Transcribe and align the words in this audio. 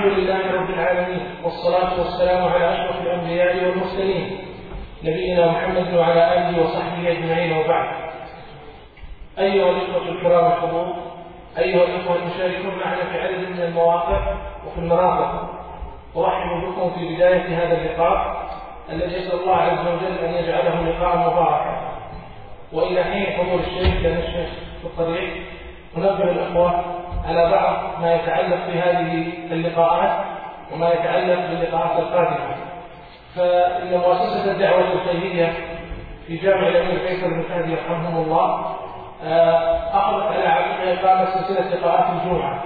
الحمد 0.00 0.18
لله 0.18 0.52
رب 0.52 0.70
العالمين 0.70 1.20
والصلاة 1.44 2.00
والسلام 2.00 2.48
على 2.48 2.74
أشرف 2.74 3.02
الأنبياء 3.02 3.56
والمرسلين 3.56 4.38
نبينا 5.04 5.46
محمد 5.46 5.94
وعلى 5.94 6.22
آله 6.32 6.62
وصحبه 6.62 7.10
أجمعين 7.10 7.56
وبعد. 7.56 7.94
أيها 9.38 9.70
الإخوة 9.70 10.08
الكرام 10.08 10.52
الحضور 10.52 10.94
أيها 11.58 11.84
الإخوة 11.84 12.16
المشاركون 12.16 12.78
معنا 12.84 13.04
في 13.04 13.18
عدد 13.18 13.48
من 13.48 13.62
المواقع 13.62 14.34
وفي 14.66 14.78
المناطق 14.78 15.50
أرحب 16.16 16.64
بكم 16.66 16.90
في 16.90 17.14
بداية 17.14 17.58
هذا 17.58 17.78
اللقاء 17.78 18.46
الذي 18.92 19.14
يسأل 19.14 19.40
الله 19.40 19.56
عز 19.56 19.86
وجل 19.86 20.18
أن 20.18 20.34
يجعله 20.34 20.82
لقاء 20.82 21.16
مباركا. 21.16 21.90
وإلى 22.72 23.04
حين 23.04 23.26
حضور 23.26 23.60
الشيخ 23.60 24.02
لأن 24.02 24.16
الشيخ 24.16 24.50
الطريق 24.84 25.42
ننبه 25.96 26.24
الإخوة 26.24 26.84
على 27.28 27.50
بعض 27.50 28.02
ما 28.02 28.14
يتعلق 28.14 28.56
في 28.66 28.78
هذه 28.78 29.32
اللقاءات 29.50 30.24
وما 30.72 30.88
يتعلق 30.88 31.40
باللقاءات 31.50 31.98
القادمة. 31.98 32.56
فإن 33.36 33.98
مؤسسة 33.98 34.52
الدعوة 34.52 34.92
الخيرية 34.92 35.52
في 36.26 36.36
جامع 36.36 36.68
الأمير 36.68 36.98
فيصل 36.98 37.30
بن 37.30 37.42
فهد 37.42 37.68
يرحمهم 37.68 38.24
الله 38.24 38.76
آه، 39.24 39.78
أخذت 39.92 40.36
على 40.36 40.48
عاتقها 40.48 40.92
إقامة 40.92 41.30
سلسلة 41.30 41.74
لقاءات 41.74 42.04
الجمعة. 42.10 42.62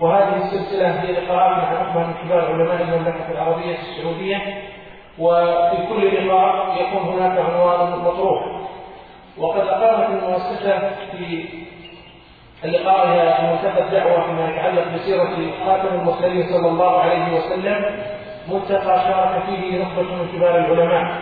وهذه 0.00 0.36
السلسلة 0.36 1.00
هي 1.00 1.12
لقاءات 1.12 1.62
نحن 1.62 1.98
من 1.98 2.14
كبار 2.24 2.52
علماء 2.52 2.82
المملكة 2.82 3.30
العربية 3.30 3.76
السعودية. 3.78 4.38
وفي 5.18 5.76
كل 5.88 6.26
لقاء 6.26 6.76
يكون 6.82 7.02
هناك 7.02 7.38
عنوان 7.38 7.98
مطروح. 7.98 8.60
وقد 9.38 9.68
أقامت 9.68 10.22
المؤسسة 10.22 10.90
في 11.12 11.48
في 12.62 12.68
منتدى 12.68 13.80
الدعوة 13.80 14.26
فيما 14.26 14.50
يتعلق 14.50 14.84
بسيرة 14.94 15.30
خاتم 15.66 15.94
المرسلين 15.94 16.46
صلى 16.52 16.68
الله 16.68 17.00
عليه 17.00 17.34
وسلم 17.34 17.84
ملتقى 18.48 18.98
شارك 18.98 19.42
فيه 19.46 19.82
نخبة 19.82 20.02
من 20.02 20.28
كبار 20.32 20.56
العلماء. 20.58 21.12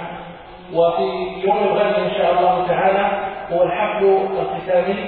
وفي 0.75 1.03
يوم 1.47 1.59
الغد 1.59 1.95
إن 1.95 2.11
شاء 2.11 2.33
الله 2.39 2.67
تعالى 2.69 3.29
هو 3.53 3.63
الحفل 3.63 4.19
الختامي 4.41 5.05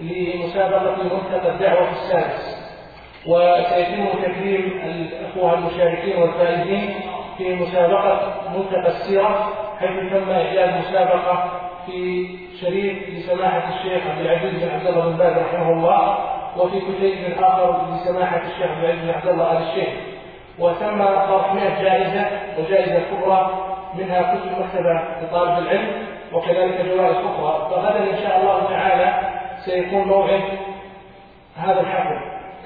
لمسابقة 0.00 0.96
منتدى 1.02 1.48
الدعوة 1.48 1.90
السادس. 1.90 2.60
وسيتم 3.26 4.06
تكريم 4.22 4.80
الأخوة 4.84 5.54
المشاركين 5.54 6.22
والفائزين 6.22 6.94
في 7.38 7.54
مسابقة 7.54 8.32
ملتقى 8.56 8.88
السيرة 8.88 9.48
حيث 9.80 10.12
تم 10.12 10.30
إعداد 10.30 10.74
مسابقة 10.78 11.44
في 11.86 12.28
شريف 12.60 13.08
لسماحة 13.08 13.68
الشيخ 13.68 14.02
عبد 14.10 14.20
العزيز 14.20 14.64
بن 14.64 14.70
عبد 14.74 14.86
الله 14.86 15.08
بن 15.08 15.16
باز 15.16 15.36
رحمه 15.38 15.70
الله 15.72 16.18
وفي 16.56 16.80
كتيب 16.80 17.42
آخر 17.42 17.94
لسماحة 17.94 18.36
الشيخ 18.36 18.70
عبد 18.70 18.84
العزيز 18.84 19.02
بن 19.02 19.10
عبد 19.10 19.28
الله 19.28 19.52
آل 19.52 19.62
الشيخ. 19.62 19.88
وتم 20.58 21.04
طرح 21.04 21.54
100 21.54 21.82
جائزة 21.82 22.26
وجائزة 22.58 23.00
كبرى 23.10 23.50
منها 23.94 24.22
كتب 24.22 24.50
مكتبة 24.50 25.02
لطالب 25.22 25.58
العلم 25.58 26.06
وكذلك 26.32 26.86
جوائز 26.86 27.16
أخرى. 27.16 27.70
فغدا 27.70 28.10
إن 28.10 28.18
شاء 28.22 28.40
الله 28.40 28.68
تعالى 28.68 29.14
سيكون 29.64 30.02
موعد 30.08 30.42
هذا 31.56 31.80
الحفل. 31.80 32.20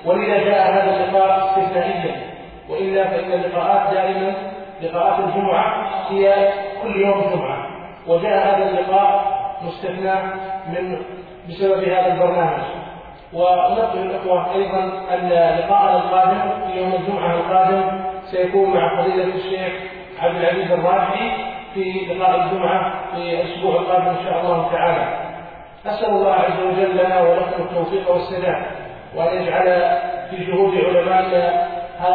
ولذا 0.04 0.38
جاء 0.44 0.72
هذا 0.72 0.96
اللقاء 0.96 1.38
استثنائيا. 1.38 2.34
وإلا 2.70 3.04
فإن 3.04 3.32
اللقاءات 3.32 3.94
دائما 3.94 4.34
لقاءات 4.82 5.18
الجمعة 5.18 5.90
هي 6.10 6.52
كل 6.82 7.00
يوم 7.00 7.20
جمعة. 7.34 7.73
وجاء 8.06 8.47
هذا 8.47 8.69
اللقاء 8.70 9.24
مستثنى 9.62 10.14
من 10.69 10.98
بسبب 11.48 11.84
هذا 11.84 12.12
البرنامج. 12.12 12.62
ونقول 13.33 14.02
الأخوة 14.02 14.55
أيضا 14.55 14.78
أن 15.14 15.28
لقاءنا 15.28 15.97
القادم 15.97 16.66
في 16.66 16.78
يوم 16.78 16.92
الجمعة 16.94 17.34
القادم 17.34 18.00
سيكون 18.30 18.75
مع 18.75 19.02
فضيلة 19.02 19.34
الشيخ 19.34 19.72
عبد 20.20 20.36
العزيز 20.36 20.72
الراشدي 20.72 21.30
في 21.75 22.14
لقاء 22.14 22.44
الجمعة 22.44 22.94
في 23.14 23.41
الأسبوع 23.41 23.75
القادم 23.75 24.06
إن 24.06 24.25
شاء 24.25 24.41
الله 24.41 24.72
تعالى. 24.72 25.25
أسأل 25.86 26.10
الله 26.10 26.32
عز 26.32 26.60
وجل 26.62 26.97
لنا 27.04 27.21
ولكم 27.21 27.62
التوفيق 27.62 28.10
والسداد 28.10 28.62
وأن 29.16 29.42
يجعل 29.42 29.65
في 30.31 30.44
جهود 30.44 30.75
علمائنا 30.84 31.69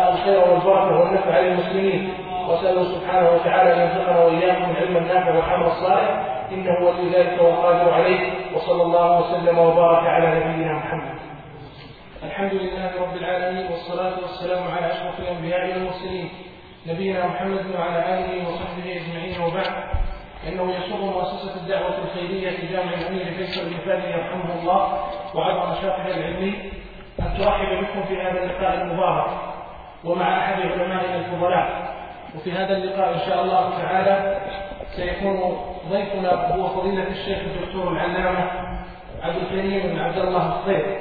الخير 0.10 0.40
والبركة 0.40 1.00
والنفع 1.00 1.40
للمسلمين. 1.40 2.14
وأسأله 2.50 2.84
سبحانه 2.84 3.30
وتعالى 3.30 3.74
أن 3.74 3.80
يرزقنا 3.80 4.20
وإياكم 4.26 4.72
العلم 4.72 4.98
النافع 4.98 5.36
والعمل 5.36 5.66
الصالح 5.66 6.26
إنه 6.52 6.86
ولي 6.86 7.10
ذلك 7.10 7.42
والقادر 7.42 7.94
عليه 7.94 8.32
وصلى 8.56 8.84
الله 8.84 9.20
وسلم 9.20 9.60
وبارك 9.60 10.08
على 10.08 10.40
نبينا 10.40 10.74
محمد. 10.74 11.20
الحمد 12.24 12.54
لله 12.54 12.92
رب 13.02 13.16
العالمين 13.18 13.72
والصلاة 13.72 14.14
والسلام 14.22 14.64
على 14.78 14.92
أشرف 14.92 15.20
الأنبياء 15.20 15.70
والمرسلين 15.70 16.30
نبينا 16.88 17.28
محمد 17.28 17.66
وعلى 17.80 18.00
آله 18.20 18.50
وصحبه 18.50 19.02
أجمعين 19.02 19.42
وبعد. 19.42 19.74
إنه 20.48 20.74
يسر 20.74 20.98
مؤسسة 20.98 21.56
الدعوة 21.62 21.98
الخيرية 22.06 22.50
في 22.50 22.68
جامع 22.68 22.94
الأمير 22.94 23.26
فيصل 23.26 23.70
بن 23.70 23.78
فادي 23.78 24.08
يرحمه 24.08 24.60
الله 24.62 25.04
وعبر 25.36 25.72
نشاطها 25.72 26.08
العلمي 26.08 26.72
أن 27.20 27.38
ترحب 27.38 27.84
بكم 27.84 28.04
في 28.04 28.22
هذا 28.22 28.44
اللقاء 28.44 28.82
المبارك 28.82 29.32
ومع 30.04 30.38
أحد 30.38 30.62
علمائنا 30.62 31.16
الفضلاء 31.16 31.99
وفي 32.36 32.52
هذا 32.52 32.78
اللقاء 32.78 33.14
إن 33.14 33.20
شاء 33.20 33.44
الله 33.44 33.70
تعالى 33.78 34.40
سيكون 34.96 35.58
ضيفنا 35.90 36.56
هو 36.56 36.68
فضيلة 36.68 37.08
الشيخ 37.08 37.38
الدكتور 37.40 37.92
العلامة 37.92 38.52
عبد 39.22 39.36
الكريم 39.36 39.82
بن 39.84 40.00
عبد 40.00 40.18
الله 40.18 40.60
الخير 40.60 41.00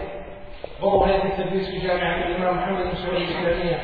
عضو 0.82 1.04
هيئة 1.04 1.24
التدريس 1.24 1.68
في 1.70 1.86
جامعة 1.86 2.16
الإمام 2.26 2.56
محمد 2.56 2.82
بن 2.84 2.94
سعود 2.94 3.16
الإسلامية 3.16 3.78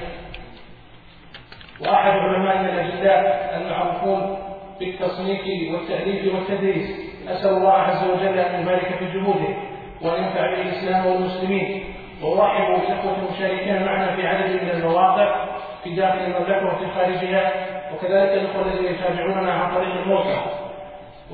وأحد 1.80 2.10
علمائنا 2.10 2.72
الأجلاء 2.72 3.50
المعروفون 3.56 4.38
بالتصنيف 4.80 5.72
والتأليف 5.72 6.34
والتدريس 6.34 6.90
أسأل 7.28 7.50
الله 7.50 7.72
عز 7.72 8.10
وجل 8.10 8.38
أن 8.38 8.62
يبارك 8.62 8.94
في 8.98 9.04
جهوده 9.04 9.54
وأن 10.02 10.22
ينفع 10.22 10.40
به 10.54 10.62
الإسلام 10.62 11.06
والمسلمين 11.06 11.84
وأرحب 12.22 12.80
بالإخوة 12.80 13.16
المشاركين 13.18 13.84
معنا 13.84 14.16
في 14.16 14.26
عدد 14.26 14.62
من 14.62 14.70
المواقع 14.70 15.53
في 15.84 15.94
داخل 15.94 16.18
المملكة 16.18 16.66
وفي 16.66 16.90
خارجها 16.94 17.52
وكذلك 17.94 18.32
الإخوة 18.32 18.62
الذين 18.62 18.94
يتابعوننا 18.94 19.52
عن 19.52 19.74
طريق 19.74 19.94
الموقع. 19.94 20.36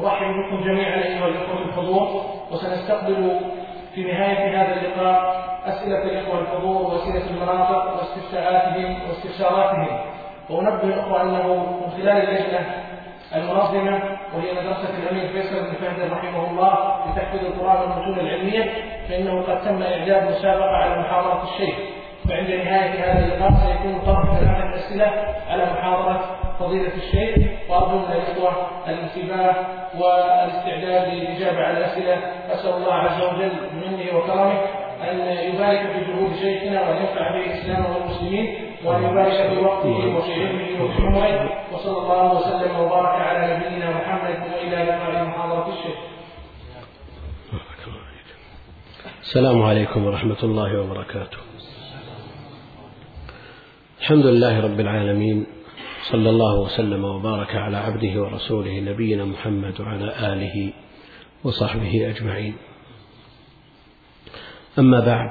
أرحب 0.01 0.27
بكم 0.27 0.65
جميعا 0.65 0.97
أيها 0.97 1.27
الإخوة 1.27 1.63
الحضور 1.63 2.25
وسنستقبل 2.53 3.41
في 3.95 4.05
نهاية 4.05 4.63
هذا 4.63 4.81
اللقاء 4.81 5.41
أسئلة 5.67 6.03
الإخوة 6.03 6.41
الحضور 6.41 6.83
وأسئلة 6.83 7.31
المناطق 7.31 7.97
واستفساراتهم 7.97 8.99
واستفساراتهم. 9.09 9.99
وأنبه 10.51 10.83
الإخوة 10.85 11.23
أنه 11.23 11.55
من 11.55 11.91
خلال 11.91 12.09
اللجنة 12.29 12.67
المنظمة 13.35 14.19
وهي 14.35 14.53
مدرسة 14.53 14.99
الأمير 15.03 15.29
فيصل 15.33 15.61
بن 15.61 15.73
فهد 15.73 16.13
رحمه 16.13 16.51
الله 16.51 17.05
لتحفيظ 17.07 17.45
القرآن 17.45 17.81
والمتون 17.81 18.21
العلمية 18.21 18.73
فإنه 19.09 19.43
قد 19.43 19.61
تم 19.61 19.83
إعداد 19.83 20.31
مسابقة 20.31 20.71
على 20.77 21.01
محاضرة 21.01 21.43
الشيخ. 21.43 21.77
فعند 22.31 22.51
نهاية 22.51 23.13
هذا 23.13 23.25
اللقاء 23.25 23.53
سيكون 23.67 24.01
طرح 24.07 24.35
ثلاثة 24.41 24.75
أسئلة 24.75 25.07
على 25.49 25.73
محاضرة 25.73 26.17
فضيلة 26.59 26.93
الشيخ 26.97 27.37
وأرجو 27.69 27.99
من 27.99 28.13
الإخوة 28.13 28.53
الانتباه 28.89 29.55
والاستعداد 29.99 31.15
للإجابة 31.15 31.59
على 31.59 31.79
الأسئلة 31.79 32.15
أسأل 32.55 32.75
الله 32.75 32.95
عز 32.95 33.23
وجل 33.23 33.53
بمنه 33.73 34.19
وكرمه 34.19 34.61
أن 35.11 35.19
يبارك 35.55 35.81
في 35.93 36.01
جهود 36.05 36.35
شيخنا 36.37 36.81
وأن 36.81 36.97
ينفع 36.97 37.31
به 37.31 37.45
الإسلام 37.45 37.85
والمسلمين 37.85 38.55
وأن 38.85 39.05
يبارك 39.05 39.51
في 39.51 39.59
وقته 39.59 40.17
وفي 40.17 40.35
علمه 40.35 40.85
وفي 40.85 41.03
عمره 41.03 41.51
وصلى 41.73 41.99
الله 41.99 42.35
وسلم 42.35 42.81
وبارك 42.81 43.21
على 43.21 43.55
نبينا 43.55 43.91
محمد 43.91 44.39
وإلى 44.55 44.85
لقاء 44.85 45.25
محاضرة 45.25 45.69
الشيخ. 45.69 45.99
السلام 49.21 49.63
عليكم 49.63 50.07
ورحمة 50.07 50.43
الله 50.43 50.81
وبركاته. 50.81 51.39
الحمد 54.01 54.27
لله 54.27 54.61
رب 54.61 54.81
العالمين 54.81 55.47
صلى 56.11 56.31
الله 56.31 56.61
وسلم 56.61 57.05
وبارك 57.05 57.55
على 57.55 57.77
عبده 57.77 58.23
ورسوله 58.23 58.81
نبينا 58.81 59.25
محمد 59.25 59.81
وعلى 59.81 60.33
آله 60.33 60.73
وصحبه 61.45 62.11
أجمعين. 62.11 62.55
أما 64.79 65.01
بعد 65.01 65.31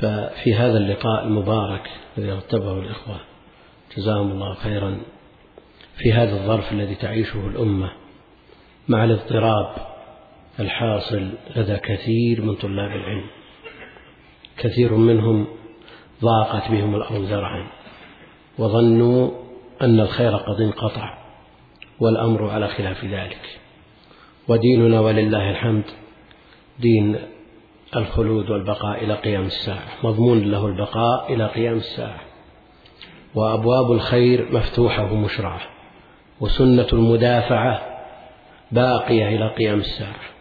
ففي 0.00 0.54
هذا 0.54 0.78
اللقاء 0.78 1.24
المبارك 1.24 1.90
الذي 2.18 2.32
رتبه 2.32 2.78
الإخوة 2.78 3.20
جزاهم 3.96 4.30
الله 4.30 4.54
خيرا 4.54 5.00
في 5.96 6.12
هذا 6.12 6.32
الظرف 6.32 6.72
الذي 6.72 6.94
تعيشه 6.94 7.46
الأمة 7.46 7.92
مع 8.88 9.04
الاضطراب 9.04 9.74
الحاصل 10.60 11.28
لدى 11.56 11.76
كثير 11.76 12.42
من 12.42 12.54
طلاب 12.54 12.90
العلم 12.90 13.26
كثير 14.56 14.94
منهم 14.94 15.46
ضاقت 16.24 16.70
بهم 16.70 16.94
الأرض 16.94 17.20
ذرعا 17.20 17.66
وظنوا 18.58 19.30
أن 19.82 20.00
الخير 20.00 20.36
قد 20.36 20.60
انقطع 20.60 21.18
والأمر 22.00 22.50
على 22.50 22.68
خلاف 22.68 23.04
ذلك. 23.04 23.60
وديننا 24.48 25.00
ولله 25.00 25.50
الحمد 25.50 25.84
دين 26.78 27.16
الخلود 27.96 28.50
والبقاء 28.50 29.04
إلى 29.04 29.14
قيام 29.14 29.44
الساعة 29.44 29.88
مضمون 30.02 30.50
له 30.50 30.66
البقاء 30.66 31.34
إلى 31.34 31.46
قيام 31.46 31.76
الساعة. 31.76 32.20
وأبواب 33.34 33.92
الخير 33.92 34.48
مفتوحة 34.52 35.12
ومشرعة 35.12 35.60
وسنة 36.40 36.86
المدافعة 36.92 37.82
باقية 38.72 39.28
إلى 39.28 39.48
قيام 39.48 39.78
الساعة. 39.78 40.33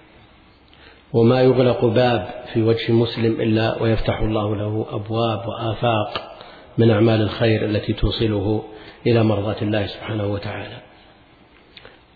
وما 1.14 1.42
يغلق 1.42 1.86
باب 1.86 2.44
في 2.54 2.62
وجه 2.62 2.92
مسلم 2.92 3.42
إلا 3.42 3.82
ويفتح 3.82 4.20
الله 4.20 4.56
له 4.56 4.86
أبواب 4.90 5.48
وآفاق 5.48 6.38
من 6.78 6.92
أعمال 6.92 7.22
الخير 7.22 7.66
التي 7.66 7.94
توصله 7.94 8.64
إلى 9.08 9.24
مرضاة 9.24 9.62
الله 9.62 9.86
سبحانه 9.86 10.28
وتعالى. 10.28 10.78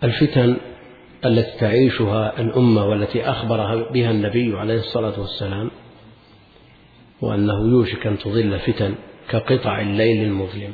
الفتن 0.04 0.58
التي 1.26 1.60
تعيشها 1.60 2.40
الأمة 2.40 2.86
والتي 2.86 3.30
أخبر 3.30 3.90
بها 3.92 4.12
النبي 4.12 4.58
عليه 4.58 4.80
الصلاة 4.80 5.20
والسلام 5.20 5.72
وأنه 7.22 7.70
يوشك 7.70 8.08
أن 8.08 8.18
تضل 8.18 8.60
فتن 8.60 8.96
كقطع 9.30 9.82
الليل 9.82 10.24
المظلم. 10.24 10.74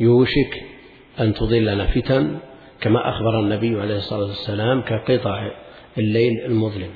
يوشك 0.00 0.62
أن 1.20 1.34
تضلنا 1.34 1.86
فتن 1.86 2.38
كما 2.80 3.08
أخبر 3.08 3.40
النبي 3.40 3.80
عليه 3.80 3.96
الصلاة 3.96 4.26
والسلام 4.26 4.82
كقطع 4.82 5.50
الليل 5.98 6.40
المظلم. 6.44 6.90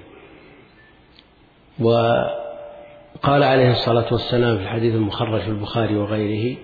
وقال 1.78 3.42
عليه 3.42 3.70
الصلاة 3.70 4.12
والسلام 4.12 4.56
في 4.56 4.62
الحديث 4.62 4.94
المخرج 4.94 5.40
في 5.40 5.48
البخاري 5.48 5.96
وغيره 5.96 6.56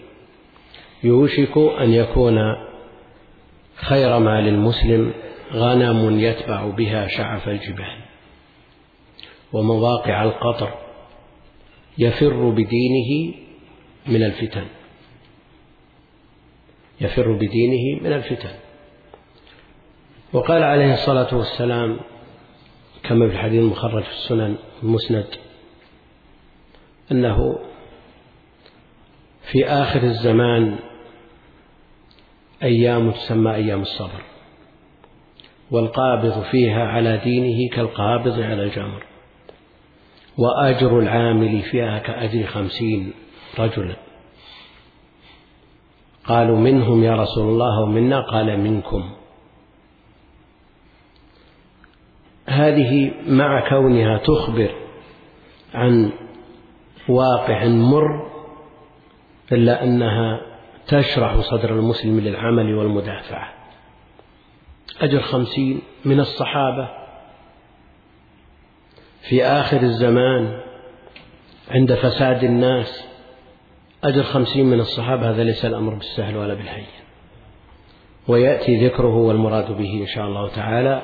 يوشك 1.05 1.59
أن 1.59 1.93
يكون 1.93 2.39
خير 3.75 4.19
ما 4.19 4.41
للمسلم 4.41 5.13
غنم 5.53 6.21
يتبع 6.21 6.65
بها 6.67 7.07
شعف 7.07 7.49
الجبال 7.49 7.97
ومواقع 9.53 10.25
القطر 10.25 10.75
يفر 11.99 12.51
بدينه 12.51 13.35
من 14.07 14.23
الفتن. 14.23 14.65
يفر 17.01 17.33
بدينه 17.33 18.03
من 18.03 18.13
الفتن. 18.13 18.64
وقال 20.35 20.63
عليه 20.63 20.95
الصلاة 20.95 21.35
والسلام 21.35 22.01
كما 23.03 23.29
في 23.29 23.35
الحديث 23.35 23.61
المخرج 23.61 24.03
في 24.03 24.11
السنن 24.13 24.57
المسند 24.83 25.27
أنه 27.13 27.59
في 29.53 29.67
آخر 29.67 30.03
الزمان 30.03 30.77
أيام 32.63 33.11
تسمى 33.11 33.55
أيام 33.55 33.81
الصبر 33.81 34.23
والقابض 35.71 36.43
فيها 36.43 36.85
على 36.87 37.21
دينه 37.25 37.77
كالقابض 37.77 38.41
على 38.41 38.63
الجمر 38.63 39.05
وأجر 40.39 40.99
العامل 40.99 41.63
فيها 41.63 41.99
كأجر 41.99 42.47
خمسين 42.47 43.13
رجلا. 43.59 43.97
قالوا 46.25 46.59
منهم 46.59 47.05
يا 47.05 47.17
رسول 47.17 47.49
الله 47.49 47.83
ومنا 47.83 48.21
قال 48.21 48.61
منكم. 48.61 49.11
هذه 52.47 53.13
مع 53.29 53.69
كونها 53.69 54.19
تخبر 54.19 54.75
عن 55.75 56.13
واقع 57.09 57.65
مر 57.65 58.31
إلا 59.53 59.85
أنها 59.85 60.41
تشرح 60.87 61.41
صدر 61.41 61.71
المسلم 61.71 62.21
للعمل 62.21 62.75
والمدافعة. 62.75 63.53
أجر 65.01 65.21
خمسين 65.21 65.81
من 66.05 66.21
الصحابة 66.21 66.89
في 69.29 69.45
آخر 69.45 69.83
الزمان 69.83 70.61
عند 71.71 71.95
فساد 71.95 72.45
الناس 72.45 73.09
أجر 74.05 74.23
خمسين 74.23 74.67
من 74.67 74.81
الصحابة. 74.81 75.31
هذا 75.31 75.45
ليس 75.45 75.65
الأمر 75.65 75.95
بالسهل 75.95 76.37
ولا 76.37 76.55
بالهين. 76.55 76.87
ويأتي 78.29 78.87
ذكره 78.87 79.15
والمراد 79.17 79.73
به 79.73 80.01
إن 80.03 80.07
شاء 80.07 80.27
الله 80.27 80.49
تعالى. 80.49 81.03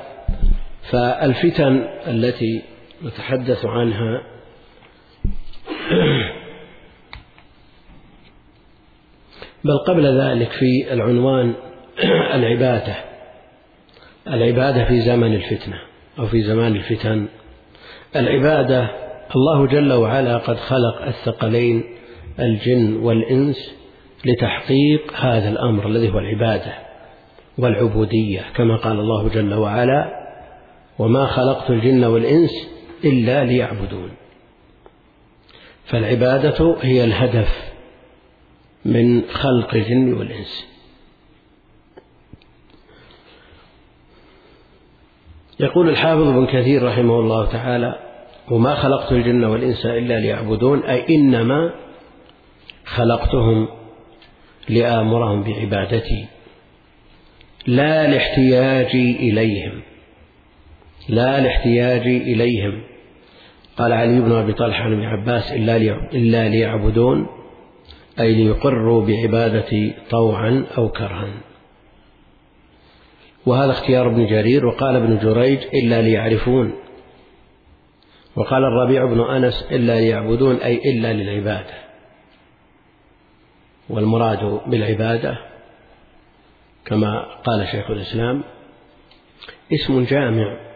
فالفتن 0.90 1.88
التي 2.06 2.62
نتحدث 3.04 3.64
عنها 3.64 4.22
بل 9.64 9.78
قبل 9.78 10.20
ذلك 10.20 10.50
في 10.50 10.92
العنوان 10.92 11.54
العبادة 12.34 12.94
العبادة 14.26 14.84
في 14.84 15.00
زمن 15.00 15.34
الفتنة 15.34 15.80
أو 16.18 16.26
في 16.26 16.42
زمان 16.42 16.76
الفتن. 16.76 17.28
العبادة 18.16 18.90
الله 19.36 19.66
جل 19.66 19.92
وعلا 19.92 20.38
قد 20.38 20.56
خلق 20.56 21.02
الثقلين 21.02 21.84
الجن 22.40 22.96
والإنس 22.96 23.74
لتحقيق 24.24 25.12
هذا 25.16 25.48
الأمر 25.48 25.86
الذي 25.86 26.10
هو 26.10 26.18
العبادة 26.18 26.72
والعبودية 27.58 28.44
كما 28.56 28.76
قال 28.76 29.00
الله 29.00 29.28
جل 29.28 29.54
وعلا 29.54 30.19
وما 31.00 31.26
خلقت 31.26 31.70
الجن 31.70 32.04
والإنس 32.04 32.50
إلا 33.04 33.44
ليعبدون. 33.44 34.10
فالعبادة 35.84 36.76
هي 36.82 37.04
الهدف 37.04 37.72
من 38.84 39.22
خلق 39.22 39.74
الجن 39.74 40.12
والإنس. 40.12 40.66
يقول 45.60 45.88
الحافظ 45.88 46.28
ابن 46.28 46.46
كثير 46.46 46.82
رحمه 46.82 47.20
الله 47.20 47.46
تعالى 47.46 47.98
وما 48.50 48.74
خلقت 48.74 49.12
الجن 49.12 49.44
والإنس 49.44 49.86
إلا 49.86 50.20
ليعبدون. 50.20 50.82
أي 50.82 51.16
إنما 51.16 51.74
خلقتهم 52.84 53.68
لآمرهم 54.68 55.42
بعبادتي 55.42 56.26
لا 57.66 58.06
لاحتياجي 58.06 59.16
إليهم. 59.16 59.89
لا 61.08 61.40
لاحتياجي 61.40 62.16
إليهم. 62.16 62.82
قال 63.78 63.92
علي 63.92 64.20
بن 64.20 64.32
أبي 64.32 64.52
طلحة 64.52 64.82
عن 64.82 64.92
ابن 64.92 65.04
عباس 65.04 65.52
إلا 66.12 66.48
ليعبدون 66.48 67.26
أي 68.20 68.34
ليقروا 68.34 69.06
بعبادتي 69.06 69.94
طوعا 70.10 70.66
أو 70.78 70.88
كرها. 70.88 71.28
وهذا 73.46 73.70
اختيار 73.70 74.06
ابن 74.06 74.26
جرير 74.26 74.66
وقال 74.66 74.96
ابن 74.96 75.18
جريج 75.18 75.58
إلا 75.74 76.02
ليعرفون. 76.02 76.72
وقال 78.36 78.64
الربيع 78.64 79.04
بن 79.04 79.20
أنس 79.20 79.66
إلا 79.70 80.00
ليعبدون 80.00 80.56
أي 80.56 80.80
إلا 80.92 81.12
للعبادة. 81.12 81.74
والمراد 83.88 84.60
بالعبادة 84.66 85.38
كما 86.84 87.24
قال 87.44 87.68
شيخ 87.68 87.90
الإسلام 87.90 88.44
اسم 89.72 90.04
جامع. 90.04 90.69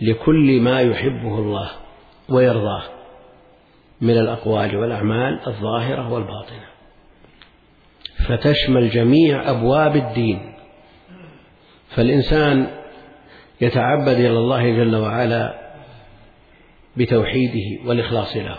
لكل 0.00 0.60
ما 0.60 0.80
يحبه 0.80 1.38
الله 1.38 1.70
ويرضاه 2.28 2.82
من 4.00 4.18
الأقوال 4.18 4.76
والأعمال 4.76 5.40
الظاهرة 5.46 6.12
والباطنة. 6.12 6.66
فتشمل 8.28 8.90
جميع 8.90 9.50
أبواب 9.50 9.96
الدين. 9.96 10.52
فالإنسان 11.88 12.66
يتعبد 13.60 14.08
إلى 14.08 14.38
الله 14.38 14.70
جل 14.76 14.96
وعلا 14.96 15.54
بتوحيده 16.96 17.88
والإخلاص 17.88 18.36
له. 18.36 18.58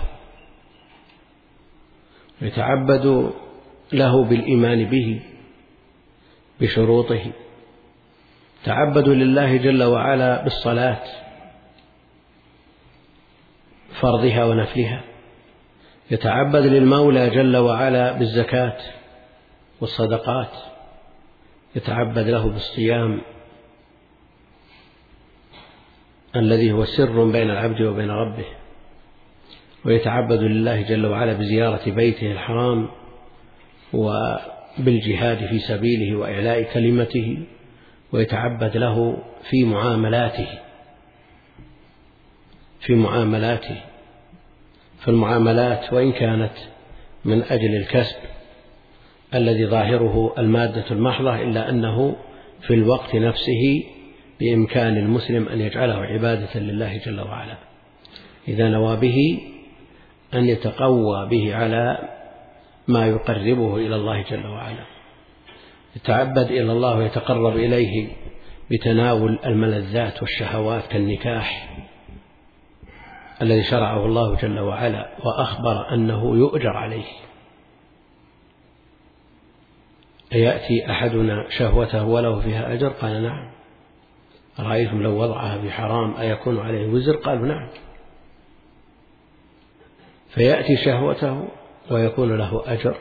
يتعبد 2.42 3.32
له 3.94 4.24
بالإيمان 4.24 4.86
به 4.86 5.22
بشروطه. 6.62 7.32
تعبد 8.64 9.10
لله 9.10 9.58
جل 9.58 9.84
وعلا 9.84 10.44
بالصلاة. 10.44 11.27
فرضها 14.02 14.46
ونفلها. 14.46 15.02
يتعبد 16.12 16.66
للمولى 16.66 17.30
جل 17.30 17.58
وعلا 17.58 18.12
بالزكاة 18.12 18.78
والصدقات. 19.82 20.52
يتعبد 21.76 22.28
له 22.28 22.50
بالصيام 22.50 23.22
الذي 26.36 26.72
هو 26.72 26.86
سر 26.86 27.24
بين 27.24 27.50
العبد 27.50 27.82
وبين 27.82 28.10
ربه. 28.10 28.46
ويتعبد 29.86 30.40
لله 30.40 30.82
جل 30.82 31.06
وعلا 31.06 31.34
بزيارة 31.34 31.90
بيته 31.90 32.32
الحرام 32.32 32.90
وبالجهاد 33.94 35.38
في 35.38 35.60
سبيله 35.60 36.18
وإعلاء 36.18 36.64
كلمته. 36.74 37.38
ويتعبد 38.12 38.78
له 38.78 39.18
في 39.50 39.66
معاملاته. 39.66 40.48
في 42.80 42.96
معاملاته. 42.96 43.82
فالمعاملات 45.00 45.94
وإن 45.94 46.12
كانت 46.12 46.54
من 47.26 47.44
أجل 47.44 47.76
الكسب 47.76 48.16
الذي 49.36 49.66
ظاهره 49.66 50.34
المادة 50.38 50.86
المحضة 50.92 51.42
إلا 51.42 51.70
أنه 51.70 52.16
في 52.62 52.74
الوقت 52.74 53.16
نفسه 53.16 53.84
بإمكان 54.40 54.98
المسلم 54.98 55.48
أن 55.48 55.62
يجعله 55.62 55.96
عبادة 55.96 56.60
لله 56.60 56.98
جل 56.98 57.20
وعلا. 57.22 57.58
إذا 58.48 58.70
نوى 58.70 58.98
به 58.98 59.40
أن 60.34 60.46
يتقوى 60.46 61.30
به 61.30 61.56
على 61.56 61.98
ما 62.88 63.08
يقربه 63.08 63.78
إلى 63.78 63.96
الله 63.96 64.22
جل 64.22 64.46
وعلا. 64.46 64.86
يتعبد 65.96 66.52
إلى 66.52 66.72
الله 66.72 66.98
ويتقرب 66.98 67.56
إليه 67.56 68.08
بتناول 68.72 69.40
الملذات 69.46 70.22
والشهوات 70.22 70.88
كالنكاح 70.88 71.70
الذي 73.42 73.64
شرعه 73.64 74.06
الله 74.06 74.36
جل 74.36 74.60
وعلا 74.60 75.10
وأخبر 75.26 75.94
أنه 75.94 76.36
يؤجر 76.36 76.78
عليه. 76.78 77.06
أيأتي 80.34 80.92
أحدنا 80.92 81.50
شهوته 81.50 82.04
وله 82.04 82.40
فيها 82.40 82.74
أجر؟ 82.74 82.90
قال 82.90 83.24
نعم. 83.24 83.50
رأيتم 84.60 85.02
لو 85.02 85.22
وضعها 85.22 85.62
في 85.62 85.72
حرام 85.72 86.16
أيكون 86.18 86.60
عليه 86.60 86.88
وزر؟ 86.88 87.16
قالوا 87.16 87.48
نعم. 87.48 87.70
فيأتي 90.30 90.78
شهوته 90.78 91.48
ويكون 91.92 92.38
له 92.38 92.64
أجر. 92.66 92.98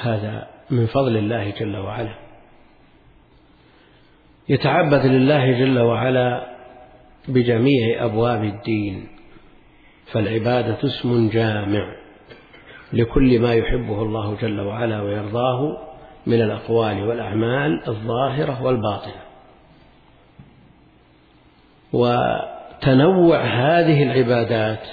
هذا 0.00 0.48
من 0.70 0.86
فضل 0.86 1.16
الله 1.16 1.50
جل 1.50 1.76
وعلا. 1.76 2.14
يتعبد 4.48 5.06
لله 5.06 5.52
جل 5.52 5.78
وعلا 5.78 6.51
بجميع 7.28 8.04
أبواب 8.04 8.44
الدين 8.44 9.06
فالعبادة 10.06 10.78
اسم 10.84 11.28
جامع 11.28 11.96
لكل 12.92 13.40
ما 13.40 13.54
يحبه 13.54 14.02
الله 14.02 14.36
جل 14.42 14.60
وعلا 14.60 15.02
ويرضاه 15.02 15.78
من 16.26 16.42
الأقوال 16.42 17.08
والأعمال 17.08 17.88
الظاهرة 17.88 18.62
والباطنة. 18.62 19.22
وتنوع 21.92 23.44
هذه 23.44 24.02
العبادات 24.02 24.86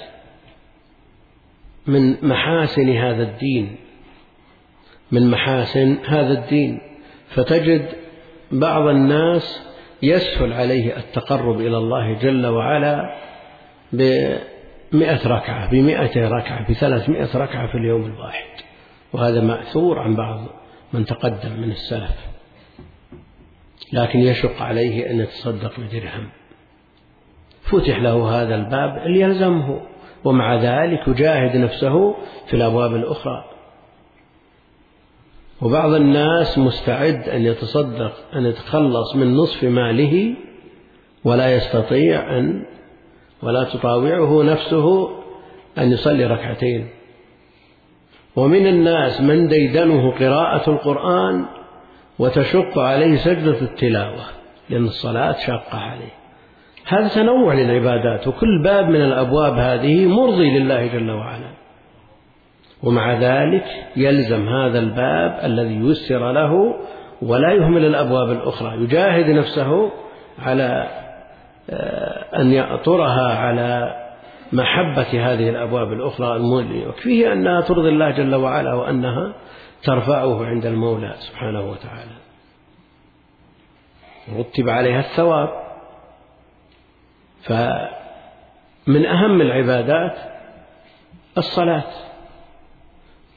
من 1.86 2.28
محاسن 2.28 2.88
هذا 2.88 3.22
الدين 3.22 3.76
من 5.12 5.30
محاسن 5.30 5.96
هذا 6.06 6.32
الدين 6.32 6.80
فتجد 7.28 7.88
بعض 8.52 8.86
الناس 8.86 9.69
يسهل 10.02 10.52
عليه 10.52 10.96
التقرب 10.96 11.60
إلى 11.60 11.76
الله 11.76 12.18
جل 12.18 12.46
وعلا 12.46 13.14
بمئة 13.92 15.28
ركعة 15.28 15.70
بمئة 15.70 16.28
ركعة 16.28 16.70
بثلاثمائة 16.70 17.36
ركعة 17.36 17.66
في 17.66 17.74
اليوم 17.74 18.04
الواحد. 18.04 18.48
وهذا 19.12 19.40
مأثور 19.40 19.98
عن 19.98 20.16
بعض 20.16 20.46
من 20.92 21.04
تقدم 21.04 21.60
من 21.60 21.70
السلف. 21.70 22.26
لكن 23.92 24.18
يشق 24.18 24.62
عليه 24.62 25.10
أن 25.10 25.20
يتصدق 25.20 25.80
بدرهم 25.80 26.28
فتح 27.62 27.98
له 27.98 28.42
هذا 28.42 28.54
الباب 28.54 29.06
ليلزمه 29.06 29.80
ومع 30.24 30.54
ذلك 30.54 31.08
يجاهد 31.08 31.56
نفسه 31.56 32.14
في 32.46 32.54
الأبواب 32.54 32.94
الأخرى. 32.94 33.44
وبعض 35.62 35.94
الناس 35.94 36.58
مستعد 36.58 37.28
أن 37.28 37.42
يتصدق 37.42 38.12
أن 38.34 38.46
يتخلص 38.46 39.16
من 39.16 39.34
نصف 39.34 39.64
ماله 39.64 40.34
ولا 41.24 41.54
يستطيع 41.56 42.38
أن 42.38 42.62
ولا 43.42 43.64
تطاوعه 43.64 44.42
نفسه 44.42 45.10
أن 45.78 45.92
يصلي 45.92 46.26
ركعتين. 46.26 46.88
ومن 48.36 48.66
الناس 48.66 49.20
من 49.20 49.48
ديدنه 49.48 50.10
قراءة 50.10 50.70
القرآن 50.70 51.44
وتشق 52.18 52.78
عليه 52.78 53.16
سجدة 53.16 53.60
التلاوة 53.60 54.24
لأن 54.70 54.84
الصلاة 54.84 55.36
شاقة 55.46 55.78
عليه. 55.78 56.12
هذا 56.86 57.08
تنوع 57.08 57.54
للعبادات 57.54 58.28
وكل 58.28 58.62
باب 58.64 58.88
من 58.88 59.02
الأبواب 59.02 59.52
هذه 59.52 60.06
مرضي 60.06 60.58
لله 60.58 60.86
جل 60.86 61.10
وعلا. 61.10 61.59
ومع 62.82 63.12
ذلك 63.12 63.64
يلزم 63.96 64.48
هذا 64.48 64.78
الباب 64.78 65.40
الذي 65.44 65.74
يسر 65.74 66.32
له 66.32 66.76
ولا 67.22 67.52
يهمل 67.52 67.84
الأبواب 67.84 68.30
الأخرى. 68.30 68.82
يجاهد 68.82 69.30
نفسه 69.30 69.90
على 70.38 70.88
آه، 71.70 72.40
أن 72.40 72.52
يأطرها 72.52 73.34
على 73.34 73.96
محبة 74.52 75.32
هذه 75.32 75.48
الأبواب 75.48 75.92
الأخرى 75.92 76.36
المولية 76.36 76.88
وكفيه 76.88 77.32
أنها 77.32 77.60
ترضي 77.60 77.88
الله 77.88 78.10
جل 78.10 78.34
وعلا 78.34 78.74
وأنها 78.74 79.34
ترفعه 79.82 80.46
عند 80.46 80.66
المولى 80.66 81.14
سبحانه 81.18 81.70
وتعالى. 81.70 82.16
رتب 84.38 84.68
عليها 84.68 85.00
الثواب. 85.00 85.48
فمن 87.42 89.06
أهم 89.06 89.40
العبادات 89.40 90.18
الصلاة. 91.38 92.09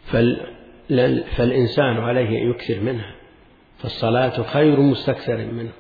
فالإنسان 0.05 1.98
عليه 1.98 2.27
أن 2.27 2.50
يكثر 2.50 2.79
منها 2.79 3.15
فالصلاة 3.77 4.43
خير 4.43 4.79
مستكثر 4.79 5.38
منه. 5.38 5.72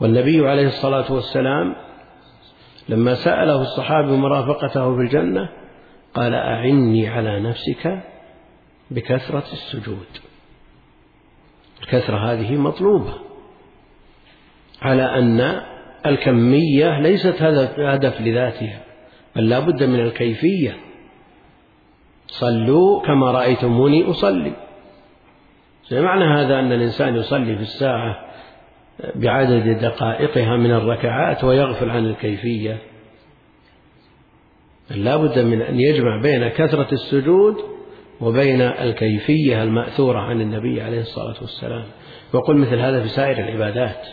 والنبي 0.00 0.48
عليه 0.48 0.66
الصلاة 0.66 1.12
والسلام 1.12 1.76
لما 2.88 3.14
سأله 3.14 3.62
الصحابي 3.62 4.12
مرافقته 4.12 4.96
في 4.96 5.00
الجنة 5.00 5.48
قال 6.14 6.34
أعني 6.34 7.08
على 7.08 7.40
نفسك 7.40 8.02
بكثرة 8.90 9.44
السجود. 9.52 10.06
الكثرة 11.82 12.32
هذه 12.32 12.56
مطلوبة 12.56 13.14
على 14.82 15.02
أن 15.18 15.60
الكمية 16.06 17.00
ليست 17.00 17.42
هدف 17.78 18.20
لذاتها 18.20 18.80
بل 19.36 19.48
لا 19.48 19.58
بد 19.58 19.84
من 19.84 20.00
الكيفية. 20.00 20.76
صلوا 22.30 23.02
كما 23.02 23.30
رأيتموني 23.30 24.10
أصلي. 24.10 24.52
معنى 25.92 26.24
هذا 26.24 26.58
أن 26.58 26.72
الإنسان 26.72 27.16
يصلي 27.16 27.56
في 27.56 27.62
الساعة 27.62 28.16
بعدد 29.14 29.78
دقائقها 29.78 30.56
من 30.56 30.70
الركعات 30.70 31.44
ويغفل 31.44 31.90
عن 31.90 32.06
الكيفية. 32.06 32.78
لا 34.90 35.16
بد 35.16 35.38
من 35.38 35.62
أن 35.62 35.80
يجمع 35.80 36.20
بين 36.22 36.48
كثرة 36.48 36.88
السجود 36.92 37.56
وبين 38.20 38.60
الكيفية 38.60 39.62
المأثورة 39.62 40.18
عن 40.18 40.40
النبي 40.40 40.82
عليه 40.82 41.00
الصلاة 41.00 41.36
والسلام. 41.40 41.84
وقل 42.32 42.56
مثل 42.56 42.78
هذا 42.78 43.02
في 43.02 43.08
سائر 43.08 43.38
العبادات. 43.38 44.06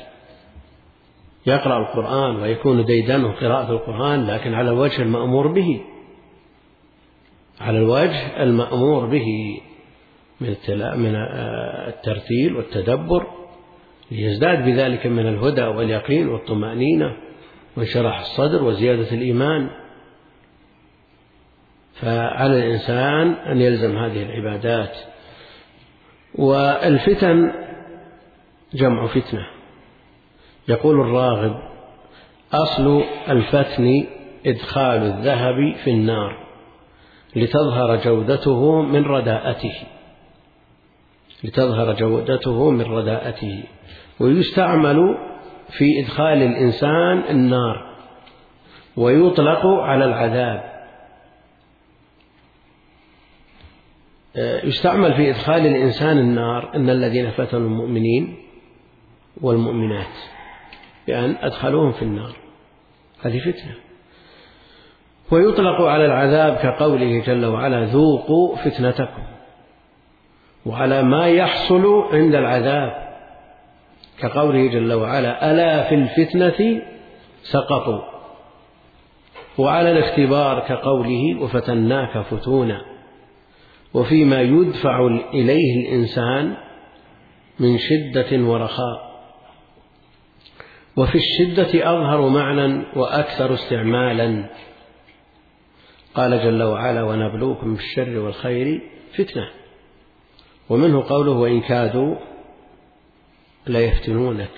يقرأ 1.48 1.78
القرآن 1.78 2.36
ويكون 2.36 2.86
ديدنه 2.86 3.32
قراءة 3.32 3.72
القرآن 3.72 4.28
لكن 4.28 4.54
على 4.54 4.70
الوجه 4.70 5.02
المأمور 5.02 5.48
به. 5.48 5.82
على 7.62 7.78
الوجه 7.78 8.44
المأمور 8.44 9.06
به 9.06 9.60
من 10.42 10.56
من 10.96 11.16
الترتيل 11.88 12.56
والتدبر 12.56 13.28
ليزداد 14.12 14.66
بذلك 14.66 15.08
من 15.08 15.28
الهدى 15.28 15.62
واليقين 15.62 16.30
والطمأنينة 16.30 17.18
وانشراح 17.78 18.20
الصدر 18.20 18.64
وزيادة 18.64 19.12
الإيمان. 19.12 19.70
فعلى 21.94 22.66
الإنسان 22.66 23.32
أن 23.32 23.62
يلزم 23.62 23.98
هذه 23.98 24.24
العبادات. 24.24 24.98
والفتن 26.36 27.52
جمع 28.74 29.08
فتنة. 29.08 29.48
يقول 30.68 31.02
الراغب 31.02 31.62
أصل 32.54 33.04
الفتن 33.30 34.06
إدخال 34.46 35.02
الذهب 35.02 35.76
في 35.84 35.90
النار. 35.90 36.47
لتظهر 37.38 37.96
جودته 37.96 38.82
من 38.82 39.04
رداءته. 39.06 39.84
لتظهر 41.44 41.94
جودته 41.94 42.70
من 42.70 42.86
رداءته. 42.86 43.64
ويستعمل 44.20 45.18
في 45.70 46.00
إدخال 46.00 46.38
الإنسان 46.44 47.24
النار. 47.30 47.96
ويطلق 48.98 49.66
على 49.66 50.06
العذاب. 50.06 50.78
يستعمل 54.64 55.14
في 55.14 55.30
إدخال 55.30 55.68
الإنسان 55.68 56.18
النار 56.18 56.76
أن 56.76 56.90
الذين 56.90 57.32
فتنوا 57.32 57.68
المؤمنين 57.68 58.38
والمؤمنات. 59.42 60.16
بأن 61.08 61.36
أدخلوهم 61.42 61.92
في 61.92 62.02
النار. 62.02 62.36
هذه 63.22 63.40
فتنة. 63.40 63.87
ويطلق 65.32 65.82
على 65.82 66.06
العذاب 66.06 66.56
كقوله 66.56 67.24
جل 67.26 67.46
وعلا 67.46 67.86
ذوقوا 67.86 68.56
فتنتكم 68.56 69.24
وعلى 70.66 71.04
ما 71.04 71.28
يحصل 71.28 72.04
عند 72.12 72.36
العذاب. 72.36 73.08
كقوله 74.20 74.68
جل 74.68 74.94
وعلا 74.94 75.52
ألا 75.52 75.84
في 75.84 75.96
الفتنة 75.96 76.82
سقطوا. 77.44 78.02
وعلى 79.58 79.92
الاختبار 79.92 80.60
كقوله 80.60 81.42
وفتناك 81.42 82.22
فتونا. 82.22 82.82
وفيما 83.94 84.42
يدفع 84.42 85.08
إليه 85.34 85.88
الإنسان 85.88 86.54
من 87.60 87.78
شدة 87.78 88.44
ورخاء. 88.44 89.08
وفي 90.98 91.16
الشدة 91.16 91.92
أظهر 91.92 92.30
معنى 92.30 92.84
وأكثر 92.96 93.54
استعمالا. 93.54 94.50
قال 96.18 96.44
جل 96.44 96.64
وعلا 96.64 97.04
ونبلوكم 97.04 97.76
بالشر 97.76 98.20
والخير 98.20 98.82
فتنة. 99.18 99.50
ومنه 100.70 101.10
قوله 101.10 101.32
وإن 101.32 101.62
كادوا 101.62 102.16
ليفتنونك. 103.68 104.52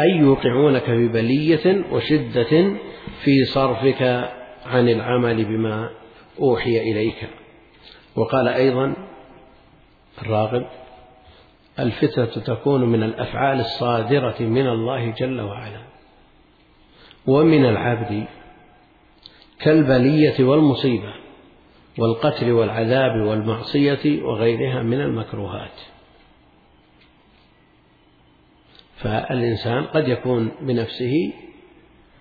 أي 0.00 0.10
يوقعونك 0.10 0.90
ببلية 0.90 1.84
وشدة 1.92 2.76
في 3.24 3.44
صرفك 3.44 4.02
عن 4.66 4.88
العمل 4.88 5.44
بما 5.44 5.90
أوحي 6.40 6.78
إليك. 6.78 7.28
وقال 8.16 8.48
أيضا 8.48 8.94
الراغب 10.22 10.66
الفتنة 11.78 12.24
تكون 12.24 12.84
من 12.84 13.02
الأفعال 13.02 13.60
الصادرة 13.60 14.36
من 14.40 14.66
الله 14.66 15.10
جل 15.10 15.40
وعلا. 15.40 15.82
ومن 17.26 17.64
العبد 17.64 18.26
كالبلية 19.62 20.44
والمصيبة 20.44 21.14
والقتل 21.98 22.52
والعذاب 22.52 23.26
والمعصية 23.26 24.22
وغيرها 24.22 24.82
من 24.82 25.00
المكروهات. 25.00 25.80
فالإنسان 28.96 29.84
قد 29.84 30.08
يكون 30.08 30.52
بنفسه 30.60 31.32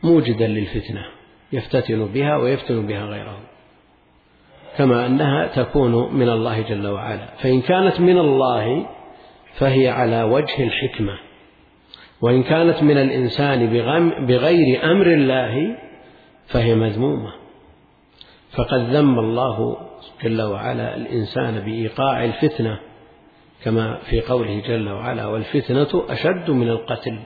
موجدا 0.03 0.47
للفتنة 0.47 1.05
يفتتن 1.53 2.05
بها 2.05 2.37
ويفتن 2.37 2.87
بها 2.87 3.05
غيره 3.05 3.39
كما 4.77 5.05
أنها 5.05 5.47
تكون 5.47 6.13
من 6.13 6.29
الله 6.29 6.61
جل 6.61 6.87
وعلا. 6.87 7.25
فإن 7.37 7.61
كانت 7.61 7.99
من 7.99 8.17
الله 8.17 8.87
فهي 9.53 9.89
على 9.89 10.23
وجه 10.23 10.63
الحكمة 10.63 11.19
وإن 12.21 12.43
كانت 12.43 12.83
من 12.83 12.97
الإنسان 12.97 13.67
بغير 14.27 14.91
أمر 14.91 15.13
الله 15.13 15.77
فهي 16.51 16.75
مذمومة. 16.75 17.33
فقد 18.51 18.79
ذم 18.79 19.19
الله 19.19 19.77
جل 20.23 20.41
وعلا 20.41 20.95
الإنسان 20.95 21.59
بإيقاع 21.59 22.25
الفتنة 22.25 22.79
كما 23.63 23.97
في 24.09 24.21
قوله 24.21 24.61
جل 24.67 24.89
وعلا 24.89 25.25
والفتنة 25.25 26.03
أشد 26.09 26.49
من 26.49 26.69
القتل 26.69 27.19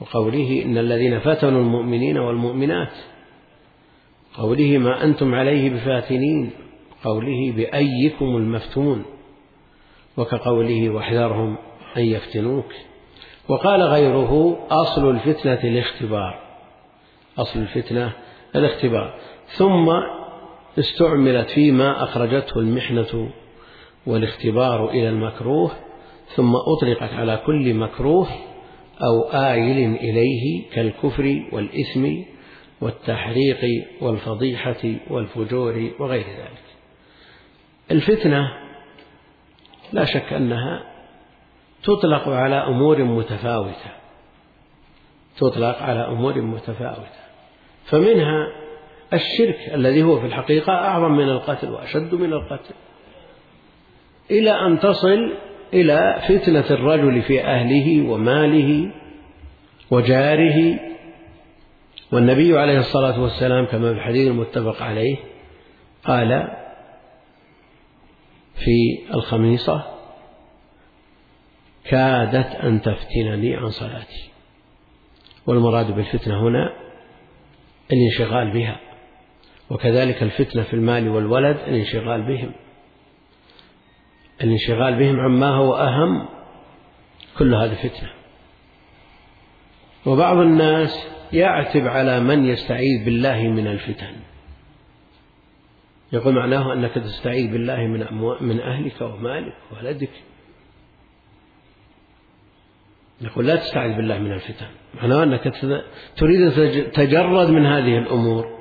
وقوله 0.00 0.62
إن 0.64 0.78
الذين 0.78 1.18
فتنوا 1.18 1.60
المؤمنين 1.60 2.18
والمؤمنات 2.18 2.92
قوله 4.34 4.78
ما 4.78 5.04
أنتم 5.04 5.34
عليه 5.34 5.70
بفاتنين 5.70 6.50
قوله 7.04 7.52
بأيكم 7.56 8.36
المفتون 8.36 9.04
وكقوله 10.16 10.90
واحذرهم 10.90 11.56
أن 11.96 12.02
يفتنوك 12.02 12.72
وقال 13.48 13.82
غيره 13.82 14.58
أصل 14.70 15.10
الفتنة 15.10 15.60
الاختبار 15.64 16.49
أصل 17.42 17.58
الفتنة 17.58 18.12
الاختبار. 18.56 19.14
ثم 19.46 19.90
استعملت 20.78 21.50
فيما 21.50 22.04
أخرجته 22.04 22.58
المحنة 22.58 23.30
والاختبار 24.06 24.90
إلى 24.90 25.08
المكروه 25.08 25.70
ثم 26.36 26.52
أطلقت 26.56 27.12
على 27.12 27.42
كل 27.46 27.74
مكروه 27.74 28.28
أو 29.02 29.22
آيل 29.32 29.96
إليه 29.96 30.70
كالكفر 30.72 31.42
والإثم 31.52 32.08
والتحريق 32.80 33.60
والفضيحة 34.00 34.82
والفجور 35.10 35.90
وغير 35.98 36.26
ذلك. 36.26 36.64
الفتنة 37.90 38.52
لا 39.92 40.04
شك 40.04 40.32
أنها 40.32 40.82
تطلق 41.82 42.28
على 42.28 42.56
أمور 42.56 43.04
متفاوتة 43.04 43.90
تطلق 45.36 45.82
على 45.82 46.00
أمور 46.00 46.40
متفاوتة. 46.40 47.29
فمنها 47.90 48.52
الشرك 49.12 49.70
الذي 49.74 50.02
هو 50.02 50.20
في 50.20 50.26
الحقيقة 50.26 50.72
أعظم 50.72 51.12
من 51.12 51.28
القتل 51.28 51.70
وأشد 51.70 52.14
من 52.14 52.32
القتل. 52.32 52.74
إلى 54.30 54.50
أن 54.50 54.78
تصل 54.80 55.32
إلى 55.74 56.22
فتنة 56.28 56.70
الرجل 56.70 57.22
في 57.22 57.44
أهله 57.44 58.10
وماله 58.10 58.92
وجاره. 59.90 60.78
والنبي 62.12 62.58
عليه 62.58 62.78
الصلاة 62.78 63.22
والسلام 63.22 63.66
كما 63.66 63.92
في 63.92 63.98
الحديث 63.98 64.28
المتفق 64.28 64.82
عليه 64.82 65.16
قال 66.04 66.48
في 68.54 68.98
الخميصة 69.14 69.84
كادت 71.84 72.54
أن 72.54 72.82
تفتنني 72.82 73.56
عن 73.56 73.68
صلاتي. 73.68 74.30
والمراد 75.46 75.94
بالفتنة 75.94 76.48
هنا 76.48 76.79
الانشغال 77.92 78.50
بها 78.50 78.80
وكذلك 79.70 80.22
الفتنة 80.22 80.62
في 80.62 80.74
المال 80.74 81.08
والولد 81.08 81.56
الانشغال 81.66 82.22
بهم. 82.22 82.52
الانشغال 84.42 84.98
بهم 84.98 85.20
عما 85.20 85.48
هو 85.48 85.74
أهم 85.74 86.28
كل 87.38 87.54
هذا 87.54 87.74
فتنة. 87.74 88.10
وبعض 90.06 90.36
الناس 90.36 91.06
يعتب 91.32 91.86
على 91.86 92.20
من 92.20 92.44
يستعيذ 92.44 93.04
بالله 93.04 93.42
من 93.42 93.66
الفتن. 93.66 94.16
يقول 96.12 96.34
معناه 96.34 96.72
أنك 96.72 96.94
تستعيذ 96.94 97.52
بالله 97.52 97.76
من 97.76 98.06
من 98.40 98.60
أهلك 98.60 99.00
ومالك 99.00 99.54
وولدك. 99.72 100.10
يقول 103.20 103.46
لا 103.46 103.56
تستعيذ 103.56 103.96
بالله 103.96 104.18
من 104.18 104.32
الفتن. 104.32 104.66
معناه 105.02 105.22
أنك 105.22 105.42
تريد 106.16 106.40
أن 106.40 106.90
تتجرد 106.92 107.50
من 107.50 107.66
هذه 107.66 107.98
الأمور. 107.98 108.60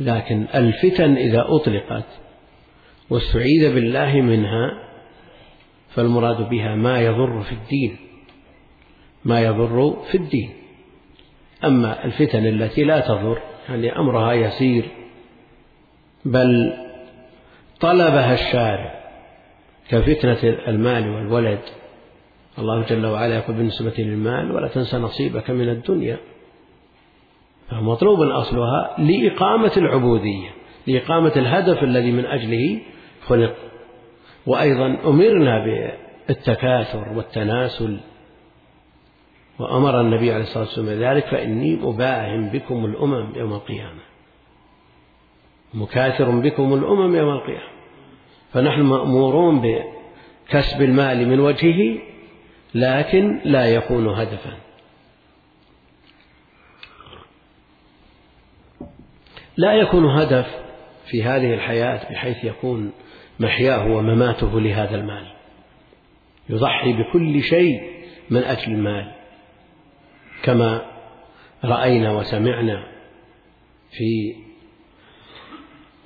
لكن 0.00 0.46
الفتن 0.54 1.16
إذا 1.16 1.44
أطلقت 1.48 2.06
واستعيذ 3.10 3.74
بالله 3.74 4.20
منها 4.20 4.88
فالمراد 5.90 6.48
بها 6.48 6.74
ما 6.74 7.00
يضر 7.00 7.42
في 7.42 7.52
الدين. 7.52 7.96
ما 9.24 9.40
يضر 9.40 10.02
في 10.10 10.14
الدين. 10.14 10.50
أما 11.64 12.04
الفتن 12.04 12.46
التي 12.46 12.84
لا 12.84 13.00
تضر 13.00 13.42
يعني 13.68 13.98
أمرها 13.98 14.32
يسير 14.32 14.84
بل 16.24 16.72
طلبها 17.80 18.34
الشارع. 18.34 18.99
كفتنة 19.90 20.38
المال 20.68 21.08
والولد. 21.08 21.60
الله 22.58 22.82
جل 22.82 23.06
وعلا 23.06 23.34
يقول 23.34 23.56
بالنسبة 23.56 23.94
للمال 23.98 24.52
ولا 24.52 24.68
تنس 24.68 24.94
نصيبك 24.94 25.50
من 25.50 25.68
الدنيا. 25.68 26.18
فمطلوب 27.70 28.20
أصلها 28.20 28.96
لإقامة 28.98 29.72
العبودية 29.76 30.50
لإقامة 30.86 31.32
الهدف 31.36 31.82
الذي 31.82 32.12
من 32.12 32.26
أجله 32.26 32.80
خلق. 33.26 33.56
وأيضا 34.46 34.98
أمرنا 35.04 35.64
بالتكاثر 35.64 37.08
والتناسل. 37.16 38.00
وأمر 39.58 40.00
النبي 40.00 40.32
عليه 40.32 40.42
الصلاة 40.42 40.64
والسلام 40.64 40.88
ذلك 40.88 41.26
فإني 41.26 41.76
مباهم 41.76 42.48
بكم 42.48 42.84
الأمم 42.84 43.32
يوم 43.36 43.52
القيامة. 43.52 44.00
مكاثر 45.74 46.30
بكم 46.30 46.74
الأمم 46.74 47.16
يوم 47.16 47.30
القيامة. 47.30 47.79
فنحن 48.52 48.80
مأمورون 48.80 49.60
بكسب 49.60 50.82
المال 50.82 51.28
من 51.28 51.40
وجهه 51.40 51.98
لكن 52.74 53.40
لا 53.44 53.66
يكون 53.66 54.08
هدفا. 54.08 54.56
لا 59.56 59.72
يكون 59.72 60.06
هدف 60.06 60.46
في 61.06 61.24
هذه 61.24 61.54
الحياة 61.54 62.12
بحيث 62.12 62.44
يكون 62.44 62.92
محياه 63.40 63.86
ومماته 63.86 64.60
لهذا 64.60 64.96
المال. 64.96 65.26
يضحي 66.48 66.92
بكل 66.92 67.42
شيء 67.42 67.82
من 68.30 68.42
أجل 68.42 68.72
المال. 68.72 69.12
كما 70.42 70.82
رأينا 71.64 72.12
وسمعنا 72.12 72.86
في 73.90 74.34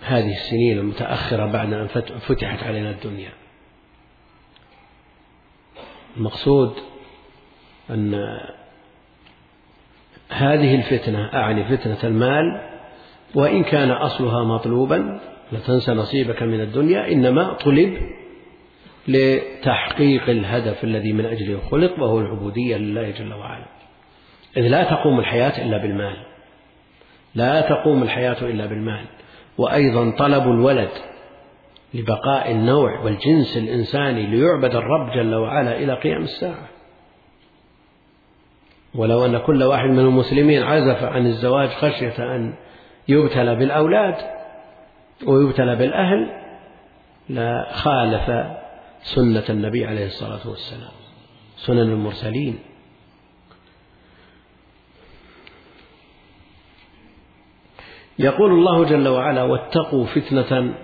هذه 0.05 0.33
السنين 0.33 0.79
المتأخرة 0.79 1.47
بعد 1.47 1.73
أن 1.73 1.87
فتحت 2.19 2.63
علينا 2.63 2.91
الدنيا. 2.91 3.31
المقصود 6.17 6.75
أن 7.91 8.15
هذه 10.29 10.75
الفتنة 10.75 11.35
أعني 11.35 11.77
فتنة 11.77 11.99
المال 12.05 12.61
وإن 13.35 13.65
كان 13.65 13.91
أصلها 13.91 14.45
مطلوبا 14.45 15.21
لا 15.53 15.59
تنسى 15.61 15.93
نصيبك 15.93 16.43
من 16.43 16.61
الدنيا 16.61 17.13
إنما 17.13 17.53
طلب 17.53 17.99
لتحقيق 19.09 20.31
الهدف 20.31 20.85
الذي 20.85 21.13
من 21.13 21.27
أجله 21.27 21.61
خلق 21.71 22.03
وهو 22.03 22.21
العبودية 22.21 22.77
لله 22.77 23.11
جل 23.11 23.35
وعلا. 23.35 23.67
إذ 24.57 24.69
لا 24.69 24.85
تقوم 24.85 25.21
الحياة 25.21 25.65
إلا 25.65 25.79
بالمال. 25.79 26.17
لا 27.35 27.61
تقوم 27.61 28.03
الحياة 28.03 28.37
إلا 28.43 28.67
بالمال. 28.67 29.05
وأيضا 29.59 30.11
طلب 30.11 30.43
الولد 30.43 30.91
لبقاء 31.95 32.51
النوع 32.51 33.01
والجنس 33.01 33.57
الإنساني 33.57 34.27
ليعبد 34.27 34.75
الرب 34.75 35.11
جل 35.11 35.35
وعلا 35.35 35.77
إلى 35.77 35.95
قيام 35.95 36.23
الساعة. 36.23 36.69
ولو 38.95 39.25
أن 39.25 39.39
كل 39.39 39.63
واحد 39.63 39.89
من 39.89 39.99
المسلمين 39.99 40.63
عزف 40.63 41.03
عن 41.03 41.27
الزواج 41.27 41.69
خشية 41.69 42.37
أن 42.37 42.55
يبتلى 43.09 43.55
بالأولاد 43.55 44.15
ويبتلى 45.27 45.77
بالأهل 45.77 46.31
لخالف 47.31 48.47
سنة 49.03 49.45
النبي 49.51 49.87
عليه 49.87 50.07
الصلاة 50.07 50.49
والسلام 50.49 50.93
سنن 51.57 51.79
المرسلين. 51.79 52.59
يقول 58.19 58.53
الله 58.53 58.85
جل 58.85 59.09
وعلا 59.09 59.43
واتقوا 59.43 60.07
فتنة 60.07 60.75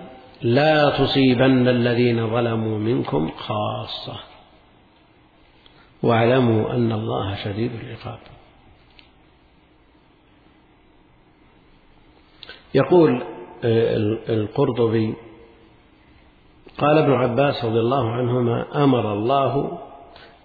لا 0.41 0.89
تصيبن 0.89 1.67
الذين 1.67 2.29
ظلموا 2.29 2.79
منكم 2.79 3.31
خاصة. 3.31 4.19
واعلموا 6.03 6.73
أن 6.73 6.91
الله 6.91 7.35
شديد 7.35 7.71
العقاب. 7.75 8.19
يقول 12.73 13.23
آه، 13.63 13.95
القرطبي 14.29 15.13
قال 16.77 16.97
ابن 16.97 17.11
عباس 17.11 17.65
رضي 17.65 17.79
الله 17.79 18.11
عنهما 18.11 18.83
أمر 18.83 19.13
الله 19.13 19.79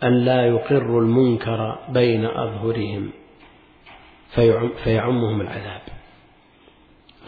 أن 0.03 0.13
لا 0.25 0.47
يقر 0.47 0.99
المنكر 0.99 1.79
بين 1.89 2.25
أظهرهم 2.25 3.11
فيعمهم 4.85 5.41
العذاب. 5.41 5.96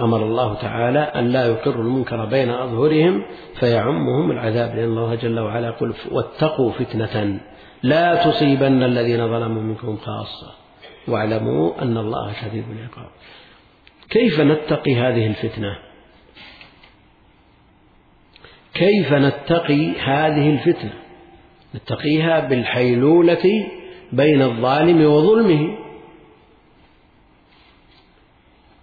أمر 0.00 0.22
الله 0.22 0.54
تعالى 0.54 0.98
أن 0.98 1.28
لا 1.28 1.46
يقر 1.46 1.80
المنكر 1.80 2.24
بين 2.24 2.50
أظهرهم 2.50 3.24
فيعمهم 3.60 4.30
العذاب 4.30 4.76
لأن 4.76 4.88
الله 4.88 5.14
جل 5.14 5.38
وعلا 5.40 5.66
يقول 5.66 5.94
واتقوا 6.10 6.72
فتنة 6.72 7.40
لا 7.82 8.30
تصيبن 8.30 8.82
الذين 8.82 9.28
ظلموا 9.28 9.62
منكم 9.62 9.96
خاصة. 9.96 10.52
واعلموا 11.08 11.82
أن 11.82 11.96
الله 11.96 12.32
شديد 12.32 12.64
العقاب. 12.70 13.10
كيف 14.10 14.40
نتقي 14.40 14.94
هذه 14.94 15.26
الفتنة؟ 15.26 15.78
كيف 18.74 19.12
نتقي 19.12 19.90
هذه 20.00 20.50
الفتنة؟ 20.50 20.92
نتقيها 21.74 22.40
بالحيلولة 22.40 23.68
بين 24.12 24.42
الظالم 24.42 25.04
وظلمه. 25.04 25.87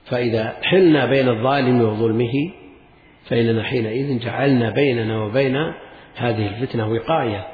فإذا 0.05 0.55
حلنا 0.61 1.05
بين 1.05 1.29
الظالم 1.29 1.81
وظلمه 1.81 2.51
فإننا 3.25 3.63
حينئذ 3.63 4.19
جعلنا 4.19 4.69
بيننا 4.69 5.23
وبين 5.23 5.55
هذه 6.15 6.47
الفتنة 6.47 6.87
وقاية. 6.87 7.47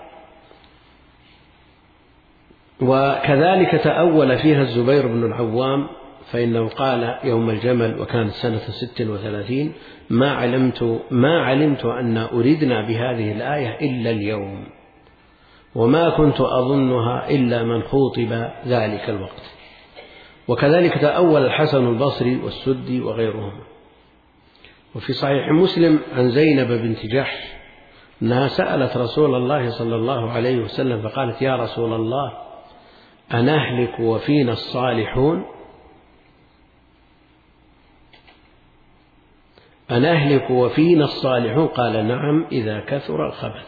وكذلك 2.82 3.72
تأول 3.84 4.38
فيها 4.38 4.62
الزبير 4.62 5.08
بن 5.08 5.24
العوام 5.24 5.88
فإنه 6.32 6.68
قال 6.70 7.18
يوم 7.24 7.50
الجمل 7.50 8.00
وكانت 8.02 8.32
سنة 8.32 8.58
ست 8.58 9.02
وثلاثين 9.02 9.74
ما 10.10 10.32
علمت 10.32 11.02
ما 11.12 11.42
علمت 11.42 11.86
أن 11.86 12.18
أردنا 12.18 12.82
بهذه 12.82 13.32
الآية 13.32 13.80
إلا 13.82 14.10
اليوم 14.10 14.66
وما 15.76 16.10
كنت 16.10 16.42
أظنها 16.42 17.30
إلا 17.30 17.64
من 17.64 17.82
خوطب 17.82 18.50
ذلك 18.68 19.10
الوقت. 19.10 19.61
وكذلك 20.48 20.98
تأول 20.98 21.46
الحسن 21.46 21.88
البصري 21.88 22.36
والسدي 22.36 23.02
وغيرهما 23.02 23.64
وفي 24.96 25.14
صحيح 25.14 25.52
مسلم 25.52 26.00
عن 26.14 26.30
زينب 26.30 26.68
بنت 26.68 27.06
جحش 27.06 27.62
أنها 28.22 28.48
سألت 28.48 28.98
رسول 28.98 29.36
الله 29.36 29.70
صلى 29.70 29.96
الله 29.96 30.32
عليه 30.32 30.58
وسلم 30.58 31.10
فقالت 31.10 31.42
يا 31.42 31.56
رسول 31.56 31.94
الله 31.94 32.38
أنهلك 33.34 34.00
وفينا 34.00 34.52
الصالحون؟ 34.52 35.46
أنهلك 39.92 40.50
وفينا 40.50 41.04
الصالحون؟ 41.04 41.68
قال 41.68 42.08
نعم 42.08 42.46
إذا 42.52 42.80
كثر 42.80 43.28
الخبث. 43.28 43.68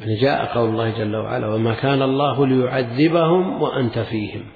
يعني 0.00 0.14
جاء 0.14 0.54
قول 0.54 0.68
الله 0.68 0.90
جل 0.90 1.16
وعلا 1.16 1.54
وما 1.54 1.74
كان 1.74 2.02
الله 2.02 2.46
ليعذبهم 2.46 3.62
وأنت 3.62 3.98
فيهم. 3.98 4.46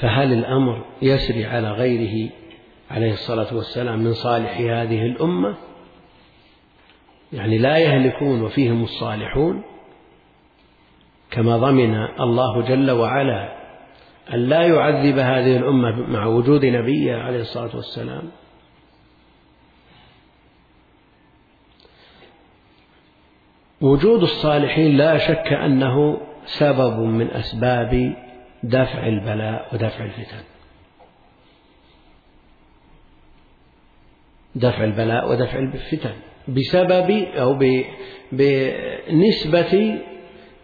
فهل 0.00 0.32
الأمر 0.32 0.84
يسري 1.02 1.46
على 1.46 1.70
غيره 1.70 2.30
عليه 2.90 3.12
الصلاة 3.12 3.54
والسلام 3.56 3.98
من 3.98 4.12
صالح 4.12 4.58
هذه 4.58 5.06
الأمة؟ 5.06 5.56
يعني 7.32 7.58
لا 7.58 7.78
يهلكون 7.78 8.42
وفيهم 8.42 8.82
الصالحون 8.82 9.62
كما 11.30 11.56
ضمن 11.56 11.94
الله 12.20 12.62
جل 12.62 12.90
وعلا 12.90 13.54
أن 14.34 14.38
لا 14.38 14.62
يعذب 14.62 15.18
هذه 15.18 15.56
الأمة 15.56 16.10
مع 16.10 16.26
وجود 16.26 16.64
نبيه 16.64 17.16
عليه 17.16 17.40
الصلاة 17.40 17.76
والسلام. 17.76 18.30
وجود 23.80 24.22
الصالحين 24.22 24.96
لا 24.96 25.18
شك 25.18 25.52
أنه 25.52 26.20
سبب 26.44 26.98
من 26.98 27.30
أسباب 27.30 28.16
دفع 28.64 29.06
البلاء 29.06 29.74
ودفع 29.74 30.04
الفتن. 30.04 30.42
دفع 34.54 34.84
البلاء 34.84 35.30
ودفع 35.30 35.58
الفتن. 35.58 36.14
بسبب 36.48 37.10
أو 37.10 37.58
بنسبة 38.32 40.00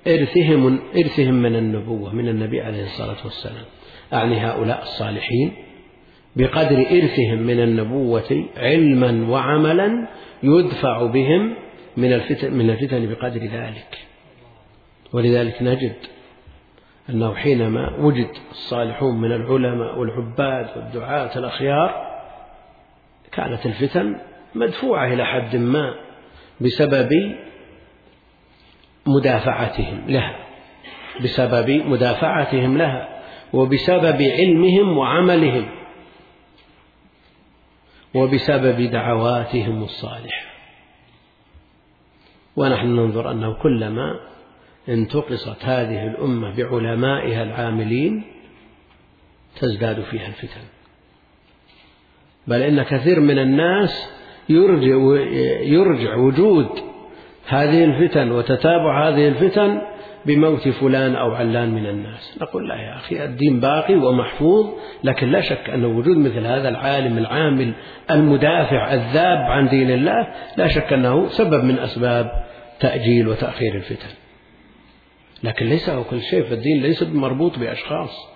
إرثهم 0.07 0.81
إرثهم 0.97 1.35
من 1.35 1.57
النبوة 1.57 2.15
من 2.15 2.29
النبي 2.29 2.61
عليه 2.61 2.83
الصلاة 2.85 3.25
والسلام. 3.25 3.65
أعني 4.13 4.37
هؤلاء 4.47 4.83
الصالحين 4.83 5.53
بقدر 6.37 6.79
إرثهم 6.79 7.39
من 7.39 7.61
النبوة 7.61 8.49
علما 8.57 9.31
وعملا 9.31 10.09
يدفع 10.43 11.07
بهم 11.07 11.55
من 11.97 12.13
الفتن 12.13 12.55
من 12.55 12.71
الفتن 12.71 13.07
بقدر 13.07 13.41
ذلك. 13.41 13.99
ولذلك 15.13 15.63
نجد 15.63 15.97
أنه 17.11 17.35
حينما 17.35 17.97
وجد 17.99 18.31
الصالحون 18.51 19.21
من 19.21 19.33
العلماء 19.33 19.99
والعباد 19.99 20.69
والدعاة 20.77 21.39
الأخيار 21.39 22.11
كانت 23.33 23.67
الفتن 23.67 24.17
مدفوعة 24.55 25.13
إلى 25.13 25.25
حد 25.25 25.57
ما 25.57 25.95
بسبب 26.61 27.37
مدافعتهم 29.07 30.05
لها 30.09 30.37
بسبب 31.21 31.71
مدافعتهم 31.71 32.79
لها 32.79 33.23
وبسبب 33.53 34.23
علمهم 34.23 34.99
وعملهم 34.99 35.69
وبسبب 38.15 38.91
دعواتهم 38.91 39.83
الصالحة. 39.83 40.51
ونحن 42.57 42.87
ننظر 42.87 43.31
أنه 43.31 43.53
كلما 43.63 44.21
انتقصت 44.89 45.65
هذه 45.65 46.07
الأمة 46.07 46.57
بعلمائها 46.57 47.43
العاملين 47.43 48.23
تزداد 49.61 50.01
فيها 50.01 50.27
الفتن. 50.27 50.61
بل 52.47 52.63
إن 52.63 52.83
كثير 52.83 53.21
من 53.21 53.39
الناس 53.39 54.11
يرجع 54.49 54.97
يرجع 55.63 56.17
وجود 56.17 56.69
هذه 57.49 57.85
الفتن 57.85 58.31
وتتابع 58.31 59.09
هذه 59.09 59.29
الفتن 59.29 59.81
بموت 60.27 60.69
فلان 60.69 61.17
أو 61.17 61.35
علان 61.35 61.75
من 61.75 61.87
الناس. 61.87 62.39
نقول 62.43 62.69
لا 62.69 62.75
يا 62.75 62.97
أخي 62.97 63.25
الدين 63.25 63.61
باقي 63.61 63.95
ومحفوظ 63.95 64.67
لكن 65.05 65.31
لا 65.31 65.41
شك 65.41 65.71
أن 65.71 65.85
وجود 65.85 66.17
مثل 66.17 66.47
هذا 66.47 66.69
العالم 66.69 67.19
العامل 67.19 67.73
المدافع 68.11 68.95
الذاب 68.95 69.39
عن 69.39 69.69
دين 69.69 69.91
الله 69.91 70.29
لا 70.57 70.69
شك 70.69 70.93
أنه 70.93 71.29
سبب 71.29 71.65
من 71.65 71.79
أسباب 71.79 72.31
تأجيل 72.81 73.29
وتأخير 73.29 73.75
الفتن. 73.75 74.20
لكن 75.43 75.67
ليس 75.67 75.91
هو 75.91 76.05
كل 76.05 76.23
شيء 76.23 76.43
فالدين 76.43 76.83
ليس 76.83 77.03
مربوط 77.03 77.59
بأشخاص. 77.59 78.31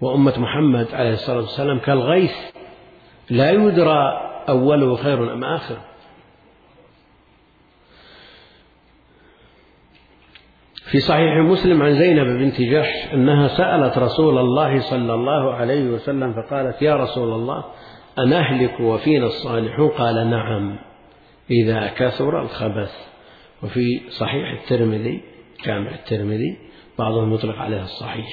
وأمة 0.00 0.38
محمد 0.38 0.94
عليه 0.94 1.12
الصلاة 1.12 1.36
والسلام 1.40 1.78
كالغيث 1.78 2.34
لا 3.30 3.50
يدرى 3.50 4.20
أوله 4.48 4.96
خير 4.96 5.32
أم 5.32 5.44
آخر 5.44 5.78
في 10.90 11.00
صحيح 11.00 11.36
مسلم 11.36 11.82
عن 11.82 11.94
زينب 11.94 12.26
بنت 12.26 12.60
جحش 12.60 13.12
أنها 13.14 13.48
سألت 13.48 13.98
رسول 13.98 14.38
الله 14.38 14.80
صلى 14.80 15.14
الله 15.14 15.54
عليه 15.54 15.84
وسلم 15.84 16.32
فقالت 16.32 16.82
يا 16.82 16.96
رسول 16.96 17.32
الله 17.32 17.64
أنهلك 18.18 18.80
وفينا 18.80 19.26
الصالحون 19.26 19.88
قال 19.88 20.30
نعم 20.30 20.78
إذا 21.50 21.88
كثر 21.88 22.42
الخبث. 22.42 22.92
وفي 23.62 24.00
صحيح 24.10 24.50
الترمذي 24.60 25.33
جامع 25.64 25.90
الترمذي 25.90 26.58
بعضهم 26.98 27.34
يطلق 27.34 27.58
عليها 27.58 27.84
الصحيح 27.84 28.28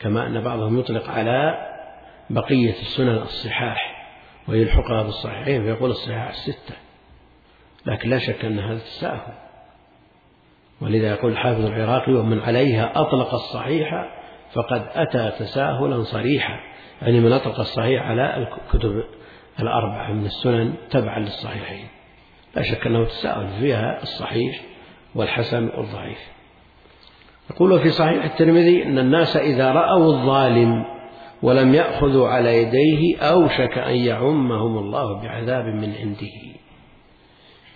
كما 0.00 0.26
أن 0.26 0.40
بعضهم 0.40 0.78
يطلق 0.78 1.08
على 1.08 1.54
بقية 2.30 2.70
السنن 2.80 3.16
الصحاح 3.16 4.08
ويلحقها 4.48 5.02
بالصحيحين 5.02 5.62
فيقول 5.62 5.90
الصحاح 5.90 6.28
الستة 6.28 6.74
لكن 7.86 8.10
لا 8.10 8.18
شك 8.18 8.44
أن 8.44 8.58
هذا 8.58 8.78
تساهل. 8.78 9.34
ولذا 10.80 11.10
يقول 11.10 11.32
الحافظ 11.32 11.64
العراقي 11.64 12.12
ومن 12.12 12.40
عليها 12.40 12.92
أطلق 13.00 13.34
الصحيح 13.34 14.08
فقد 14.52 14.86
أتى 14.94 15.32
تساهلا 15.38 16.02
صريحا. 16.02 16.60
يعني 17.02 17.20
من 17.20 17.32
أطلق 17.32 17.60
الصحيح 17.60 18.02
على 18.02 18.36
الكتب 18.36 19.04
الأربعة 19.60 20.12
من 20.12 20.26
السنن 20.26 20.74
تبعا 20.90 21.18
للصحيحين. 21.18 21.88
لا 22.56 22.62
شك 22.62 22.86
أنه 22.86 23.04
تساهل 23.04 23.60
فيها 23.60 24.02
الصحيح. 24.02 24.60
والحسن 25.16 25.68
والضعيف 25.68 26.18
يقول 27.50 27.80
في 27.80 27.90
صحيح 27.90 28.24
الترمذي 28.24 28.82
أن 28.82 28.98
الناس 28.98 29.36
إذا 29.36 29.72
رأوا 29.72 30.12
الظالم 30.12 30.84
ولم 31.42 31.74
يأخذوا 31.74 32.28
على 32.28 32.62
يديه 32.62 33.18
أوشك 33.18 33.78
أن 33.78 33.96
يعمهم 33.96 34.78
الله 34.78 35.22
بعذاب 35.22 35.64
من 35.64 35.94
عنده. 36.00 36.56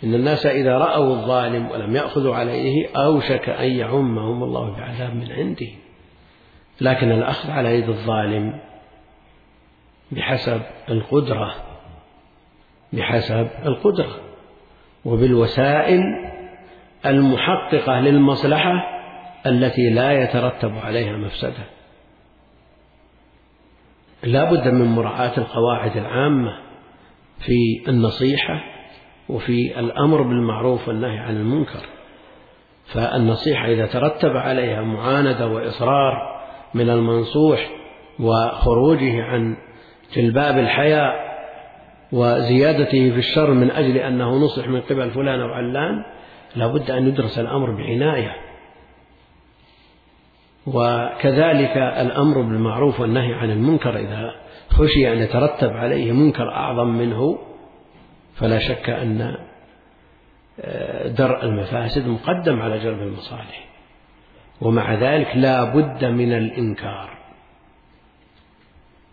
إن 0.05 0.15
الناس 0.15 0.47
إذا 0.47 0.79
رأوا 0.79 1.15
الظالم 1.15 1.71
ولم 1.71 1.97
يأخذوا 1.97 2.35
على 2.35 2.59
يديه 2.59 2.89
أوشك 2.97 3.49
أن 3.49 3.71
يعمهم 3.73 4.43
الله 4.43 4.71
بعذاب 4.71 5.15
من 5.15 5.33
عنده. 5.33 5.69
لكن 6.81 7.13
الأخذ 7.13 7.51
على 7.51 7.79
يد 7.79 7.89
الظالم 7.89 8.61
بحسب 10.13 10.63
القدرة 10.89 11.55
بحسب 12.93 13.49
القدرة. 13.65 14.21
وبالوسائل 15.05 16.01
المحققة 17.07 18.01
للمصلحة 18.01 18.73
التي 19.47 19.91
لا 19.91 20.13
يترتب 20.13 20.73
عليها 20.79 21.17
مفسدة. 21.17 21.65
لا 24.23 24.51
بد 24.51 24.69
من 24.69 24.87
مراعاة 24.87 25.39
القواعد 25.39 25.97
العامة 25.97 26.59
في 27.39 27.89
النصيحة 27.89 28.61
وفي 29.29 29.81
الأمر 29.81 30.23
بالمعروف 30.23 30.89
والنهي 30.89 31.19
عن 31.19 31.37
المنكر. 31.37 31.87
فالنصيحة 32.87 33.67
إذا 33.67 33.87
ترتب 33.87 34.37
عليها 34.37 34.83
معاندة 34.83 35.47
وإصرار 35.47 36.41
من 36.75 36.91
المنصوح 36.91 37.71
وخروجه 38.21 39.23
عن 39.23 39.57
جلباب 40.17 40.59
الحياء 40.59 41.31
وزيادته 42.13 43.11
في 43.11 43.19
الشر 43.19 43.51
من 43.51 43.71
أجل 43.71 43.97
أنه 43.97 44.37
نصح 44.37 44.69
من 44.69 44.81
قبل 44.81 45.11
فلان 45.11 45.41
أو 45.41 45.49
علان 45.49 46.05
لا 46.57 46.67
بد 46.67 46.91
أن 46.91 47.09
يدرس 47.09 47.39
الأمر 47.39 47.71
بعناية. 47.71 48.37
وكذلك 50.67 51.77
الأمر 51.77 52.43
بالمعروف 52.43 53.01
والنهي 53.01 53.35
عن 53.35 53.51
المنكر 53.51 53.97
إذا 53.99 54.35
خشي 54.71 55.13
أن 55.13 55.19
يترتب 55.19 55.71
عليه 55.71 56.13
منكر 56.13 56.51
أعظم 56.51 56.89
منه 56.89 57.39
فلا 58.35 58.59
شك 58.59 58.91
أن 58.91 59.37
آه، 60.61 61.09
درء 61.09 61.45
المفاسد 61.45 62.07
مقدم 62.07 62.63
على 62.63 62.79
جلب 62.79 63.03
المصالح. 63.03 63.67
ومع 64.61 64.95
ذلك 64.95 65.37
لا 65.37 65.65
بد 65.65 66.05
من 66.05 66.33
الإنكار 66.33 67.19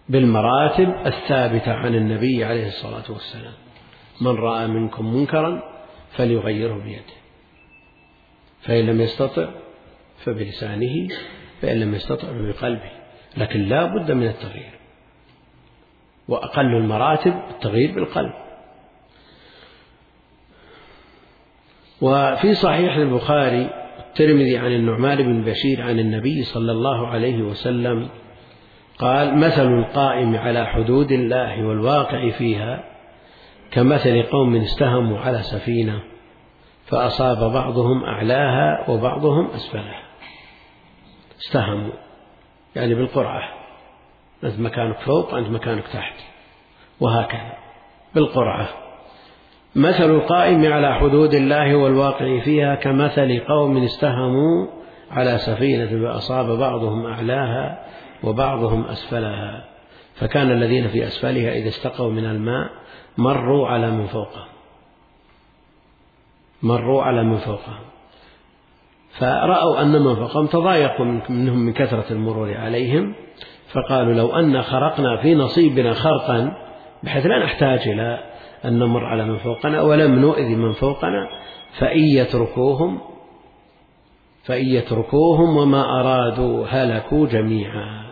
بالمراتب 0.09 0.95
الثابتة 1.05 1.73
عن 1.73 1.95
النبي 1.95 2.45
عليه 2.45 2.67
الصلاة 2.67 3.11
والسلام. 3.11 3.53
من 4.21 4.35
رأى 4.35 4.67
منكم 4.67 5.13
منكرا 5.13 5.63
فليغيره 6.11 6.83
بيده. 6.83 7.16
فإن 8.61 8.85
لم 8.85 9.01
يستطع 9.01 9.49
فبلسانه 10.25 11.07
فإن 11.61 11.79
لم 11.79 11.95
يستطع 11.95 12.27
فبقلبه. 12.27 12.91
لكن 13.37 13.61
لا 13.61 13.85
بد 13.85 14.11
من 14.11 14.27
التغيير. 14.27 14.71
وأقل 16.27 16.75
المراتب 16.75 17.33
التغيير 17.49 17.91
بالقلب. 17.91 18.33
وفي 22.01 22.53
صحيح 22.53 22.95
البخاري 22.95 23.69
الترمذي 23.99 24.57
عن 24.57 24.71
النعمان 24.71 25.17
بن 25.17 25.41
بشير 25.41 25.81
عن 25.81 25.99
النبي 25.99 26.43
صلى 26.43 26.71
الله 26.71 27.07
عليه 27.07 27.41
وسلم 27.41 28.09
قال 28.99 29.37
مثل 29.37 29.73
القائم 29.73 30.35
على 30.35 30.65
حدود 30.65 31.11
الله 31.11 31.65
والواقع 31.67 32.29
فيها 32.29 32.83
كمثل 33.71 34.23
قوم 34.23 34.55
استهموا 34.55 35.19
على 35.19 35.43
سفينة 35.43 36.03
فأصاب 36.87 37.53
بعضهم 37.53 38.03
أعلاها 38.03 38.89
وبعضهم 38.89 39.47
أسفلها. 39.47 40.01
استهموا. 41.45 41.93
يعني 42.75 42.95
بالقرعة. 42.95 43.41
أنت 44.43 44.59
مكانك 44.59 44.99
فوق 44.99 45.33
أنت 45.33 45.49
مكانك 45.49 45.87
تحت. 45.87 46.15
وهكذا. 46.99 47.53
بالقرعة. 48.15 48.67
مثل 49.75 50.09
القائم 50.09 50.73
على 50.73 50.95
حدود 50.95 51.33
الله 51.33 51.75
والواقع 51.75 52.39
فيها 52.39 52.75
كمثل 52.75 53.39
قوم 53.39 53.83
استهموا 53.83 54.67
على 55.11 55.37
سفينة 55.37 56.07
فأصاب 56.07 56.57
بعضهم 56.59 57.05
أعلاها 57.05 57.85
وبعضهم 58.23 58.85
أسفلها. 58.85 59.65
فكان 60.15 60.51
الذين 60.51 60.87
في 60.87 61.07
أسفلها 61.07 61.51
إذا 61.51 61.67
استقوا 61.67 62.11
من 62.11 62.25
الماء 62.25 62.69
مروا 63.17 63.67
على 63.67 63.91
من 63.91 64.05
فوقهم. 64.07 64.56
مروا 66.63 67.03
على 67.03 67.23
من 67.23 67.37
فوقهم. 67.37 67.87
فرأوا 69.19 69.81
أن 69.81 69.91
من 69.91 70.15
فوقهم 70.15 70.47
تضايقوا 70.47 71.05
منهم 71.29 71.57
من 71.59 71.73
كثرة 71.73 72.05
المرور 72.11 72.57
عليهم 72.57 73.15
فقالوا 73.73 74.13
لو 74.13 74.35
أن 74.35 74.61
خرقنا 74.61 75.17
في 75.17 75.35
نصيبنا 75.35 75.93
خرقا 75.93 76.53
بحيث 77.03 77.25
لا 77.25 77.43
نحتاج 77.43 77.87
إلى 77.87 78.19
أن 78.65 78.79
نمر 78.79 79.05
على 79.05 79.25
من 79.25 79.37
فوقنا 79.37 79.81
ولم 79.81 80.19
نؤذي 80.19 80.55
من 80.55 80.73
فوقنا 80.73 81.27
فإن 81.79 81.99
يتركوهم 81.99 82.99
فإن 84.43 84.65
يتركوهم 84.65 85.57
وما 85.57 85.99
أرادوا 85.99 86.65
هلكوا 86.69 87.27
جميعا. 87.27 88.07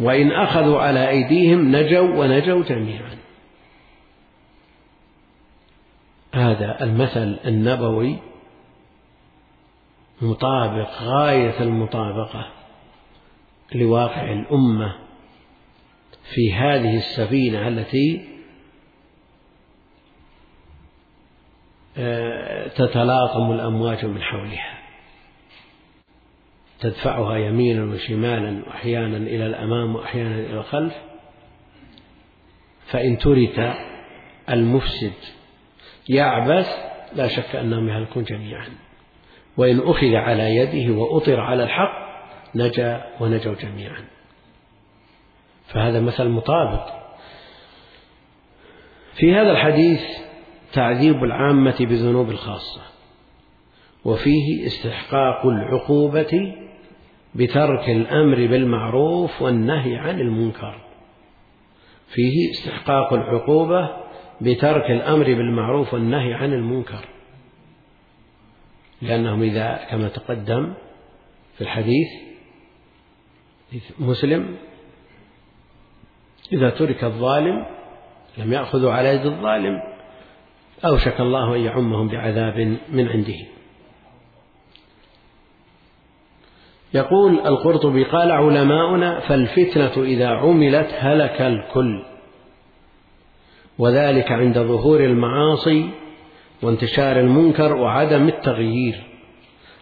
وإن 0.00 0.32
أخذوا 0.32 0.78
على 0.78 1.08
أيديهم 1.08 1.76
نجوا 1.76 2.18
ونجوا 2.18 2.62
جميعا. 2.62 3.21
هذا 6.34 6.82
المثل 6.84 7.38
النبوي 7.44 8.18
مطابق 10.22 11.02
غاية 11.02 11.62
المطابقة 11.62 12.48
لواقع 13.74 14.32
الأمة 14.32 14.98
في 16.34 16.52
هذه 16.54 16.96
السفينة 16.96 17.68
التي 17.68 18.28
آه، 21.96 22.68
تتلاطم 22.68 23.52
الأمواج 23.52 24.04
من 24.04 24.22
حولها. 24.22 24.78
تدفعها 26.80 27.36
يمينا 27.36 27.84
وشمالا 27.84 28.64
وأحيانا 28.66 29.16
إلى 29.16 29.46
الأمام 29.46 29.96
وأحيانا 29.96 30.34
إلى 30.34 30.58
الخلف. 30.58 30.94
فإن 32.86 33.18
ترك 33.18 33.74
المفسد 34.50 35.12
يعبث 36.08 36.68
لا 37.14 37.28
شك 37.28 37.56
أنهم 37.56 37.88
يهلكون 37.88 38.24
جميعا. 38.24 38.68
وإن 39.56 39.80
أخذ 39.80 40.14
على 40.14 40.56
يده 40.56 40.94
وأطر 40.94 41.40
على 41.40 41.64
الحق 41.64 42.02
نجا 42.54 43.04
ونجوا 43.20 43.54
جميعا. 43.54 44.04
فهذا 45.66 46.00
مثل 46.00 46.28
مطابق. 46.28 46.86
في 49.14 49.34
هذا 49.34 49.50
الحديث 49.50 50.02
تعذيب 50.72 51.24
العامة 51.24 51.76
بذنوب 51.80 52.30
الخاصة 52.30 52.80
وفيه 54.04 54.66
استحقاق 54.66 55.46
العقوبة 55.46 56.54
بترك 57.34 57.90
الأمر 57.90 58.36
بالمعروف 58.36 59.42
والنهي 59.42 59.96
عن 59.96 60.20
المنكر. 60.20 60.84
فيه 62.08 62.50
استحقاق 62.50 63.12
العقوبة 63.12 64.01
بترك 64.42 64.90
الأمر 64.90 65.24
بالمعروف 65.24 65.94
والنهي 65.94 66.34
عن 66.34 66.52
المنكر. 66.52 67.08
لأنهم 69.02 69.42
إذا 69.42 69.80
كما 69.90 70.08
تقدم 70.08 70.74
في 71.54 71.60
الحديث 71.60 72.08
مسلم 73.98 74.56
إذا 76.52 76.70
ترك 76.70 77.04
الظالم 77.04 77.66
لم 78.38 78.52
يأخذوا 78.52 78.92
على 78.92 79.08
يد 79.08 79.26
الظالم 79.26 79.78
أوشك 80.84 81.20
الله 81.20 81.56
أن 81.56 81.60
يعمهم 81.60 82.08
بعذاب 82.08 82.78
من 82.88 83.08
عنده. 83.08 83.38
يقول 86.94 87.40
القرطبي 87.46 88.04
قال 88.04 88.30
علماؤنا 88.30 89.20
فالفتنة 89.20 90.04
إذا 90.04 90.28
عملت 90.28 90.88
هلك 90.98 91.40
الكل. 91.40 92.11
وذلك 93.78 94.32
عند 94.32 94.58
ظهور 94.58 95.00
المعاصي 95.00 95.90
وانتشار 96.62 97.20
المنكر 97.20 97.72
وعدم 97.76 98.28
التغيير 98.28 99.02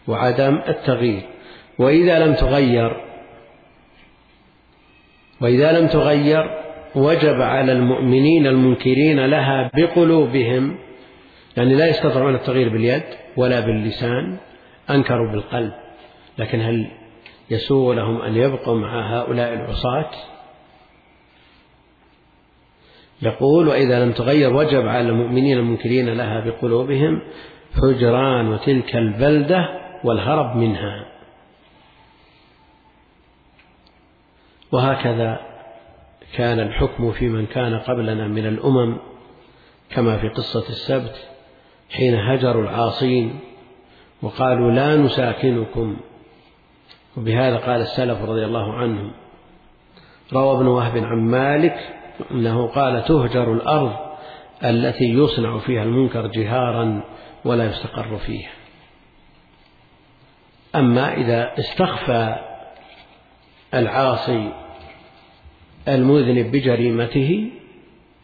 وعدم 0.09 0.61
التغيير. 0.69 1.23
وإذا 1.79 2.27
لم 2.27 2.35
تغير 2.35 2.97
وإذا 5.41 5.73
لم 5.73 5.87
تغير 5.87 6.45
وجب 6.95 7.41
على 7.41 7.73
المؤمنين 7.73 8.47
المنكرين 8.47 9.27
لها 9.27 9.71
بقلوبهم 9.75 10.79
يعني 11.57 11.75
لا 11.75 11.87
يستطيعون 11.87 12.35
التغيير 12.35 12.69
باليد 12.69 13.03
ولا 13.37 13.61
باللسان 13.61 14.37
أنكروا 14.91 15.33
بالقلب. 15.33 15.73
لكن 16.39 16.61
هل 16.61 16.91
يسوغ 17.51 17.93
لهم 17.93 18.23
أن 18.23 18.37
يبقوا 18.37 18.79
مع 18.79 19.21
هؤلاء 19.21 19.55
العصاة؟ 19.55 20.11
يقول 23.23 23.69
وإذا 23.69 24.05
لم 24.05 24.13
تغير 24.13 24.55
وجب 24.55 24.87
على 24.87 25.09
المؤمنين 25.09 25.59
المنكرين 25.59 26.09
لها 26.09 26.41
بقلوبهم 26.41 27.23
هجران 27.75 28.49
وتلك 28.49 28.97
البلدة 28.97 29.69
والهرب 30.05 30.57
منها. 30.57 31.07
وهكذا 34.73 35.41
كان 36.35 36.61
الحكم 36.61 37.13
في 37.13 37.29
من 37.29 37.47
كان 37.47 37.79
قبلنا 37.79 38.29
من 38.29 38.47
الأمم 38.47 38.97
كما 39.91 40.19
في 40.19 40.29
قصة 40.29 40.69
السبت 40.69 41.29
حين 41.91 42.15
هجروا 42.15 42.63
العاصين 42.63 43.41
وقالوا 44.23 44.71
لا 44.71 44.97
نساكنكم. 44.97 45.97
وبهذا 47.17 47.57
قال 47.57 47.81
السلف 47.81 48.23
رضي 48.23 48.45
الله 48.45 48.73
عنهم. 48.73 49.13
روى 50.33 50.57
ابن 50.57 50.67
وهب 50.67 50.97
عن 50.97 51.19
مالك 51.19 52.00
أنه 52.31 52.67
قال 52.67 53.05
تهجر 53.05 53.53
الأرض 53.53 53.97
التي 54.65 55.05
يصنع 55.05 55.59
فيها 55.59 55.83
المنكر 55.83 56.27
جهارا 56.27 57.05
ولا 57.45 57.65
يستقر 57.65 58.17
فيها. 58.17 58.51
أما 60.75 61.15
إذا 61.15 61.59
استخفى 61.59 62.37
العاصي 63.75 64.53
المذنب 65.89 66.53
بجريمته 66.53 67.51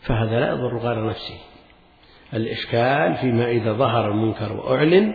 فهذا 0.00 0.40
لا 0.40 0.50
يضر 0.50 0.78
غير 0.78 1.08
نفسه. 1.08 1.38
الإشكال 2.34 3.14
فيما 3.14 3.50
إذا 3.50 3.72
ظهر 3.72 4.10
المنكر 4.10 4.52
وأعلن 4.52 5.12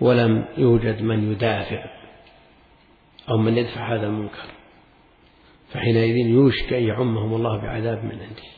ولم 0.00 0.44
يوجد 0.56 1.02
من 1.02 1.32
يدافع 1.32 1.84
أو 3.30 3.38
من 3.38 3.58
يدفع 3.58 3.96
هذا 3.96 4.06
المنكر. 4.06 4.46
فحينئذ 5.68 6.16
يوشك 6.16 6.72
أن 6.72 6.82
يعمهم 6.82 7.34
الله 7.34 7.56
بعذاب 7.56 8.04
من 8.04 8.20
عنده. 8.20 8.54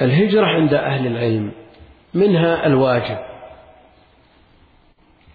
الهجرة 0.00 0.46
عند 0.46 0.74
أهل 0.74 1.06
العلم 1.06 1.52
منها 2.14 2.66
الواجب 2.66 3.18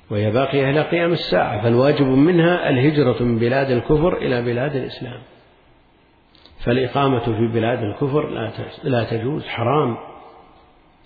وهي 0.10 0.32
باقية 0.32 0.70
إلى 0.70 0.82
قيام 0.82 1.12
الساعة 1.12 1.64
فالواجب 1.64 2.06
منها 2.06 2.70
الهجرة 2.70 3.24
من 3.24 3.40
بلاد 3.40 3.72
الكفر 3.72 4.18
إلى 4.18 4.42
بلاد 4.42 4.76
الإسلام. 4.76 5.22
فالإقامة 6.60 7.24
في 7.24 7.48
بلاد 7.48 7.84
الكفر 7.84 8.30
لا 8.84 9.04
تجوز 9.04 9.48
حرام 9.48 9.98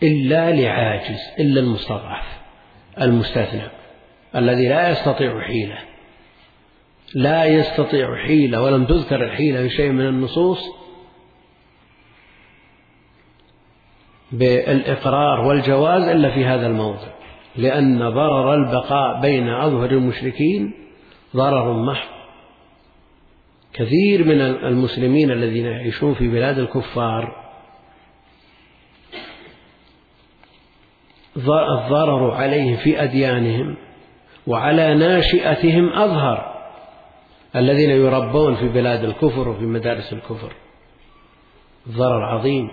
إلا 0.04 0.52
لعاجز 0.52 1.20
إلا 1.40 1.60
المستضعف. 1.60 2.45
المستثنى 3.02 3.68
الذي 4.36 4.68
لا 4.68 4.90
يستطيع 4.90 5.42
حيلة. 5.42 5.78
لا 7.16 7.46
يستطيع 7.46 8.16
حيلة 8.16 8.62
ولم 8.62 8.86
تذكر 8.86 9.24
الحيلة 9.26 9.62
في 9.62 9.70
شيء 9.70 9.92
من 9.92 10.08
النصوص 10.08 10.60
بالإقرار 14.32 15.40
والجواز 15.48 16.04
إلا 16.04 16.32
في 16.34 16.46
هذا 16.46 16.68
الموضع 16.68 17.08
لأن 17.56 18.10
ضرر 18.10 18.54
البقاء 18.54 19.22
بين 19.22 19.50
أظهر 19.50 19.92
المشركين 19.92 20.74
ضرر 21.36 21.74
محض. 21.74 22.16
كثير 23.74 24.24
من 24.24 24.42
المسلمين 24.42 25.32
الذين 25.32 25.66
يعيشون 25.66 26.14
في 26.14 26.28
بلاد 26.28 26.60
الكفار 26.60 27.45
الضرر 31.38 32.32
عليهم 32.32 32.78
في 32.78 33.04
أديانهم 33.04 33.76
وعلى 34.48 34.96
ناشئتهم 34.96 35.94
أظهر 35.94 36.56
الذين 37.56 37.90
يربون 37.90 38.56
في 38.56 38.68
بلاد 38.68 39.04
الكفر 39.04 39.50
وفي 39.50 39.66
مدارس 39.66 40.14
الكفر. 40.14 40.54
ضرر 41.90 42.24
عظيم. 42.24 42.70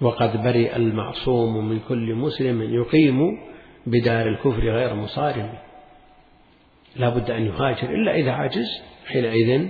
وقد 0.00 0.42
برئ 0.42 0.76
المعصوم 0.76 1.68
من 1.68 1.80
كل 1.88 2.14
مسلم 2.14 2.74
يقيم 2.74 3.38
بدار 3.86 4.26
الكفر 4.26 4.60
غير 4.60 4.94
مصارم. 4.94 5.52
لا 6.96 7.08
بد 7.08 7.30
أن 7.30 7.46
يهاجر 7.46 7.90
إلا 7.90 8.14
إذا 8.14 8.32
عجز 8.32 8.82
حينئذ 9.06 9.68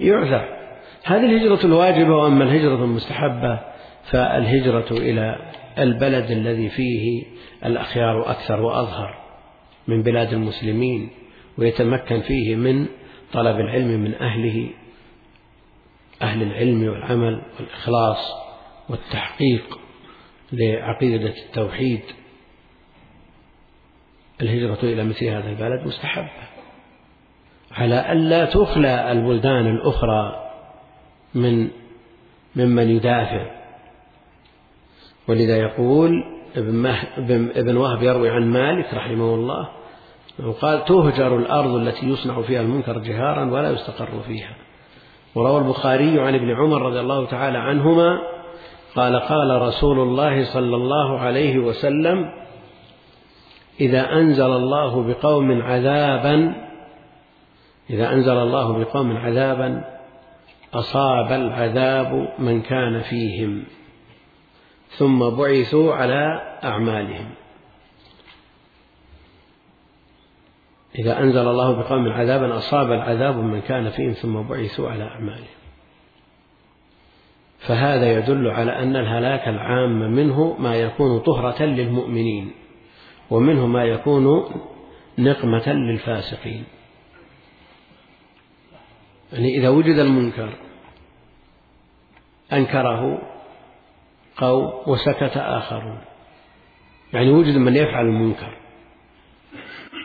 يعذر. 0.00 0.60
هذه 1.04 1.24
الهجرة 1.24 1.66
الواجبة 1.66 2.16
وأما 2.16 2.44
الهجرة 2.44 2.84
المستحبة 2.84 3.69
فالهجرة 4.10 4.86
إلى 4.90 5.52
البلد 5.78 6.30
الذي 6.30 6.68
فيه 6.68 7.24
الأخيار 7.64 8.30
أكثر 8.30 8.60
وأظهر 8.60 9.20
من 9.88 10.02
بلاد 10.02 10.32
المسلمين 10.32 11.10
ويتمكن 11.58 12.20
فيه 12.20 12.56
من 12.56 12.86
طلب 13.32 13.60
العلم 13.60 13.88
من 13.88 14.14
أهله 14.14 14.70
أهل 16.22 16.42
العلم 16.42 16.88
والعمل 16.88 17.42
والإخلاص 17.58 18.32
والتحقيق 18.88 19.78
لعقيدة 20.52 21.34
التوحيد. 21.46 22.00
الهجرة 24.42 24.78
إلى 24.82 25.04
مثل 25.04 25.24
هذا 25.26 25.50
البلد 25.50 25.86
مستحبة. 25.86 26.30
على 27.72 28.12
ألا 28.12 28.44
تخلى 28.44 29.12
البلدان 29.12 29.66
الأخرى 29.66 30.50
من 31.34 31.70
ممن 32.56 32.90
يدافع 32.90 33.59
ولذا 35.30 35.56
يقول 35.56 36.24
ابن, 36.56 36.86
ابن 37.56 37.76
وهب 37.76 38.02
يروي 38.02 38.30
عن 38.30 38.50
مالك 38.50 38.94
رحمه 38.94 39.34
الله 39.34 39.68
قال 40.60 40.84
تهجر 40.84 41.36
الأرض 41.36 41.74
التي 41.74 42.08
يصنع 42.08 42.42
فيها 42.42 42.60
المنكر 42.60 42.98
جهارا 42.98 43.50
ولا 43.50 43.70
يستقر 43.70 44.20
فيها. 44.26 44.56
وروى 45.34 45.58
البخاري 45.58 46.20
عن 46.20 46.34
ابن 46.34 46.50
عمر 46.50 46.82
رضي 46.82 47.00
الله 47.00 47.26
تعالى 47.26 47.58
عنهما 47.58 48.18
قال 48.96 49.20
قال 49.20 49.62
رسول 49.62 49.98
الله 49.98 50.44
صلى 50.44 50.76
الله 50.76 51.18
عليه 51.18 51.58
وسلم 51.58 52.30
إذا 53.80 54.12
أنزل 54.12 54.52
الله 54.52 55.02
بقوم 55.02 55.62
عذابا 55.62 56.54
إذا 57.90 58.12
أنزل 58.12 58.36
الله 58.36 58.78
بقوم 58.78 59.16
عذابا 59.16 59.84
أصاب 60.74 61.32
العذاب 61.32 62.28
من 62.38 62.62
كان 62.62 63.00
فيهم. 63.00 63.64
ثم 64.98 65.30
بعثوا 65.30 65.94
على 65.94 66.56
أعمالهم. 66.64 67.30
إذا 70.98 71.18
أنزل 71.18 71.48
الله 71.48 71.72
بقوم 71.72 72.08
عذابا 72.08 72.56
أصاب 72.56 72.92
العذاب 72.92 73.36
من 73.36 73.60
كان 73.60 73.90
فيهم 73.90 74.12
ثم 74.12 74.42
بعثوا 74.42 74.90
على 74.90 75.04
أعمالهم. 75.04 75.60
فهذا 77.58 78.12
يدل 78.18 78.50
على 78.50 78.82
أن 78.82 78.96
الهلاك 78.96 79.48
العام 79.48 80.12
منه 80.12 80.56
ما 80.58 80.74
يكون 80.76 81.20
طهرة 81.20 81.62
للمؤمنين 81.62 82.52
ومنه 83.30 83.66
ما 83.66 83.84
يكون 83.84 84.44
نقمة 85.18 85.68
للفاسقين. 85.68 86.64
يعني 89.32 89.58
إذا 89.58 89.68
وجد 89.68 89.98
المنكر 89.98 90.52
أنكره 92.52 93.29
قوم 94.40 94.72
وسكت 94.86 95.36
آخرون 95.36 95.98
يعني 97.12 97.30
وجد 97.30 97.56
من 97.56 97.76
يفعل 97.76 98.06
المنكر. 98.06 98.56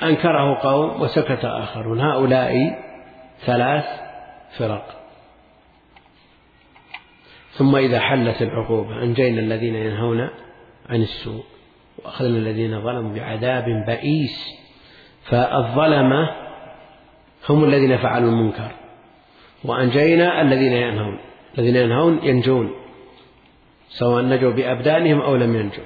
أنكره 0.03 0.59
قوم 0.61 1.01
وسكت 1.01 1.45
آخرون 1.45 2.01
هؤلاء 2.01 2.53
ثلاث 3.45 3.85
فرق. 4.57 5.01
ثم 7.51 7.75
إذا 7.75 7.99
حلت 7.99 8.41
العقوبة 8.41 9.03
أنجينا 9.03 9.39
الذين 9.39 9.75
ينهون 9.75 10.29
عن 10.89 11.01
السوء 11.01 11.43
وأخذنا 11.97 12.37
الذين 12.37 12.81
ظلموا 12.81 13.15
بعذاب 13.15 13.65
بئيس 13.87 14.47
فالظلمة 15.23 16.29
هم 17.49 17.63
الذين 17.63 17.97
فعلوا 17.97 18.29
المنكر. 18.29 18.71
وأنجينا 19.63 20.41
الذين 20.41 20.73
ينهون 20.73 21.19
الذين 21.57 21.75
ينهون 21.75 22.19
ينجون. 22.23 22.84
سواء 23.89 24.23
نجوا 24.23 24.51
بأبدانهم 24.51 25.21
أو 25.21 25.35
لم 25.35 25.55
ينجوا. 25.55 25.83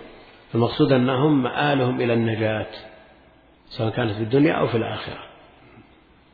المقصود 0.55 0.91
أنهم 0.91 1.43
مآلهم 1.43 2.01
إلى 2.01 2.13
النجاة 2.13 2.67
سواء 3.69 3.89
كانت 3.89 4.11
في 4.11 4.23
الدنيا 4.23 4.53
أو 4.53 4.67
في 4.67 4.77
الآخرة. 4.77 5.23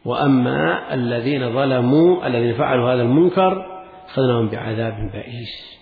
وأما 0.05 0.93
الذين 0.93 1.53
ظلموا 1.53 2.27
الذين 2.27 2.53
فعلوا 2.53 2.93
هذا 2.93 3.01
المنكر 3.01 3.83
أخذناهم 4.07 4.49
بعذاب 4.49 5.11
بئيس. 5.13 5.79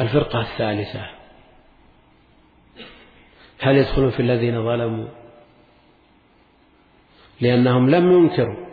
الفرقة 0.00 0.40
الثالثة 0.40 1.06
هل 3.60 3.76
يدخلون 3.76 4.10
في 4.10 4.20
الذين 4.20 4.64
ظلموا؟ 4.64 5.08
لأنهم 7.40 7.90
لم 7.90 8.12
ينكروا. 8.12 8.68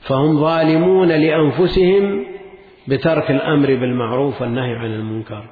فهم 0.00 0.40
ظالمون 0.40 1.08
لأنفسهم 1.08 2.29
بترك 2.88 3.30
الأمر 3.30 3.66
بالمعروف 3.66 4.42
والنهي 4.42 4.74
عن 4.74 4.92
المنكر. 4.92 5.46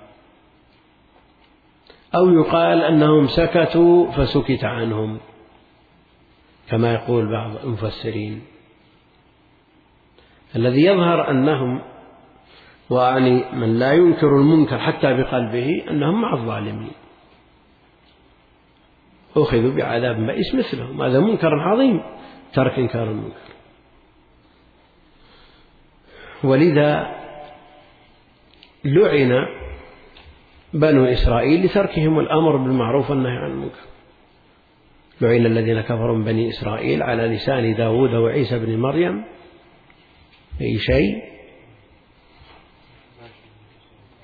أو 2.14 2.30
يقال 2.30 2.82
أنهم 2.82 3.26
سكتوا 3.26 4.10
فسكت 4.10 4.64
عنهم 4.64 5.18
كما 6.70 6.94
يقول 6.94 7.32
بعض 7.32 7.56
المفسرين. 7.64 8.42
الذي 10.56 10.84
يظهر 10.84 11.30
أنهم 11.30 11.82
وأعني 12.90 13.44
من 13.52 13.78
لا 13.78 13.92
ينكر 13.92 14.26
المنكر 14.26 14.78
حتى 14.78 15.14
بقلبه 15.14 15.84
أنهم 15.90 16.22
مع 16.22 16.34
الظالمين. 16.34 16.92
أخذوا 19.36 19.74
بعذاب 19.74 20.26
بئيس 20.26 20.54
مثلهم. 20.54 21.02
هذا 21.02 21.20
منكر 21.20 21.54
عظيم 21.54 22.02
ترك 22.52 22.78
إنكار 22.78 23.10
المنكر. 23.10 23.48
ولذا 26.44 27.17
لعن 28.94 29.46
بنو 30.74 31.04
إسرائيل 31.04 31.64
لتركهم 31.64 32.18
الأمر 32.18 32.56
بالمعروف 32.56 33.10
والنهي 33.10 33.36
عن 33.36 33.50
المنكر. 33.50 33.84
لعن 35.20 35.46
الذين 35.46 35.80
كفروا 35.80 36.16
من 36.16 36.24
بني 36.24 36.48
إسرائيل 36.48 37.02
على 37.02 37.26
لسان 37.26 37.74
داود 37.74 38.14
وعيسى 38.14 38.58
بن 38.58 38.78
مريم 38.78 39.24
أي 40.60 40.78
شيء. 40.78 41.22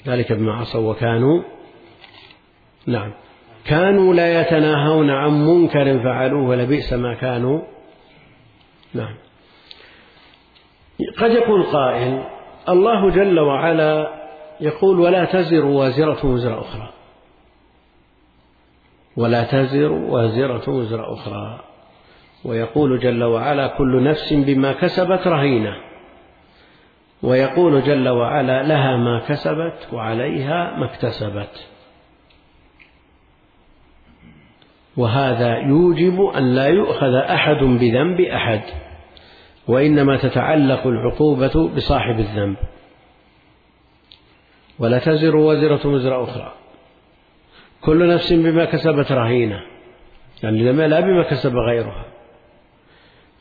ذلك 0.07 0.33
بما 0.33 0.55
عصوا 0.55 0.91
وكانوا 0.91 1.43
نعم 2.87 3.13
كانوا 3.65 4.15
لا 4.15 4.41
يتناهون 4.41 5.11
عن 5.11 5.47
منكر 5.47 6.03
فعلوه 6.03 6.49
ولبئس 6.49 6.93
ما 6.93 7.15
كانوا 7.15 7.63
نعم. 8.95 9.15
قد 11.19 11.31
يقول 11.31 11.63
قائل 11.63 12.25
الله 12.69 13.11
جل 13.11 13.41
وعلا 13.41 14.24
يقول 14.61 15.01
ولا 15.01 15.25
تزر 15.25 15.65
وازرة 15.65 16.27
وزر 16.27 16.61
أخرى. 16.61 16.93
ولا 19.17 19.45
تزر 19.45 19.93
وازرة 19.93 20.71
وزر 20.71 21.13
أخرى. 21.13 21.61
ويقول 22.45 22.99
جل 22.99 23.25
وعلا 23.25 23.67
كل 23.67 24.05
نفس 24.05 24.33
بما 24.33 24.73
كسبت 24.73 25.27
رهينة. 25.27 25.77
ويقول 27.23 27.83
جل 27.83 28.09
وعلا 28.09 28.63
لها 28.63 28.97
ما 28.97 29.21
كسبت 29.29 29.89
وعليها 29.93 30.77
ما 30.77 30.85
اكتسبت. 30.85 31.69
وهذا 34.97 35.57
يوجب 35.59 36.21
أن 36.21 36.55
لا 36.55 36.67
يؤخذ 36.67 37.15
أحد 37.15 37.57
بذنب 37.57 38.21
أحد. 38.21 38.63
وإنما 39.69 40.17
تتعلق 40.17 40.87
العقوبة 40.87 41.69
بصاحب 41.77 42.19
الذنب. 42.19 42.57
ولا 44.79 44.99
تزر 44.99 45.37
وزرة 45.37 45.87
وزر 45.87 46.25
أخرى. 46.25 46.55
كل 47.81 48.15
نفس 48.15 48.33
بما 48.33 48.65
كسبت 48.65 49.13
رهينة. 49.13 49.61
يعني 50.43 50.73
لا 50.73 51.01
بما 51.01 51.23
كسب 51.23 51.57
غيرها. 51.57 52.05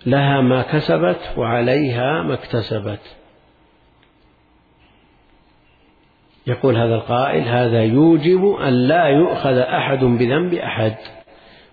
لها 0.06 0.42
ما 0.42 0.62
كسبت 0.62 1.34
وعليها 1.38 2.24
ما 2.24 2.34
اكتسبت. 2.34 3.18
يقول 6.48 6.78
هذا 6.78 6.96
القائل 6.96 7.44
هذا 7.44 7.84
يوجب 7.84 8.46
أن 8.46 8.74
لا 8.74 9.06
يؤخذ 9.06 9.58
أحد 9.58 10.00
بذنب 10.00 10.54
أحد 10.54 10.96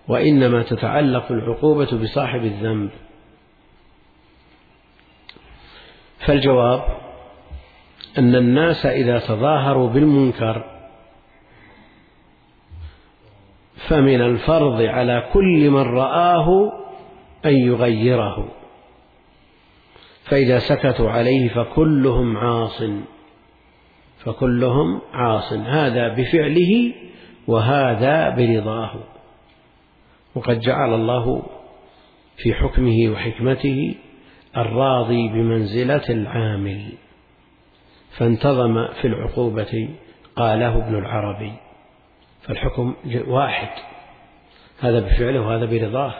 وإنما 0.07 0.63
تتعلق 0.63 1.31
العقوبة 1.31 1.97
بصاحب 1.97 2.43
الذنب. 2.43 2.89
فالجواب 6.19 7.10
أن 8.17 8.35
الناس 8.35 8.85
إذا 8.85 9.19
تظاهروا 9.19 9.89
بالمنكر 9.89 10.65
فمن 13.87 14.21
الفرض 14.21 14.81
على 14.81 15.29
كل 15.33 15.69
من 15.69 15.81
رآه 15.81 16.71
أن 17.45 17.53
يغيره. 17.53 18.47
فإذا 20.23 20.59
سكتوا 20.59 21.09
عليه 21.09 21.49
فكلهم 21.49 22.37
عاص 22.37 22.83
فكلهم 24.17 25.01
عاص. 25.13 25.53
هذا 25.53 26.07
بفعله 26.07 26.93
وهذا 27.47 28.29
برضاه. 28.29 28.93
وقد 30.35 30.59
جعل 30.59 30.93
الله 30.93 31.43
في 32.37 32.53
حكمه 32.53 33.09
وحكمته 33.11 33.95
الراضي 34.57 35.27
بمنزلة 35.27 36.09
العامل. 36.09 36.91
فانتظم 38.17 38.87
في 39.01 39.07
العقوبة 39.07 39.89
قاله 40.35 40.77
ابن 40.77 40.97
العربي. 40.97 41.53
فالحكم 42.41 42.93
واحد 43.27 43.69
هذا 44.79 44.99
بفعله 44.99 45.41
وهذا 45.41 45.65
برضاه 45.65 46.13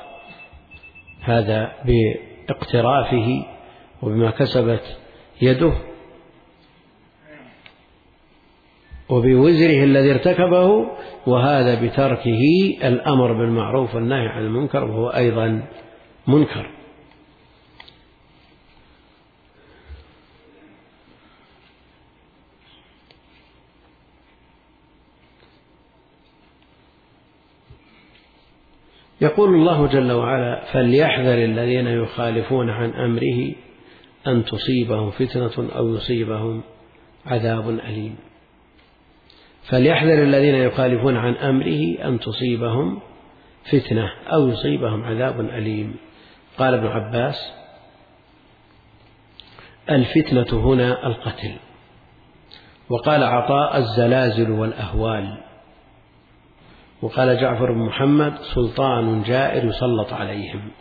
هذا 1.21 1.71
باقترافه 1.85 3.45
وبما 4.01 4.31
كسبت 4.31 4.97
يده 5.41 5.73
وبوزره 9.09 9.83
الذي 9.83 10.11
ارتكبه 10.11 10.87
وهذا 11.27 11.85
بتركه 11.85 12.41
الأمر 12.83 13.33
بالمعروف 13.33 13.95
والنهي 13.95 14.27
عن 14.27 14.41
المنكر 14.41 14.83
وهو 14.83 15.09
أيضا 15.09 15.63
منكر. 16.27 16.69
يقول 29.21 29.55
الله 29.55 29.87
جل 29.87 30.11
وعلا 30.11 30.61
فليحذر 30.73 31.33
الذين 31.33 31.87
يخالفون 31.87 32.69
عن 32.69 32.89
أمره 32.89 33.53
أن 34.27 34.45
تصيبهم 34.45 35.11
فتنة 35.11 35.69
أو 35.75 35.95
يصيبهم 35.95 36.61
عذاب 37.25 37.69
أليم. 37.69 38.15
فليحذر 39.63 40.23
الذين 40.23 40.55
يخالفون 40.55 41.17
عن 41.17 41.33
أمره 41.33 42.07
أن 42.07 42.19
تصيبهم 42.19 42.99
فتنة 43.71 44.11
أو 44.33 44.49
يصيبهم 44.49 45.03
عذاب 45.03 45.39
أليم. 45.39 45.95
قال 46.57 46.73
ابن 46.73 46.87
عباس 46.87 47.53
الفتنة 49.89 50.59
هنا 50.59 51.07
القتل. 51.07 51.53
وقال 52.89 53.23
عطاء 53.23 53.77
الزلازل 53.77 54.51
والأهوال. 54.51 55.50
وقال 57.01 57.41
جعفر 57.41 57.71
بن 57.71 57.79
محمد 57.79 58.37
سلطان 58.55 59.23
جائر 59.23 59.65
يسلط 59.65 60.13
عليهم. 60.13 60.71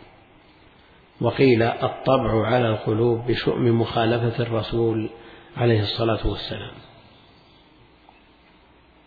وقيل 1.21 1.63
الطبع 1.63 2.47
على 2.47 2.69
القلوب 2.69 3.27
بشؤم 3.27 3.81
مخالفة 3.81 4.43
الرسول 4.43 5.09
عليه 5.57 5.81
الصلاة 5.81 6.27
والسلام. 6.27 6.73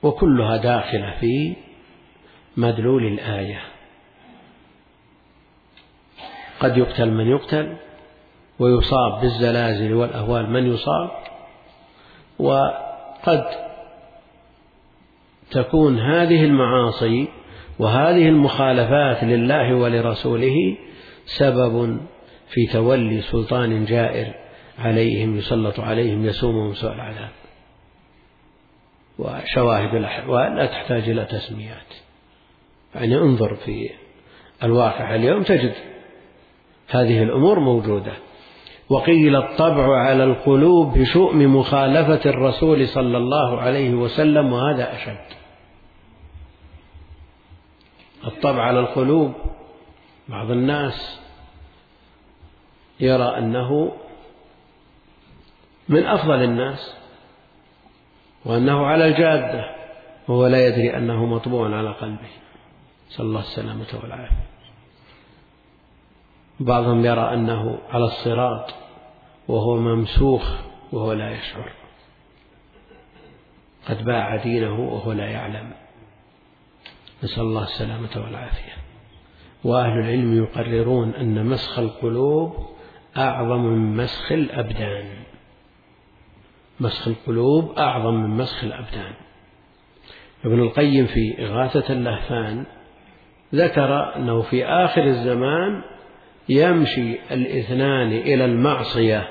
وكلها 0.02 0.56
داخلة 0.56 1.14
في 1.20 1.56
مدلول 2.56 3.06
الآية. 3.06 3.62
قد 6.60 6.76
يقتل 6.76 7.10
من 7.10 7.26
يقتل 7.26 7.76
ويصاب 8.58 9.20
بالزلازل 9.20 9.94
والأهوال 9.94 10.50
من 10.50 10.66
يصاب 10.66 11.10
وقد 12.38 13.44
تكون 15.54 15.98
هذه 15.98 16.44
المعاصي 16.44 17.28
وهذه 17.78 18.28
المخالفات 18.28 19.24
لله 19.24 19.74
ولرسوله 19.74 20.76
سبب 21.26 22.00
في 22.48 22.66
تولي 22.66 23.20
سلطان 23.20 23.84
جائر 23.84 24.34
عليهم 24.78 25.36
يسلط 25.36 25.80
عليهم 25.80 26.24
يسومهم 26.24 26.74
سوء 26.74 26.92
العذاب. 26.92 27.30
وشواهد 29.18 29.94
الأحوال 29.94 30.56
لا 30.56 30.66
تحتاج 30.66 31.08
إلى 31.08 31.24
تسميات. 31.24 31.94
يعني 32.94 33.16
انظر 33.16 33.54
في 33.54 33.90
الواقع 34.62 35.14
اليوم 35.14 35.42
تجد 35.42 35.74
هذه 36.88 37.22
الأمور 37.22 37.60
موجودة. 37.60 38.12
وقيل 38.88 39.36
الطبع 39.36 39.98
على 39.98 40.24
القلوب 40.24 40.98
بشؤم 40.98 41.56
مخالفة 41.56 42.30
الرسول 42.30 42.88
صلى 42.88 43.16
الله 43.16 43.60
عليه 43.60 43.94
وسلم 43.94 44.52
وهذا 44.52 44.94
أشد. 44.94 45.43
الطبع 48.26 48.62
على 48.62 48.80
القلوب. 48.80 49.32
بعض 50.28 50.50
الناس 50.50 51.20
يرى 53.00 53.38
أنه 53.38 53.92
من 55.88 56.06
أفضل 56.06 56.42
الناس 56.42 56.96
وأنه 58.44 58.86
على 58.86 59.06
الجادة 59.06 59.74
وهو 60.28 60.46
لا 60.46 60.66
يدري 60.66 60.96
أنه 60.96 61.26
مطبوع 61.26 61.76
على 61.76 61.92
قلبه. 61.92 62.28
نسأل 63.10 63.24
الله 63.24 63.40
السلامة 63.40 63.86
والعافية 64.02 64.46
بعضهم 66.60 67.04
يرى 67.04 67.34
أنه 67.34 67.78
على 67.90 68.04
الصراط 68.04 68.74
وهو 69.48 69.76
ممسوخ 69.76 70.56
وهو 70.92 71.12
لا 71.12 71.30
يشعر. 71.30 71.72
قد 73.88 74.04
باع 74.04 74.36
دينه 74.36 74.80
وهو 74.80 75.12
لا 75.12 75.30
يعلم. 75.30 75.72
نسأل 77.22 77.42
الله 77.42 77.62
السلامة 77.62 78.10
والعافية. 78.16 78.72
وأهل 79.64 79.98
العلم 79.98 80.38
يقررون 80.42 81.14
أن 81.14 81.46
مسخ 81.46 81.78
القلوب 81.78 82.54
أعظم 83.16 83.60
من 83.60 83.96
مسخ 83.96 84.32
الأبدان. 84.32 85.24
مسخ 86.80 87.08
القلوب 87.08 87.78
أعظم 87.78 88.14
من 88.14 88.30
مسخ 88.30 88.64
الأبدان. 88.64 89.12
ابن 90.44 90.62
القيم 90.62 91.06
في 91.06 91.46
إغاثة 91.46 91.92
اللهفان 91.92 92.66
ذكر 93.54 94.16
أنه 94.16 94.42
في 94.42 94.66
آخر 94.66 95.04
الزمان 95.04 95.82
يمشي 96.48 97.18
الإثنان 97.30 98.12
إلى 98.12 98.44
المعصية. 98.44 99.28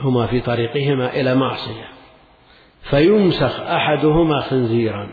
هما 0.00 0.26
في 0.26 0.40
طريقهما 0.40 1.20
إلى 1.20 1.34
معصية. 1.34 1.95
فيمسخ 2.90 3.60
أحدهما 3.60 4.40
خنزيرا 4.40 5.08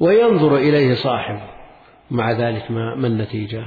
وينظر 0.00 0.56
إليه 0.56 0.94
صاحبه 0.94 1.48
مع 2.10 2.32
ذلك 2.32 2.70
ما, 2.70 2.94
ما 2.94 3.06
النتيجة؟ 3.06 3.66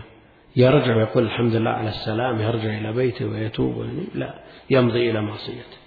يرجع 0.56 0.96
ويقول 0.96 1.24
الحمد 1.24 1.56
لله 1.56 1.70
على 1.70 1.90
السلام 1.90 2.42
يرجع 2.42 2.78
إلى 2.78 2.94
بيته 2.94 3.26
ويتوب. 3.26 3.90
لا 4.16 4.34
يمضي 4.70 5.12
إلى 5.12 5.22
معصيته. 5.22 5.78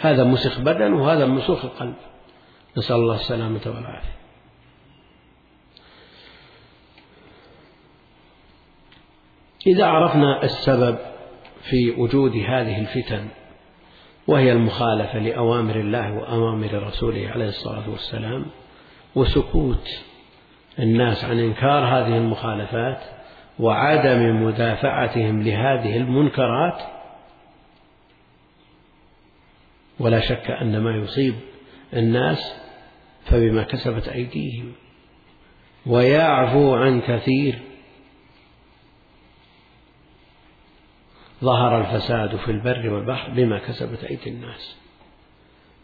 هذا 0.00 0.24
مسخ 0.24 0.60
بدن 0.60 0.92
وهذا 0.92 1.26
مسوخ 1.26 1.64
القلب 1.64 1.94
نسأل 2.76 2.96
الله 2.96 3.14
السلامة 3.14 3.60
والعافية. 3.66 4.16
إذا 9.66 9.86
عرفنا 9.86 10.42
السبب 10.42 10.98
في 11.62 11.90
وجود 11.90 12.36
هذه 12.36 12.80
الفتن 12.80 13.28
وهي 14.26 14.52
المخالفة 14.52 15.18
لأوامر 15.18 15.76
الله 15.76 16.12
وأوامر 16.12 16.86
رسوله 16.86 17.30
عليه 17.30 17.48
الصلاة 17.48 17.90
والسلام 17.90 18.46
وسكوت 19.14 20.04
الناس 20.78 21.24
عن 21.24 21.38
إنكار 21.38 21.84
هذه 21.84 22.16
المخالفات 22.16 23.00
وعدم 23.58 24.44
مدافعتهم 24.46 25.42
لهذه 25.42 25.96
المنكرات. 25.96 26.82
ولا 30.00 30.20
شك 30.20 30.50
أن 30.50 30.78
ما 30.78 30.96
يصيب 30.96 31.34
الناس 31.94 32.54
فبما 33.24 33.62
كسبت 33.62 34.08
أيديهم. 34.08 34.72
ويعفو 35.86 36.74
عن 36.74 37.00
كثير 37.00 37.58
ظهر 41.44 41.80
الفساد 41.80 42.36
في 42.36 42.50
البر 42.50 42.94
والبحر 42.94 43.30
بما 43.30 43.58
كسبت 43.58 44.04
أيدي 44.04 44.30
الناس. 44.30 44.76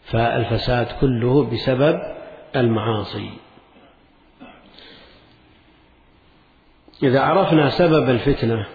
فالفساد 0.03 0.87
كله 1.01 1.43
بسبب 1.43 1.99
المعاصي. 2.55 3.29
إذا 7.03 7.19
عرفنا 7.21 7.69
سبب 7.69 8.09
الفتنة 8.09 8.65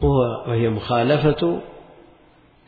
وهي 0.00 0.68
مخالفة 0.68 1.60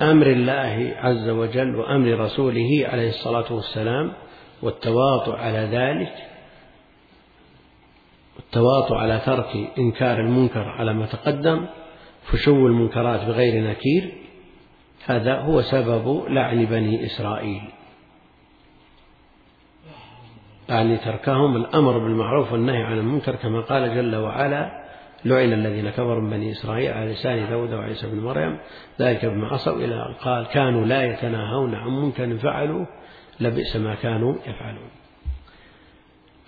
أمر 0.02 0.26
الله 0.26 0.94
عز 0.96 1.28
وجل 1.28 1.76
وأمر 1.76 2.20
رسوله 2.20 2.86
عليه 2.92 3.08
الصلاة 3.08 3.52
والسلام 3.52 4.12
والتواطؤ 4.62 5.36
على 5.36 5.58
ذلك 5.58 6.12
التواطؤ 8.38 8.94
على 8.94 9.20
ترك 9.26 9.70
إنكار 9.78 10.20
المنكر 10.20 10.68
على 10.68 10.92
ما 10.92 11.06
تقدم 11.06 11.66
فشو 12.22 12.66
المنكرات 12.66 13.24
بغير 13.24 13.70
نكير؟ 13.70 14.12
هذا 15.06 15.40
هو 15.40 15.62
سبب 15.62 16.24
لعن 16.28 16.64
بني 16.64 17.06
إسرائيل. 17.06 17.62
يعني 20.68 20.96
تركهم 20.96 21.56
الأمر 21.56 21.98
بالمعروف 21.98 22.52
والنهي 22.52 22.82
عن 22.82 22.98
المنكر 22.98 23.36
كما 23.36 23.60
قال 23.60 23.94
جل 23.94 24.16
وعلا 24.16 24.80
لعن 25.24 25.52
الذين 25.52 25.90
كفروا 25.90 26.20
من 26.20 26.30
بني 26.30 26.50
إسرائيل 26.50 26.92
على 26.92 27.12
لسان 27.12 27.48
داود 27.48 27.72
وعيسى 27.72 28.06
بن 28.06 28.20
مريم 28.20 28.58
ذلك 29.00 29.26
بما 29.26 29.46
عصوا 29.46 29.76
إلى 29.76 30.14
قال 30.20 30.46
كانوا 30.46 30.86
لا 30.86 31.04
يتناهون 31.04 31.74
عن 31.74 31.90
منكر 31.90 32.36
فعلوا 32.36 32.86
لبئس 33.40 33.76
ما 33.76 33.94
كانوا 33.94 34.34
يفعلون. 34.46 34.90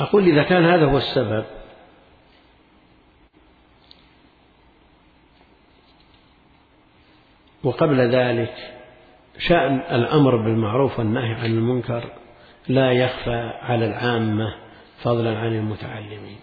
أقول 0.00 0.24
إذا 0.24 0.42
كان 0.42 0.64
هذا 0.64 0.84
هو 0.84 0.96
السبب 0.96 1.44
وقبل 7.64 8.00
ذلك 8.00 8.54
شأن 9.38 9.78
الأمر 9.78 10.36
بالمعروف 10.36 10.98
والنهي 10.98 11.34
عن 11.34 11.46
المنكر 11.46 12.12
لا 12.68 12.92
يخفى 12.92 13.52
على 13.62 13.86
العامة 13.86 14.54
فضلا 15.02 15.38
عن 15.38 15.54
المتعلمين 15.56 16.38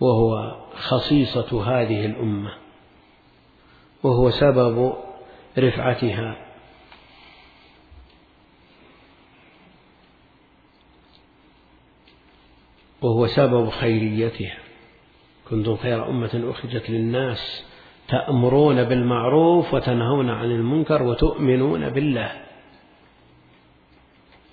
وهو 0.00 0.56
خصيصة 0.74 1.64
هذه 1.64 2.06
الأمة 2.06 2.52
وهو 4.02 4.30
سبب 4.30 4.94
رفعتها. 5.58 6.36
وهو 13.02 13.26
سبب 13.26 13.68
خيريتها. 13.68 14.58
كنتم 15.50 15.76
خير 15.76 16.08
أمة 16.08 16.50
أخرجت 16.50 16.90
للناس 16.90 17.64
تأمرون 18.08 18.84
بالمعروف 18.84 19.74
وتنهون 19.74 20.30
عن 20.30 20.50
المنكر 20.50 21.02
وتؤمنون 21.02 21.90
بالله. 21.90 22.30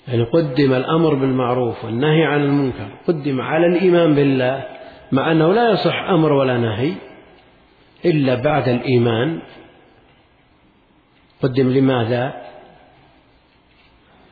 يعني 0.07 0.23
قدم 0.23 0.73
الأمر 0.73 1.13
بالمعروف 1.13 1.85
والنهي 1.85 2.23
عن 2.23 2.41
المنكر 2.41 2.87
قدم 3.07 3.41
على 3.41 3.65
الإيمان 3.65 4.15
بالله 4.15 4.65
مع 5.11 5.31
أنه 5.31 5.53
لا 5.53 5.71
يصح 5.71 6.09
أمر 6.09 6.33
ولا 6.33 6.57
نهي 6.57 6.93
إلا 8.05 8.35
بعد 8.35 8.69
الإيمان. 8.69 9.39
قدم 11.43 11.69
لماذا؟ 11.69 12.33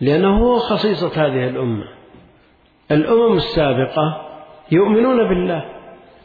لأنه 0.01 0.38
هو 0.38 0.59
خصيصة 0.59 1.26
هذه 1.26 1.47
الأمة. 1.47 1.88
الأمم 2.91 3.38
السابقة 3.38 4.28
يؤمنون 4.72 5.30
بالله 5.30 5.65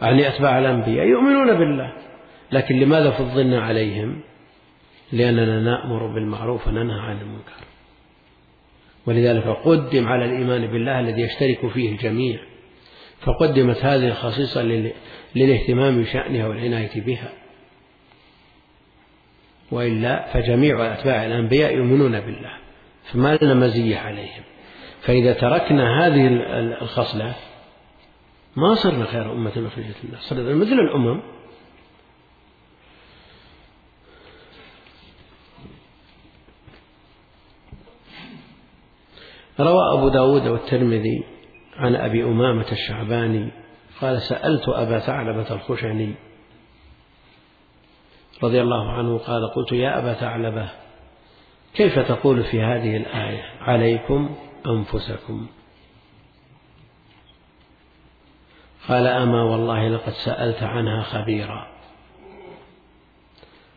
يعني 0.03 0.29
أتباع 0.29 0.59
الأنبياء 0.59 1.07
يؤمنون 1.07 1.59
بالله. 1.59 1.93
لكن 2.53 2.79
لماذا 2.79 3.11
فضلنا 3.11 3.63
عليهم؟ 3.63 4.21
لأننا 5.13 5.61
نأمر 5.61 6.07
بالمعروف 6.07 6.69
وننهى 6.69 7.01
عن 7.01 7.21
المنكر. 7.21 7.53
ولذلك 9.07 9.47
قدم 9.47 10.07
على 10.07 10.25
الإيمان 10.25 10.67
بالله 10.67 11.01
الذي 11.01 11.23
يشترك 11.23 11.67
فيه 11.67 11.93
الجميع. 11.93 12.41
فقدمت 13.21 13.85
هذه 13.85 14.09
الخصيصة 14.09 14.63
للاهتمام 15.35 16.03
بشأنها 16.03 16.47
والعناية 16.47 17.01
بها. 17.01 17.33
وإلا 19.71 20.33
فجميع 20.33 20.93
أتباع 20.93 21.27
الأنبياء 21.27 21.75
يؤمنون 21.75 22.21
بالله. 22.21 22.53
فما 23.05 23.39
لنا 23.43 23.55
مزية 23.55 23.97
عليهم. 23.97 24.43
فإذا 25.01 25.33
تركنا 25.33 26.07
هذه 26.07 26.29
الخصلة 26.83 27.35
ما 28.57 28.75
صرنا 28.75 29.05
خير 29.05 29.33
أمة 29.33 29.51
أخرجت 29.51 29.97
الناس 30.05 30.21
صرنا 30.21 30.55
مثل 30.55 30.73
الأمم. 30.73 31.23
روى 39.61 39.99
أبو 39.99 40.09
داود 40.09 40.47
والترمذي 40.47 41.25
عن 41.77 41.97
أبي 41.97 42.25
أمامة 42.25 42.73
الشعباني 42.73 43.51
قال 44.01 44.23
سألت 44.23 44.69
أبا 44.69 44.99
ثعلبة 44.99 45.55
الخشني 45.55 46.15
رضي 48.43 48.63
الله 48.63 48.93
عنه 48.93 49.19
قال 49.19 49.49
قلت 49.49 49.73
يا 49.73 49.99
أبا 49.99 50.15
ثعلبة 50.15 50.69
كيف 51.75 51.99
تقول 51.99 52.45
في 52.45 52.63
هذه 52.63 52.97
الآية 52.97 53.43
عليكم 53.61 54.35
أنفسكم؟ 54.67 55.47
قال 58.89 59.07
أما 59.07 59.43
والله 59.43 59.89
لقد 59.89 60.13
سألت 60.13 60.63
عنها 60.63 61.03
خبيرا. 61.03 61.67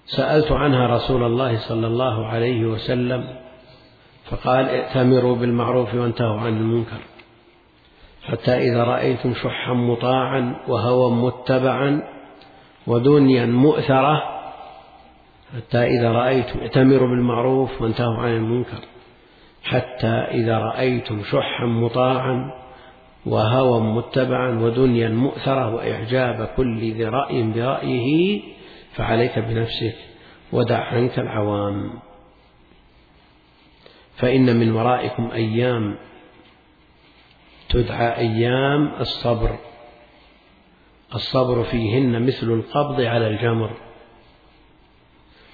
سألت 0.06 0.52
عنها 0.52 0.88
رسول 0.88 1.24
الله 1.24 1.58
صلى 1.58 1.88
الله 1.88 2.26
عليه 2.26 2.66
وسلم 2.66 3.45
فقال 4.30 4.70
ائتمروا 4.70 5.36
بالمعروف 5.36 5.96
وانتهوا 5.96 6.40
عن 6.40 6.58
المنكر. 6.58 6.98
حتى 8.24 8.52
إذا 8.52 8.84
رأيتم 8.84 9.34
شحا 9.34 9.74
مطاعا 9.74 10.56
وهوى 10.68 11.12
متبعا 11.12 12.02
ودنيا 12.88 13.46
مؤثرة 13.46 14.24
حتى 15.56 15.78
إذا 15.78 16.12
رأيتم 16.12 16.60
ائتمروا 16.60 17.08
بالمعروف 17.08 17.82
وانتهوا 17.82 18.18
عن 18.18 18.30
المنكر. 18.30 18.80
حتى 19.64 20.08
إذا 20.08 20.58
رأيتم 20.58 21.24
شحا 21.24 21.66
مطاعا 21.66 22.52
وهوى 23.26 23.82
متبعا 23.82 24.60
ودنيا 24.60 25.10
مؤثرة 25.10 25.76
وإعجاب 25.76 26.50
كل 26.58 26.80
ذي 26.80 27.06
رأي 27.06 27.44
برأيه 27.44 28.42
فعليك 28.96 29.40
بنفسك 29.40 29.96
ودع 30.52 30.80
عنك 30.80 31.20
العوام. 31.20 32.05
فإن 34.18 34.56
من 34.56 34.72
ورائكم 34.72 35.32
أيام 35.32 35.96
تدعى 37.70 38.18
أيام 38.18 38.92
الصبر. 39.00 39.60
الصبر 41.16 41.64
فيهن 41.64 42.26
مثل 42.26 42.52
القبض 42.52 43.02
على 43.02 43.28
الجمر. 43.28 43.72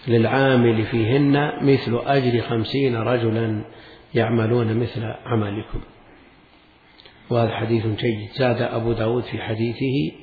للعامل 0.08 0.84
فيهن 0.84 1.52
مثل 1.62 2.00
أجر 2.06 2.42
خمسين 2.42 2.96
رجلا 2.96 3.66
يعملون 4.16 4.78
مثل 4.78 5.14
عملكم. 5.26 5.82
وهذا 7.30 7.56
حديث 7.56 7.86
جيد. 7.86 8.30
زاد 8.32 8.62
أبو 8.62 8.92
داود 8.94 9.24
في 9.24 9.42
حديثه 9.42 10.16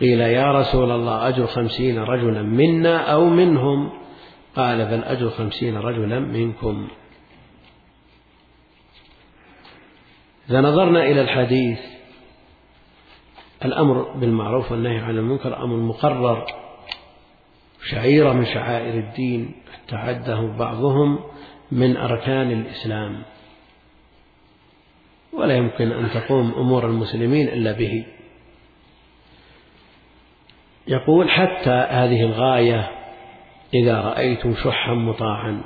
قيل 0.00 0.20
يا 0.20 0.52
رسول 0.52 0.90
الله 0.90 1.28
أجر 1.28 1.46
خمسين 1.46 1.98
رجلا 1.98 2.42
منا 2.42 3.12
أو 3.12 3.28
منهم؟ 3.28 3.90
قال 4.56 4.84
بل 4.84 5.04
أجر 5.04 5.30
خمسين 5.30 5.76
رجلا 5.76 6.20
منكم. 6.20 6.88
إذا 10.50 10.60
نظرنا 10.60 11.02
إلى 11.02 11.20
الحديث 11.20 11.78
الأمر 13.64 14.12
بالمعروف 14.12 14.72
والنهي 14.72 14.98
عن 14.98 15.18
المنكر 15.18 15.64
أمر 15.64 15.76
مقرر 15.76 16.46
شعيرة 17.90 18.32
من 18.32 18.44
شعائر 18.44 18.94
الدين 18.94 19.54
حتى 19.72 19.96
عده 19.96 20.40
بعضهم 20.40 21.18
من 21.72 21.96
أركان 21.96 22.52
الإسلام. 22.52 23.22
ولا 25.32 25.56
يمكن 25.56 25.92
أن 25.92 26.10
تقوم 26.10 26.54
أمور 26.54 26.86
المسلمين 26.86 27.48
إلا 27.48 27.72
به. 27.72 28.06
يقول 30.86 31.30
حتى 31.30 31.70
هذه 31.70 32.22
الغاية 32.22 32.90
إذا 33.74 34.00
رأيتم 34.00 34.54
شحا 34.54 34.94
مطاعا 34.94 35.62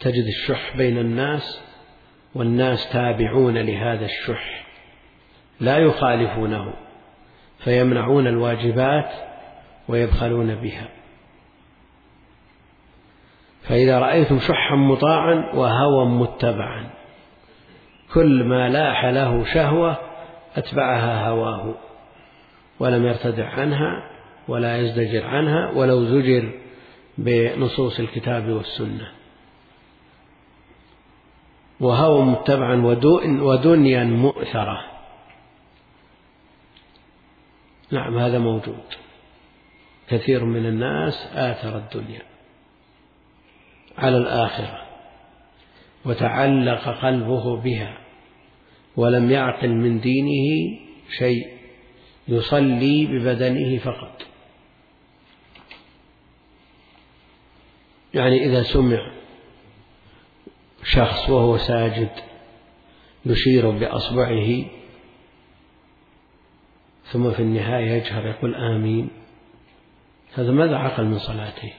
تجد 0.00 0.24
الشح 0.26 0.76
بين 0.76 0.98
الناس 0.98 1.60
والناس 2.36 2.92
تابعون 2.92 3.58
لهذا 3.58 4.04
الشح 4.04 4.66
لا 5.60 5.78
يخالفونه 5.78 6.74
فيمنعون 7.64 8.26
الواجبات 8.26 9.10
ويبخلون 9.88 10.54
بها. 10.54 10.88
فإذا 13.62 13.98
رأيتم 13.98 14.38
شحا 14.38 14.74
مطاعا 14.74 15.52
وهوى 15.54 16.06
متبعا 16.06 16.90
كل 18.14 18.44
ما 18.44 18.68
لاح 18.68 19.04
له 19.04 19.44
شهوة 19.54 19.98
أتبعها 20.56 21.28
هواه 21.28 21.74
ولم 22.80 23.06
يرتدع 23.06 23.48
عنها 23.48 24.10
ولا 24.48 24.78
يزدجر 24.78 25.26
عنها 25.26 25.70
ولو 25.70 26.04
زجر 26.04 26.52
بنصوص 27.18 28.00
الكتاب 28.00 28.48
والسنة. 28.48 29.15
وهوى 31.80 32.22
متبعا 32.22 32.82
ودنيا 33.42 34.04
مؤثرة. 34.04 34.84
نعم 37.90 38.18
هذا 38.18 38.38
موجود. 38.38 38.84
كثير 40.08 40.44
من 40.44 40.66
الناس 40.66 41.26
آثر 41.32 41.78
الدنيا 41.78 42.22
على 43.98 44.16
الآخرة 44.16 44.82
وتعلق 46.04 46.88
قلبه 46.88 47.56
بها 47.56 47.98
ولم 48.96 49.30
يعقل 49.30 49.68
من 49.68 50.00
دينه 50.00 50.78
شيء 51.18 51.46
يصلي 52.28 53.06
ببدنه 53.06 53.78
فقط. 53.78 54.22
يعني 58.14 58.44
إذا 58.44 58.62
سمع 58.62 59.15
شخص 60.86 61.30
وهو 61.30 61.58
ساجد 61.58 62.10
يشير 63.26 63.70
بأصبعه 63.70 64.64
ثم 67.04 67.30
في 67.30 67.42
النهاية 67.42 67.90
يجهر 67.90 68.26
يقول 68.26 68.54
آمين. 68.54 69.10
هذا 70.34 70.52
ماذا 70.52 70.76
عقل 70.76 71.04
من 71.04 71.18
صلاته؟ 71.18 71.72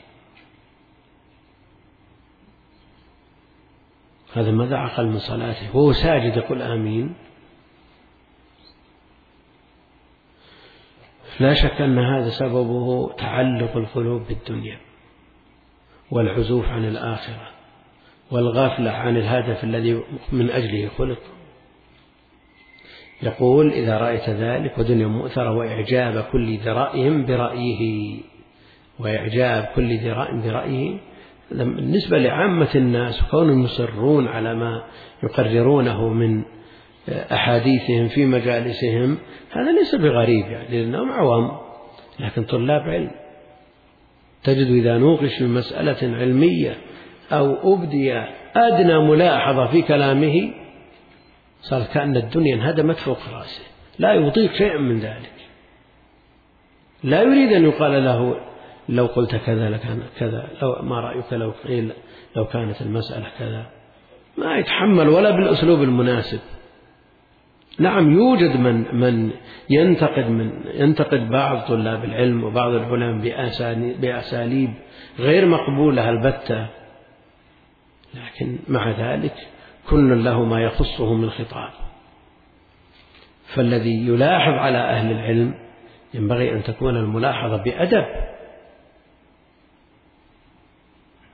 هذا 4.34 4.52
ماذا 4.52 4.76
عقل 4.76 5.06
من 5.06 5.20
صلاته؟ 5.20 5.78
وهو 5.78 5.94
ساجد 5.94 6.38
يقول 6.38 6.62
آمين. 6.62 7.16
لا 11.40 11.54
شك 11.54 11.82
أن 11.82 12.00
هذا 12.00 12.30
سببه 12.30 13.14
تعلق 13.18 13.78
القلوب 13.78 14.22
بالدنيا 14.28 14.80
والعزوف 16.12 16.66
عن 16.66 16.86
الآخرة. 16.86 17.57
والغفلة 18.32 18.92
عن 18.92 19.18
الهدف 19.18 19.64
الذي 19.64 20.02
من 20.32 20.50
أجله 20.50 20.90
خلق. 20.98 21.20
يقول 23.24 23.72
إذا 23.72 23.98
رأيت 23.98 24.30
ذلك 24.30 24.78
ودنيا 24.78 25.08
مؤثرة 25.08 25.52
وإعجاب 25.52 26.24
كل 26.32 26.58
ذي 26.58 26.70
رأي 26.70 27.10
برأيه. 27.10 28.20
وإعجاب 29.00 29.70
كل 29.76 29.98
ذي 29.98 30.12
رأي 30.12 30.42
برأيه 30.42 30.98
بالنسبة 31.52 32.18
لعامة 32.18 32.70
الناس 32.76 33.24
وكونهم 33.24 33.64
يصرون 33.64 34.28
على 34.28 34.56
ما 34.56 34.84
يقررونه 35.24 36.10
من 36.10 36.44
أحاديثهم 37.10 38.08
في 38.08 38.26
مجالسهم 38.26 39.18
هذا 39.52 39.72
ليس 39.72 39.96
بغريب 39.96 40.46
يعني 40.46 40.84
لأنهم 40.84 41.12
عوام 41.12 41.58
لكن 42.20 42.44
طلاب 42.44 42.82
علم. 42.82 43.12
تجد 44.44 44.68
إذا 44.68 44.98
نوقش 44.98 45.42
من 45.42 45.54
مسألة 45.54 46.18
علمية 46.18 46.78
أو 47.32 47.74
أبدي 47.74 48.14
أدنى 48.56 49.00
ملاحظة 49.00 49.66
في 49.68 49.82
كلامه 49.82 50.54
صارت 51.62 51.94
كأن 51.94 52.18
الدنيا 52.18 52.56
انهدمت 52.56 52.98
فوق 52.98 53.20
رأسه. 53.34 53.64
لا 54.00 54.14
يطيق 54.14 54.54
شيئا 54.54 54.78
من 54.78 55.00
ذلك. 55.00 55.34
لا 57.04 57.22
يريد 57.22 57.54
أن 57.54 57.66
يقال 57.66 58.06
له 58.06 58.40
لو 58.90 59.06
قلت 59.06 59.36
كذا 59.36 59.70
لكان 59.70 60.02
كذا 60.20 60.48
لو 60.62 60.76
ما 60.82 61.00
رأيك 61.00 61.34
لو 61.34 61.54
قيل 61.68 61.92
لو 62.36 62.46
كانت 62.46 62.82
المسألة 62.82 63.28
كذا. 63.40 63.66
ما 64.38 64.58
يتحمل 64.58 65.10
ولا 65.10 65.32
بالأسلوب 65.32 65.84
المناسب. 65.84 66.40
نعم 67.80 68.12
يوجد 68.12 68.60
من 68.60 68.96
من 68.96 69.32
ينتقد 69.70 70.30
من 70.30 70.52
ينتقد 70.74 71.30
بعض 71.30 71.68
طلاب 71.68 72.04
العلم 72.04 72.44
وبعض 72.44 72.74
العلماء 72.74 73.36
بأساليب 74.02 74.74
غير 75.20 75.46
مقبولة 75.46 76.10
البتة 76.10 76.68
لكن 78.26 78.60
مع 78.68 78.92
ذلك 78.92 79.48
كل 79.90 80.24
له 80.24 80.44
ما 80.44 80.64
يخصه 80.64 81.14
من 81.14 81.30
خطاب. 81.30 81.70
فالذي 83.54 84.08
يلاحظ 84.08 84.54
على 84.54 84.78
أهل 84.78 85.12
العلم 85.12 85.54
ينبغي 86.14 86.54
أن 86.54 86.64
تكون 86.64 86.98
الملاحظة 86.98 87.58
بأدب. 87.58 88.06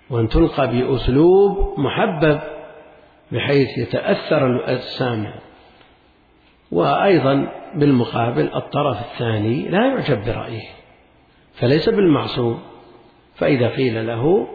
وأن 0.10 0.28
تلقى 0.28 0.68
بأسلوب 0.68 1.80
محبب 1.80 2.40
بحيث 3.32 3.78
يتأثر 3.78 4.70
السامع 4.70 5.34
وأيضا 6.72 7.52
بالمقابل 7.76 8.56
الطرف 8.56 8.98
الثاني 9.00 9.70
لا 9.70 9.88
يعجب 9.88 10.26
برأيه 10.26 10.68
فليس 11.54 11.90
بالمعصوم. 11.90 12.62
فإذا 13.36 13.70
قيل 13.70 14.08
له 14.08 14.48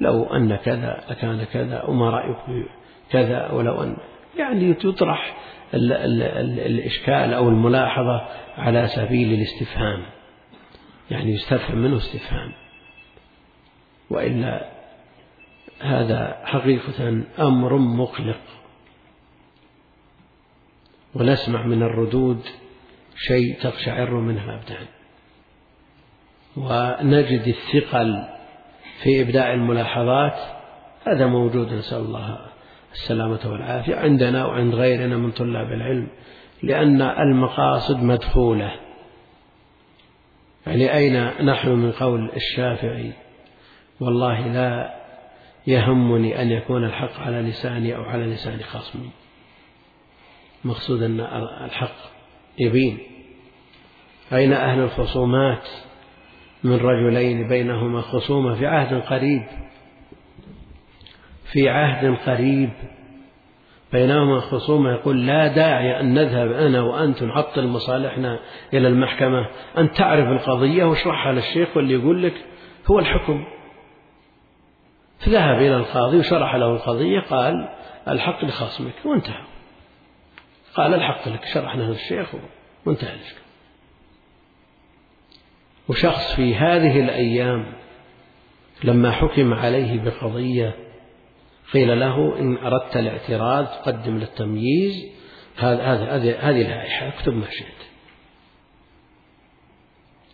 لو 0.00 0.24
أن 0.24 0.56
كذا 0.56 1.04
لكان 1.10 1.44
كذا 1.44 1.82
وما 1.82 2.10
رأيك 2.10 2.66
كذا 3.10 3.50
ولو 3.50 3.82
أن 3.82 3.96
يعني 4.38 4.74
تطرح 4.74 5.36
ال 5.74 5.92
ال 5.92 6.22
ال 6.22 6.60
الإشكال 6.60 7.34
أو 7.34 7.48
الملاحظة 7.48 8.28
على 8.58 8.88
سبيل 8.88 9.32
الاستفهام. 9.32 10.06
يعني 11.10 11.32
يستفهم 11.32 11.78
منه 11.78 11.96
استفهام. 11.96 12.52
وإلا 14.10 14.70
هذا 15.80 16.42
حقيقة 16.44 17.22
أمر 17.38 17.76
مقلق. 17.76 18.40
ونسمع 21.14 21.66
من 21.66 21.82
الردود 21.82 22.42
شيء 23.16 23.60
تقشعر 23.62 24.10
منه 24.10 24.44
الأبدان 24.44 24.86
ونجد 26.56 27.48
الثقل 27.48 28.35
في 29.02 29.22
إبداع 29.22 29.52
الملاحظات 29.52 30.38
هذا 31.06 31.26
موجود 31.26 31.72
نسأل 31.72 31.98
الله 31.98 32.38
السلامة 32.92 33.40
والعافية 33.44 33.96
عندنا 33.96 34.46
وعند 34.46 34.74
غيرنا 34.74 35.16
من 35.16 35.30
طلاب 35.30 35.72
العلم 35.72 36.08
لأن 36.62 37.02
المقاصد 37.02 38.02
مدخولة 38.02 38.72
يعني 40.66 40.94
أين 40.94 41.46
نحن 41.46 41.68
من 41.68 41.92
قول 41.92 42.30
الشافعي؟ 42.36 43.12
والله 44.00 44.46
لا 44.46 44.94
يهمني 45.66 46.42
أن 46.42 46.50
يكون 46.50 46.84
الحق 46.84 47.20
على 47.20 47.42
لساني 47.42 47.96
أو 47.96 48.02
على 48.02 48.26
لسان 48.26 48.60
خصمي. 48.62 49.10
مقصود 50.64 51.02
أن 51.02 51.20
الحق 51.64 51.96
يبين. 52.58 52.98
أين 54.32 54.52
أهل 54.52 54.80
الخصومات؟ 54.80 55.68
من 56.66 56.76
رجلين 56.76 57.48
بينهما 57.48 58.00
خصومة 58.00 58.54
في 58.54 58.66
عهد 58.66 59.02
قريب 59.02 59.42
في 61.52 61.68
عهد 61.68 62.16
قريب 62.26 62.70
بينهما 63.92 64.40
خصومة. 64.40 64.92
يقول 64.92 65.26
لا 65.26 65.46
داعي 65.48 66.00
أن 66.00 66.14
نذهب 66.14 66.52
أنا 66.52 66.80
وأنت 66.82 67.22
نعطل 67.22 67.66
مصالحنا 67.66 68.38
إلى 68.74 68.88
المحكمة 68.88 69.48
أن 69.78 69.92
تعرف 69.92 70.28
القضية 70.28 70.84
واشرحها 70.84 71.32
للشيخ 71.32 71.76
واللي 71.76 71.94
يقول 71.94 72.22
لك 72.22 72.34
هو 72.90 72.98
الحكم. 72.98 73.44
فذهب 75.18 75.56
إلى 75.56 75.76
القاضي 75.76 76.18
وشرح 76.18 76.54
له 76.54 76.70
القضية 76.70 77.20
قال 77.20 77.68
الحق 78.08 78.44
لخصمك 78.44 78.94
وانتهى. 79.04 79.42
قال 80.74 80.94
الحق 80.94 81.28
لك 81.28 81.44
شرحنا 81.54 81.82
للشيخ 81.82 82.34
وانتهى 82.86 83.14
الإشكال. 83.14 83.45
وشخص 85.88 86.34
في 86.34 86.54
هذه 86.54 87.00
الأيام 87.00 87.72
لما 88.84 89.10
حكم 89.12 89.54
عليه 89.54 90.00
بقضية 90.00 90.74
قيل 91.72 92.00
له 92.00 92.38
إن 92.38 92.56
أردت 92.56 92.96
الاعتراض 92.96 93.64
قدم 93.66 94.16
للتمييز 94.18 95.06
هذه 95.58 96.50
اللائحة 96.50 97.08
اكتب 97.08 97.32
ما 97.32 97.50
شئت. 97.50 97.86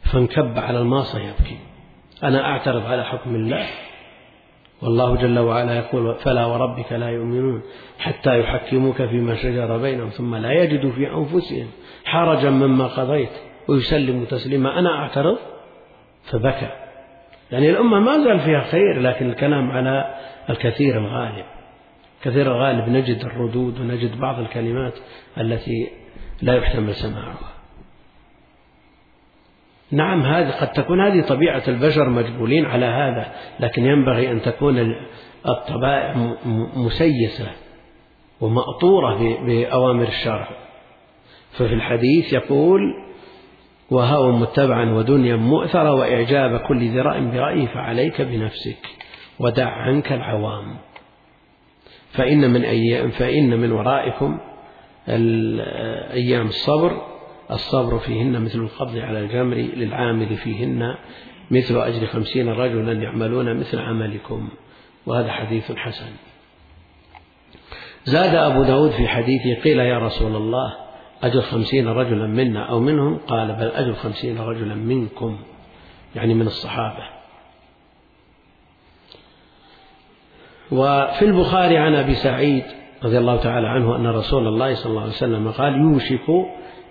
فانكب 0.03 0.59
على 0.59 0.79
الماصة 0.79 1.19
يبكي. 1.19 1.59
أنا 2.23 2.45
أعترض 2.45 2.87
على 2.87 3.05
حكم 3.05 3.35
الله. 3.35 3.67
والله 4.83 5.17
جل 5.17 5.39
وعلا 5.39 5.77
يقول 5.77 6.15
فلا 6.15 6.47
وربك 6.47 6.93
لا 6.93 7.09
يؤمنون 7.09 7.63
حتى 7.99 8.41
يحكموك 8.41 8.97
فيما 8.97 9.37
شجر 9.37 9.79
بينهم 9.79 10.09
ثم 10.09 10.35
لا 10.35 10.53
يجدوا 10.53 10.93
في 10.93 11.11
أنفسهم 11.11 11.71
حرجا 12.05 12.51
مما 12.51 12.87
قضيت. 12.87 13.52
ويسلموا 13.69 14.25
تسليما. 14.25 14.79
أنا 14.79 14.99
أعترض 14.99 15.39
فبكى. 16.25 16.71
يعني 17.51 17.71
الأمة 17.71 18.01
ما 18.01 18.25
زال 18.25 18.41
فيها 18.41 18.61
خير 18.61 19.01
لكن 19.01 19.31
الكلام 19.31 19.71
على 19.71 20.15
الكثير 20.51 20.99
الغالب. 20.99 21.45
كثير 22.23 22.53
الغالب 22.57 22.89
نجد 22.89 23.25
الردود 23.25 23.81
ونجد 23.81 24.19
بعض 24.19 24.39
الكلمات 24.39 24.95
التي 25.39 25.91
لا 26.43 26.55
يحتمل 26.55 26.95
سماعها. 26.95 27.53
نعم 29.91 30.23
هذه 30.23 30.51
قد 30.51 30.73
تكون 30.73 31.01
هذه 31.01 31.21
طبيعة 31.21 31.63
البشر 31.69 32.09
مجبولين 32.09 32.67
على 32.67 32.87
هذا 32.87 33.33
لكن 33.61 33.85
ينبغي 33.85 34.31
أن 34.31 34.43
تكون 34.43 34.95
الطبائع 35.49 36.37
مسيسة 36.77 37.51
ومأطورة 38.41 39.45
بأوامر 39.47 40.09
الشرع. 40.09 40.49
ففي 41.53 41.75
الحديث 41.75 42.33
يقول 42.33 42.81
وهوى 43.93 44.33
متبعا 44.33 44.91
ودنيا 44.91 45.37
مؤثرة 45.37 45.95
وإعجاب 45.95 46.61
كل 46.61 46.89
ذراء 46.89 47.21
برأيه 47.31 47.67
فعليك 47.67 48.23
بنفسك 48.23 48.87
ودع 49.39 49.69
عنك 49.69 50.13
العوام. 50.13 50.77
فإن 52.13 52.51
من 52.51 52.65
أيام 52.65 53.11
فإن 53.11 53.61
من 53.61 53.73
ورائكم 53.73 54.41
أيام 56.13 56.47
الصبر. 56.47 57.03
الصبر 57.51 57.99
فيهن 57.99 58.43
مثل 58.45 58.59
القبض 58.59 58.99
على 58.99 59.19
الجمر 59.19 59.57
للعامل 59.57 60.37
فيهن 60.37 60.95
مثل 61.51 61.81
أجر 61.81 62.07
خمسين 62.07 62.49
رجلا 62.49 62.93
يعملون 62.93 63.57
مثل 63.57 63.79
عملكم. 63.79 64.49
وهذا 65.07 65.33
حديث 65.33 65.73
حسن. 65.73 66.11
زاد 68.05 68.35
أبو 68.35 68.63
داود 68.63 68.91
في 68.91 69.09
حديثه 69.09 69.63
قيل 69.65 69.79
يا 69.79 69.99
رسول 69.99 70.37
الله 70.37 70.82
أجر 71.23 71.41
خمسين 71.41 71.89
رجلا 71.89 72.27
منا 72.27 72.65
أو 72.65 72.81
منهم؟ 72.81 73.19
قال 73.19 73.53
بل 73.53 73.69
أجر 73.69 73.93
خمسين 73.93 74.39
رجلا 74.39 74.75
منكم 74.75 75.39
يعني 76.17 76.35
من 76.35 76.47
الصحابة. 76.47 77.05
وفي 80.73 81.25
البخاري 81.25 81.79
عن 81.79 81.95
أبي 81.95 82.15
سعيد 82.15 82.65
رضي 83.05 83.19
الله 83.19 83.37
تعالى 83.37 83.69
عنه 83.69 83.97
أن 83.97 84.07
رسول 84.07 84.49
الله 84.49 84.75
صلى 84.75 84.91
الله 84.91 85.03
عليه 85.03 85.13
وسلم 85.13 85.51
قال 85.51 85.81
يوشك 85.81 86.31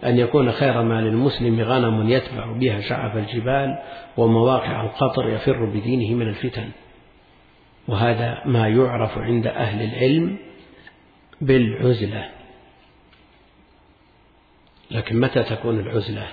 أن 0.05 0.17
يكون 0.17 0.51
خير 0.51 0.81
ما 0.83 1.01
للمسلم 1.01 1.61
غنم 1.61 2.09
يتبع 2.09 2.51
بها 2.51 2.81
شعف 2.81 3.17
الجبال 3.17 3.79
ومواقع 4.17 4.81
القطر 4.81 5.29
يفر 5.29 5.65
بدينه 5.65 6.15
من 6.15 6.27
الفتن. 6.27 6.69
وهذا 7.87 8.41
ما 8.45 8.67
يعرف 8.67 9.17
عند 9.17 9.47
أهل 9.47 9.81
العلم 9.81 10.37
بالعزلة. 11.41 12.40
لكن 14.91 15.19
متى 15.19 15.43
تكون 15.43 15.79
العزلة؟ 15.79 16.27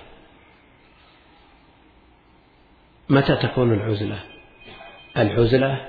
متى 3.09 3.37
تكون 3.37 3.73
العزلة؟ 3.75 4.19
العزلة 5.17 5.89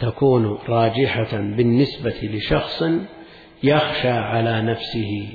تكون 0.00 0.58
راجحة 0.68 1.36
بالنسبة 1.36 2.14
لشخص 2.22 2.82
يخشى 3.62 4.10
على 4.10 4.62
نفسه 4.62 5.32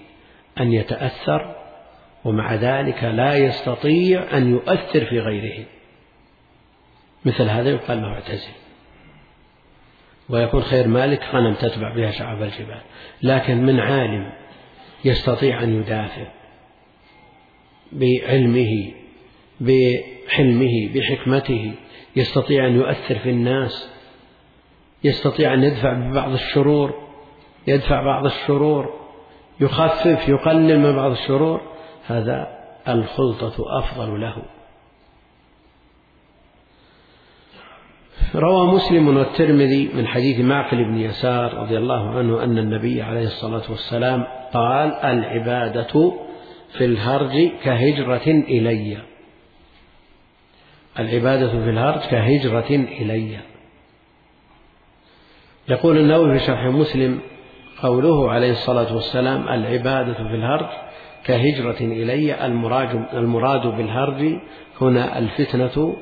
أن 0.59 0.74
يتأثر 0.74 1.55
ومع 2.26 2.55
ذلك 2.55 3.03
لا 3.03 3.38
يستطيع 3.38 4.38
أن 4.38 4.51
يؤثر 4.51 5.05
في 5.05 5.20
غيره. 5.20 5.66
مثل 7.26 7.43
هذا 7.43 7.70
يقال 7.70 8.01
له 8.01 8.14
اعتزل. 8.14 8.53
ويكون 10.30 10.64
خير 10.64 10.88
مالك 10.88 11.24
غنم 11.34 11.53
تتبع 11.53 11.95
بها 11.95 12.12
شعب 12.12 12.41
الجبال 12.41 12.82
لكن 13.24 13.57
من 13.57 13.80
عالم 13.80 14.32
يستطيع 15.05 15.64
أن 15.64 15.80
يدافع؟ 15.80 16.41
بعلمه 17.92 18.92
بحلمه 19.62 20.89
بحكمته. 20.96 21.74
يستطيع 22.16 22.68
أن 22.68 22.76
يؤثر 22.76 23.16
في 23.16 23.30
الناس. 23.30 23.89
يستطيع 25.04 25.54
أن 25.54 25.64
يدفع 25.64 25.94
ببعض 25.94 26.32
الشرور. 26.32 26.94
يدفع 27.68 28.04
بعض 28.04 28.26
الشرور. 28.26 28.94
يخفف 29.60 30.30
يقلل 30.30 30.80
من 30.80 30.96
بعض 30.96 31.12
الشرور. 31.12 31.62
هذا 32.08 32.48
الخلطة 32.88 33.80
أفضل 33.80 34.22
له. 34.22 34.36
روى 38.36 38.68
مسلم 38.68 39.18
والترمذي 39.18 39.89
من 39.94 40.08
حديث 40.08 40.39
معقل 40.39 40.84
بن 40.84 40.98
يسار 40.98 41.54
رضي 41.54 41.78
الله 41.78 42.10
عنه 42.10 42.44
أن 42.44 42.58
النبي 42.58 43.02
عليه 43.02 43.26
الصلاة 43.26 43.72
والسلام 43.72 44.24
قال 44.54 44.94
العبادة 44.94 46.14
في 46.78 46.86
الهرج 46.86 47.49
كهجرة 47.63 48.28
إلي. 48.28 48.97
العبادة 50.99 51.49
في 51.49 51.69
الهرج 51.69 51.99
كهجرة 51.99 52.69
إلي. 52.69 53.39
يقول 55.69 55.97
النووي 55.97 56.39
في 56.39 56.45
شرح 56.45 56.65
مسلم 56.65 57.19
قوله 57.82 58.32
عليه 58.32 58.51
الصلاة 58.51 58.95
والسلام 58.95 59.47
العبادة 59.49 60.13
في 60.13 60.36
الهرج 60.36 60.69
كهجرة 61.24 61.78
إلي. 61.82 62.45
المراد, 63.13 63.67
بالهرج 63.67 64.39
هنا 64.82 65.19
الفتنة 65.19 65.95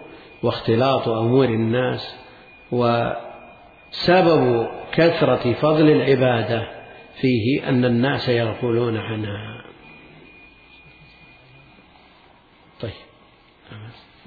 واختلاط 0.43 1.07
أمور 1.07 1.45
الناس 1.45 2.15
وسبب 2.71 4.67
كثرة 4.91 5.53
فضل 5.53 5.89
العبادة 5.89 6.67
فيه 7.21 7.69
أن 7.69 7.85
الناس 7.85 8.29
يغفلون 8.29 8.97
عنها. 8.97 9.59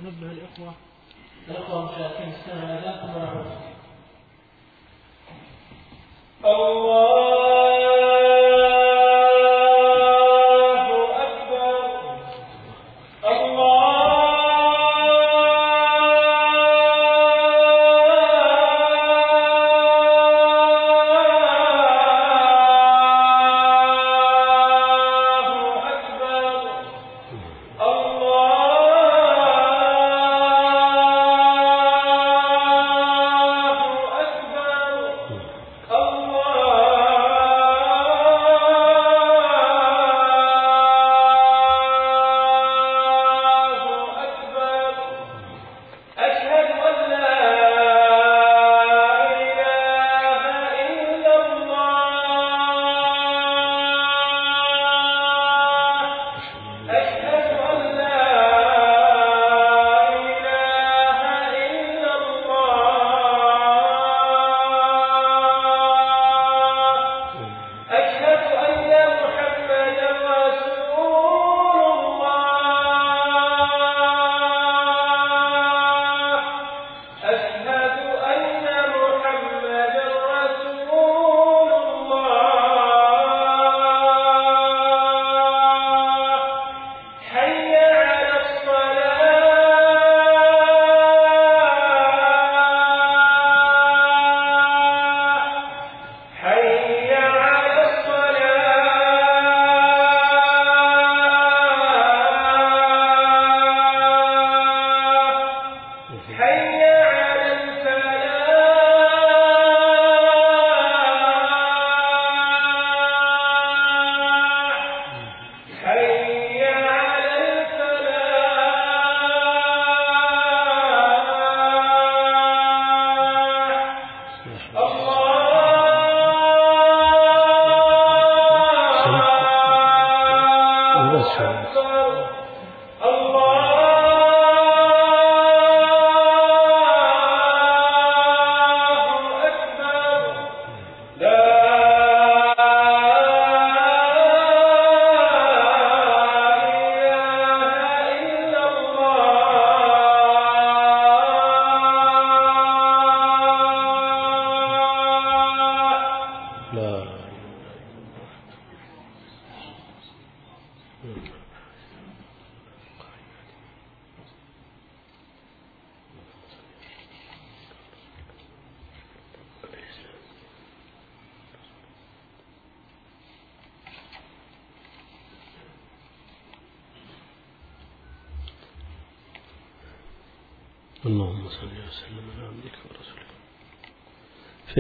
نبه 0.01 0.33
الإخوة. 0.33 0.75
الإخوة 1.49 1.93
مشاهدين 1.93 2.33
السنة 2.35 2.65
الله 2.85 3.47
الله 6.45 7.92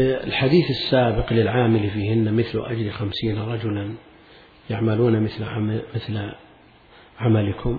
الحديث 0.02 0.70
السابق 0.70 1.32
للعامل 1.32 1.90
فيهن 1.90 2.34
مثل 2.34 2.58
أجر 2.66 2.90
خمسين 2.90 3.38
رجلا 3.38 3.94
يعملون 4.70 5.20
مثل 5.20 5.44
مثل 5.94 6.32
عملكم 7.20 7.78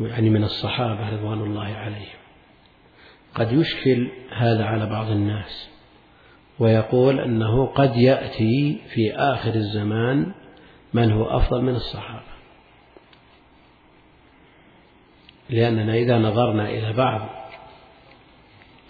يعني 0.00 0.30
من 0.30 0.44
الصحابة 0.44 1.10
رضوان 1.10 1.40
الله 1.40 1.64
عليهم. 1.64 2.18
قد 3.34 3.52
يشكل 3.52 4.10
هذا 4.32 4.64
على 4.64 4.86
بعض 4.86 5.10
الناس 5.10 5.68
ويقول 6.58 7.20
أنه 7.20 7.66
قد 7.66 7.96
يأتي 7.96 8.80
في 8.94 9.14
آخر 9.14 9.54
الزمان 9.54 10.32
من 10.94 11.12
هو 11.12 11.24
أفضل 11.24 11.62
من 11.62 11.74
الصحابة. 11.74 12.32
لأننا 15.50 15.94
إذا 15.94 16.18
نظرنا 16.18 16.70
إلى 16.70 16.92
بعض 16.92 17.28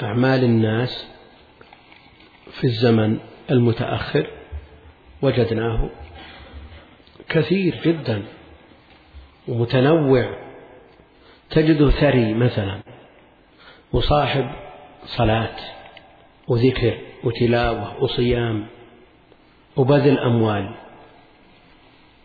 أعمال 0.02 0.44
الناس 0.44 1.08
في 2.52 2.64
الزمن 2.64 3.18
المتأخر 3.50 4.26
وجدناه 5.22 5.90
كثير 7.28 7.80
جدا 7.84 8.22
ومتنوع. 9.48 10.42
تجده 11.50 11.90
ثري 11.90 12.34
مثلا 12.34 12.80
وصاحب 13.92 14.50
صلاة 15.04 15.56
وذكر 16.48 16.98
وتلاوة 17.24 18.02
وصيام 18.02 18.66
وبذل 19.76 20.18
أموال. 20.18 20.74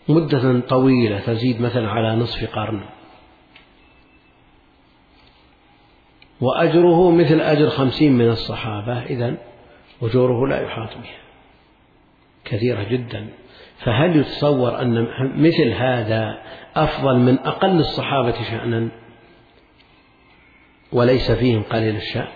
مدة 0.07 0.59
طويلة 0.59 1.19
تزيد 1.19 1.61
مثلا 1.61 1.89
على 1.89 2.15
نصف 2.15 2.55
قرن. 2.55 2.81
وأجره 6.41 7.11
مثل 7.11 7.41
أجر 7.41 7.69
خمسين 7.69 8.17
من 8.17 8.29
الصحابة. 8.29 9.03
إذا 9.03 9.37
أجوره 10.01 10.47
لا 10.47 10.61
يحاط 10.61 10.97
بها 10.97 11.19
كثيرة 12.45 12.83
جدا. 12.83 13.29
فهل 13.77 14.15
يتصور 14.15 14.81
أن 14.81 15.07
مثل 15.35 15.69
هذا 15.69 16.41
أفضل 16.75 17.19
من 17.19 17.39
أقل 17.39 17.79
الصحابة 17.79 18.43
شأنا؟ 18.43 18.89
وليس 20.91 21.31
فيهم 21.31 21.63
قليل 21.63 21.95
الشأن. 21.95 22.27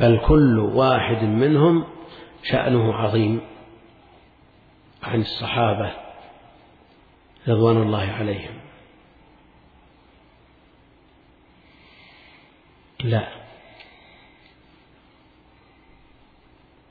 بل 0.00 0.20
كل 0.26 0.58
واحد 0.58 1.24
منهم 1.24 1.84
شأنه 2.42 2.94
عظيم. 2.94 3.40
عن 5.02 5.20
الصحابة 5.20 5.92
رضوان 7.48 7.82
الله 7.82 8.12
عليهم. 8.12 8.60
لا. 13.00 13.37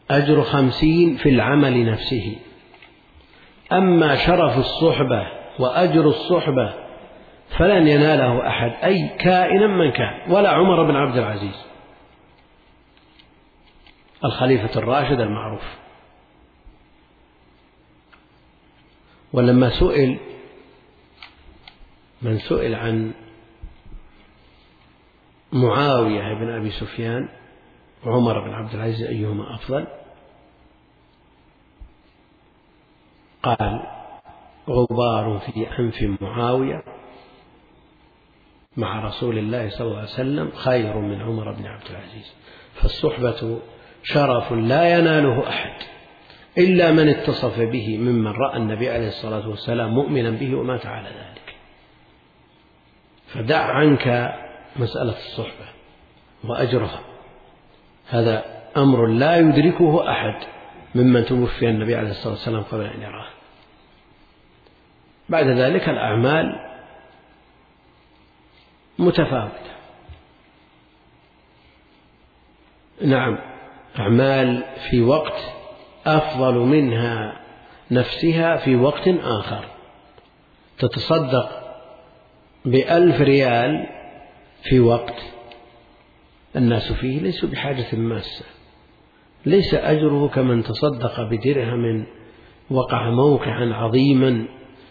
أجر 0.09 0.43
خمسين 0.43 1.17
في 1.17 1.29
العمل 1.29 1.91
نفسه. 1.91 2.37
أما 3.71 4.15
شرف 4.15 4.57
الصحبة 4.57 5.27
وأجر 5.59 6.07
الصحبة 6.07 6.73
فلن 7.49 7.87
يناله 7.87 8.47
أحد 8.47 8.71
أي 8.83 9.07
كائنا 9.07 9.67
من 9.67 9.91
كان 9.91 10.31
ولا 10.31 10.49
عمر 10.49 10.83
بن 10.83 10.95
عبد 10.95 11.17
العزيز. 11.17 11.65
الخليفة 14.25 14.79
الراشد 14.79 15.19
المعروف. 15.19 15.63
ولما 19.33 19.69
سئل 19.69 20.19
من 22.21 22.39
سئل 22.39 22.75
عن 22.75 23.13
معاوية 25.53 26.33
بن 26.33 26.49
أبي 26.49 26.71
سفيان 26.71 27.29
وعمر 28.07 28.39
بن 28.39 28.53
عبد 28.53 28.73
العزيز 28.73 29.07
أيهما 29.07 29.55
أفضل؟ 29.55 29.87
قال 33.43 33.83
غبار 34.69 35.39
في 35.39 35.79
أنف 35.79 36.21
معاوية 36.21 36.83
مع 38.77 39.05
رسول 39.07 39.37
الله 39.37 39.69
صلى 39.69 39.87
الله 39.87 39.97
عليه 39.97 40.09
وسلم 40.09 40.51
خير 40.51 40.97
من 40.97 41.21
عمر 41.21 41.51
بن 41.51 41.65
عبد 41.65 41.85
العزيز. 41.89 42.33
فالصحبة 42.73 43.59
شرف 44.03 44.51
لا 44.51 44.97
يناله 44.97 45.49
أحد 45.49 45.81
إلا 46.57 46.91
من 46.91 47.09
اتصف 47.09 47.59
به 47.59 47.97
ممن 47.97 48.31
رأى 48.31 48.57
النبي 48.57 48.89
عليه 48.89 49.07
الصلاة 49.07 49.49
والسلام 49.49 49.89
مؤمنا 49.89 50.29
به 50.29 50.55
ومات 50.55 50.85
على 50.85 51.09
ذلك. 51.09 51.55
فدع 53.27 53.61
عنك 53.61 54.35
مسألة 54.75 55.17
الصحبة 55.17 55.67
وأجرها. 56.43 57.16
هذا 58.09 58.45
أمر 58.77 59.05
لا 59.05 59.37
يدركه 59.37 60.11
أحد 60.11 60.47
ممن 60.95 61.25
توفي 61.25 61.69
النبي 61.69 61.95
عليه 61.95 62.09
الصلاة 62.09 62.33
والسلام 62.33 62.63
قبل 62.63 62.85
أن 62.85 63.01
يراه. 63.01 63.27
بعد 65.29 65.47
ذلك 65.47 65.89
الأعمال 65.89 66.45
متفاوتة. 68.99 69.67
نعم 73.01 73.37
أعمال 73.99 74.63
في 74.89 75.01
وقت 75.01 75.43
أفضل 76.05 76.53
منها 76.53 77.39
نفسها 77.91 78.57
في 78.57 78.75
وقت 78.75 79.07
آخر. 79.23 79.65
تتصدق 80.79 81.49
بألف 82.65 83.21
ريال 83.21 83.89
في 84.63 84.79
وقت 84.79 85.36
الناس 86.55 86.91
فيه 86.91 87.19
ليسوا 87.19 87.49
بحاجة 87.49 87.95
ماسة. 87.95 88.45
ليس 89.45 89.73
أجره 89.73 90.27
كمن 90.27 90.63
تصدق 90.63 91.21
بدرهم 91.21 92.05
وقع 92.69 93.09
موقعا 93.09 93.73
عظيما 93.73 94.45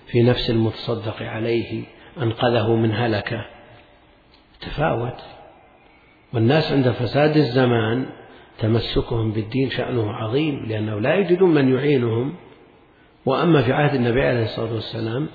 في 0.07 0.23
نفس 0.23 0.51
المتصدق 0.51 1.23
عليه 1.23 1.85
أنقذه 2.23 2.75
من 2.77 2.93
هلكة. 2.93 3.47
تفاوت. 4.61 5.21
والناس 6.35 6.73
عند 6.73 6.91
فساد 6.91 7.37
الزمان 7.37 8.07
تمسكهم 8.59 9.33
بالدين 9.33 9.71
شأنه 9.71 10.13
عظيم 10.13 10.67
لأنه 10.67 11.01
لا 11.01 11.15
يجدون 11.15 11.55
من 11.55 11.75
يعينهم. 11.75 12.35
وأما 13.27 13.63
في 13.63 13.73
عهد 13.73 13.95
النبي 13.95 14.23
عليه 14.23 14.43
الصلاة 14.43 14.75
والسلام 14.75 15.29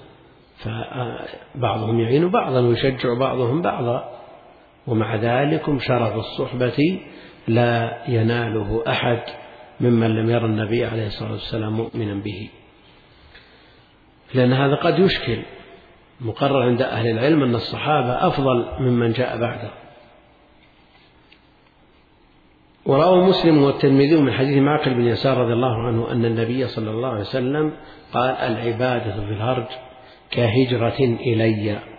فبعضهم 0.57 1.99
يعين 1.99 2.29
بعضا 2.29 2.59
ويشجع 2.59 3.13
بعضهم 3.13 3.61
بعضا. 3.61 4.20
ومع 4.87 5.15
ذلك 5.15 5.79
شرف 5.79 6.15
الصحبة 6.15 6.99
لا 7.47 8.03
يناله 8.07 8.83
أحد 8.87 9.21
ممن 9.79 10.15
لم 10.15 10.29
يرى 10.29 10.45
النبي 10.45 10.85
عليه 10.85 11.07
الصلاة 11.07 11.31
والسلام 11.31 11.73
مؤمنا 11.73 12.13
به. 12.13 12.49
لأن 14.33 14.53
هذا 14.53 14.75
قد 14.75 14.99
يشكل 14.99 15.43
مقرر 16.21 16.61
عند 16.61 16.81
أهل 16.81 17.07
العلم 17.07 17.43
أن 17.43 17.55
الصحابة 17.55 18.27
أفضل 18.27 18.65
ممن 18.79 19.11
جاء 19.11 19.37
بعده. 19.37 19.71
وروى 22.85 23.27
مسلم 23.27 23.63
والترمذي 23.63 24.15
من 24.15 24.33
حديث 24.33 24.57
معقل 24.57 24.93
بن 24.93 25.07
يسار 25.07 25.37
رضي 25.37 25.53
الله 25.53 25.87
عنه 25.87 26.11
أن 26.11 26.25
النبي 26.25 26.67
صلى 26.67 26.89
الله 26.89 27.09
عليه 27.09 27.21
وسلم 27.21 27.73
قال 28.13 28.31
العبادة 28.31 29.13
في 29.13 29.31
الهرج 29.31 29.67
كهجرة 30.31 30.99
إلي. 30.99 31.90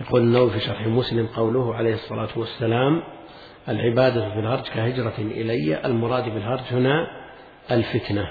يقول 0.00 0.20
النووي 0.20 0.50
في 0.50 0.60
شرح 0.60 0.86
مسلم 0.86 1.26
قوله 1.26 1.74
عليه 1.74 1.94
الصلاة 1.94 2.28
والسلام 2.36 3.02
العبادة 3.68 4.30
في 4.30 4.38
الهرج 4.38 4.62
كهجرة 4.62 5.14
إلي 5.18 5.86
المراد 5.86 6.24
بالهرج 6.24 6.60
هنا 6.70 7.06
الفتنة. 7.70 8.28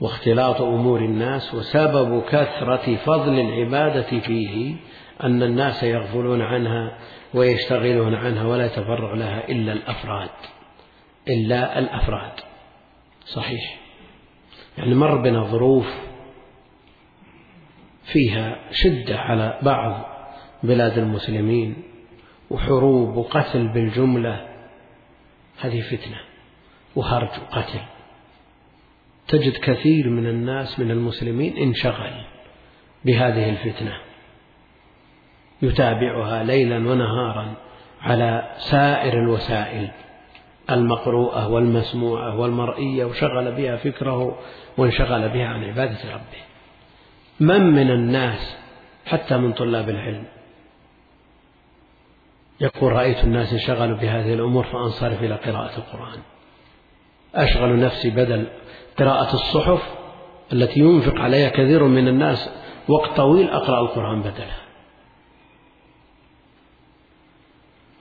واختلاط 0.00 0.60
أمور 0.60 0.98
الناس 0.98 1.54
وسبب 1.54 2.22
كثرة 2.22 2.96
فضل 2.96 3.40
العبادة 3.40 4.20
فيه 4.20 4.76
أن 5.22 5.42
الناس 5.42 5.82
يغفلون 5.82 6.42
عنها 6.42 6.98
ويشتغلون 7.34 8.14
عنها 8.14 8.46
ولا 8.46 8.66
يتفرغ 8.66 9.14
لها 9.14 9.48
إلا 9.48 9.72
الأفراد. 9.72 10.30
إلا 11.28 11.78
الأفراد. 11.78 12.32
صحيح. 13.24 13.80
يعني 14.78 14.94
مر 14.94 15.16
بنا 15.16 15.44
ظروف 15.44 15.86
فيها 18.04 18.56
شدة 18.70 19.18
على 19.18 19.58
بعض 19.62 20.13
بلاد 20.64 20.98
المسلمين 20.98 21.74
وحروب 22.50 23.16
وقتل 23.16 23.68
بالجملة 23.68 24.48
هذه 25.60 25.80
فتنة 25.80 26.20
وهرج 26.96 27.28
وقتل. 27.28 27.80
تجد 29.28 29.56
كثير 29.56 30.08
من 30.08 30.26
الناس 30.26 30.80
من 30.80 30.90
المسلمين 30.90 31.56
انشغل 31.56 32.24
بهذه 33.04 33.50
الفتنة. 33.50 33.98
يتابعها 35.62 36.42
ليلا 36.42 36.76
ونهارا 36.76 37.54
على 38.00 38.54
سائر 38.58 39.12
الوسائل 39.12 39.90
المقروءة 40.70 41.48
والمسموعة 41.48 42.40
والمرئية 42.40 43.04
وشغل 43.04 43.52
بها 43.52 43.76
فكره 43.76 44.38
وانشغل 44.78 45.28
بها 45.28 45.46
عن 45.46 45.64
عبادة 45.64 46.14
ربه. 46.14 46.42
من 47.40 47.60
من 47.60 47.90
الناس 47.90 48.56
حتى 49.06 49.36
من 49.36 49.52
طلاب 49.52 49.88
العلم؟ 49.88 50.33
يقول 52.60 52.92
رأيت 52.92 53.24
الناس 53.24 53.52
انشغلوا 53.52 53.96
بهذه 53.96 54.34
الأمور 54.34 54.64
فأنصرف 54.64 55.22
إلى 55.22 55.34
قراءة 55.34 55.78
القرآن. 55.78 56.18
أشغل 57.34 57.80
نفسي 57.80 58.10
بدل 58.10 58.46
قراءة 58.98 59.34
الصحف 59.34 59.94
التي 60.52 60.80
ينفق 60.80 61.20
عليها 61.20 61.48
كثير 61.48 61.84
من 61.84 62.08
الناس 62.08 62.50
وقت 62.88 63.16
طويل 63.16 63.50
أقرأ 63.50 63.80
القرآن 63.80 64.20
بدلها. 64.20 64.64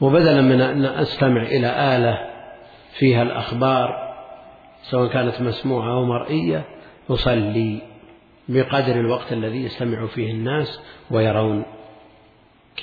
وبدلا 0.01 0.41
من 0.41 0.61
أن 0.61 0.85
أستمع 0.85 1.41
إلى 1.41 1.95
آلة 1.97 2.29
فيها 2.93 3.21
الأخبار 3.21 4.13
سواء 4.81 5.09
كانت 5.09 5.41
مسموعة 5.41 5.93
أو 5.93 6.05
مرئية 6.05 6.65
أصلي 7.09 7.81
بقدر 8.49 8.95
الوقت 8.95 9.33
الذي 9.33 9.63
يستمع 9.63 10.07
فيه 10.07 10.31
الناس 10.31 10.79
ويرون. 11.11 11.65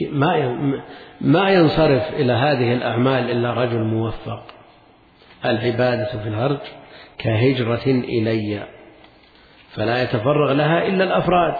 ما 0.02 0.56
ما 1.20 1.50
ينصرف 1.50 2.02
إلى 2.14 2.32
هذه 2.32 2.72
الأعمال 2.72 3.30
إلا 3.30 3.52
رجل 3.52 3.78
موفق. 3.78 4.42
العبادة 5.44 6.22
في 6.22 6.28
الهرج 6.28 6.60
كهجرة 7.18 7.86
إلي 7.86 8.66
فلا 9.70 10.02
يتفرغ 10.02 10.52
لها 10.52 10.86
إلا 10.86 11.04
الأفراد. 11.04 11.54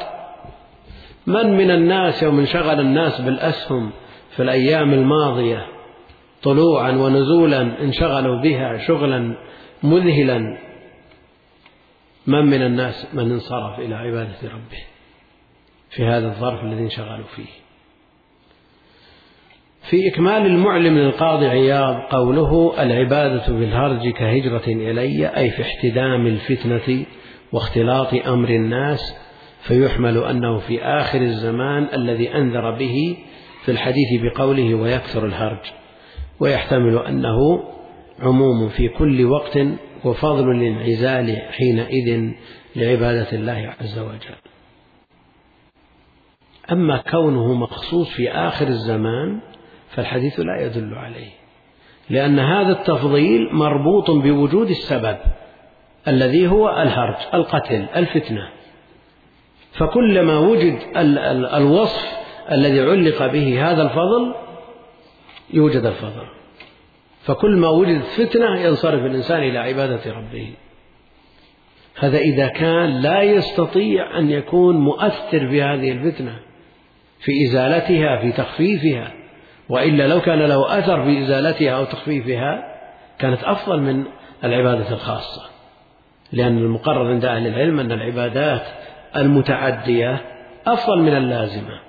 من 1.27 1.57
من 1.57 1.71
الناس 1.71 2.23
يوم 2.23 2.39
انشغل 2.39 2.81
الناس 2.81 3.21
بالأسهم 3.21 3.91
في 4.37 4.43
الأيام 4.43 4.93
الماضية 4.93 5.67
طلوعا 6.43 6.91
ونزولا 6.91 7.61
انشغلوا 7.61 8.43
بها 8.43 8.79
شغلا 8.87 9.37
مذهلا 9.83 10.39
من 12.27 12.47
من 12.47 12.63
الناس 12.63 13.15
من 13.15 13.33
انصرف 13.33 13.79
إلى 13.79 13.95
عبادة 13.95 14.37
ربه 14.45 14.85
في 15.91 16.05
هذا 16.05 16.27
الظرف 16.27 16.65
الذي 16.65 16.83
انشغلوا 16.83 17.27
فيه؟ 17.37 17.70
في 19.83 20.09
إكمال 20.09 20.47
المعلم 20.47 20.99
للقاضي 20.99 21.47
عياض 21.47 21.97
قوله 21.97 22.83
العبادة 22.83 23.47
بالهرج 23.49 24.09
كهجرة 24.09 24.63
إلي 24.67 25.27
أي 25.37 25.51
في 25.51 25.63
احتدام 25.63 26.27
الفتنة 26.27 27.05
واختلاط 27.53 28.15
أمر 28.15 28.49
الناس. 28.49 29.17
فيحمل 29.61 30.19
أنه 30.19 30.59
في 30.59 30.83
آخر 30.83 31.21
الزمان 31.21 31.89
الذي 31.95 32.35
أنذر 32.35 32.71
به 32.71 33.17
في 33.65 33.71
الحديث 33.71 34.23
بقوله 34.23 34.75
ويكثر 34.75 35.27
الهرج. 35.27 35.73
ويحتمل 36.41 36.99
أنه 36.99 37.65
عموم 38.21 38.69
في 38.69 38.89
كل 38.89 39.25
وقت 39.25 39.59
وفضل 40.05 40.51
الانعزال 40.51 41.37
حينئذ 41.51 42.31
لعبادة 42.77 43.33
الله 43.33 43.75
عز 43.81 43.99
وجل. 43.99 44.37
أما 46.73 46.97
كونه 47.11 47.55
مخصوص 47.55 48.11
في 48.11 48.31
آخر 48.31 48.69
الزمان 48.69 49.41
فالحديث 49.91 50.41
لا 50.41 50.67
يدل 50.67 50.95
عليه. 50.95 51.31
لأن 52.11 52.39
هذا 52.39 52.73
التفضيل 52.73 53.49
مربوط 53.53 54.11
بوجود 54.11 54.71
السبب 54.71 55.17
الذي 56.09 56.49
هو 56.49 56.69
الهرج 56.69 57.17
القتل 57.35 57.87
الفتنة. 57.97 58.49
فكلما 59.73 60.39
وجد 60.39 60.79
الوصف 61.55 62.21
الذي 62.53 62.81
علق 62.81 63.27
به 63.27 63.71
هذا 63.71 63.83
الفضل 63.83 64.35
يوجد 65.53 65.85
الفضل. 65.87 66.27
فكل 67.23 67.57
ما 67.57 67.69
وجدت 67.69 68.05
فتنة 68.05 68.61
ينصرف 68.61 69.05
الإنسان 69.05 69.43
إلى 69.43 69.59
عبادة 69.59 70.13
ربه. 70.13 70.55
هذا 71.99 72.19
إذا 72.19 72.49
كان 72.49 73.01
لا 73.01 73.23
يستطيع 73.23 74.19
أن 74.19 74.31
يكون 74.31 74.77
مؤثر 74.77 75.49
في 75.49 75.63
هذه 75.63 75.93
الفتنة 75.93 76.39
في 77.21 77.33
إزالتها 77.47 78.17
في 78.17 78.33
تخفيفها. 78.33 79.20
وإلا 79.71 80.07
لو 80.07 80.21
كان 80.21 80.39
له 80.39 80.79
أثر 80.79 81.05
في 81.05 81.25
إزالتها 81.25 81.71
أو 81.71 81.85
تخفيفها 81.85 82.63
كانت 83.19 83.45
أفضل 83.45 83.81
من 83.81 84.05
العبادة 84.45 84.95
الخاصة. 84.95 85.43
لأن 86.33 86.59
المقرر 86.59 87.11
عند 87.11 87.25
أهل 87.25 87.47
العلم 87.47 87.81
أن 87.81 87.93
العبادات 87.93 88.63
المتعدية 89.17 90.21
أفضل 90.67 90.99
من 91.03 91.17
اللازمة. 91.17 91.81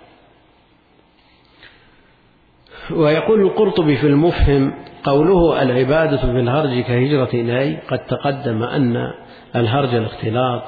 ويقول 2.92 3.42
القرطبي 3.42 3.98
في 3.98 4.08
المفهم 4.08 4.74
قوله 5.04 5.62
العبادة 5.62 6.18
في 6.18 6.26
الهرج 6.26 6.80
كهجرة 6.80 7.30
إلي 7.34 7.78
قد 7.90 8.00
تقدم 8.00 8.64
أن 8.64 9.14
الهرج 9.56 9.96
الاختلاط 9.96 10.64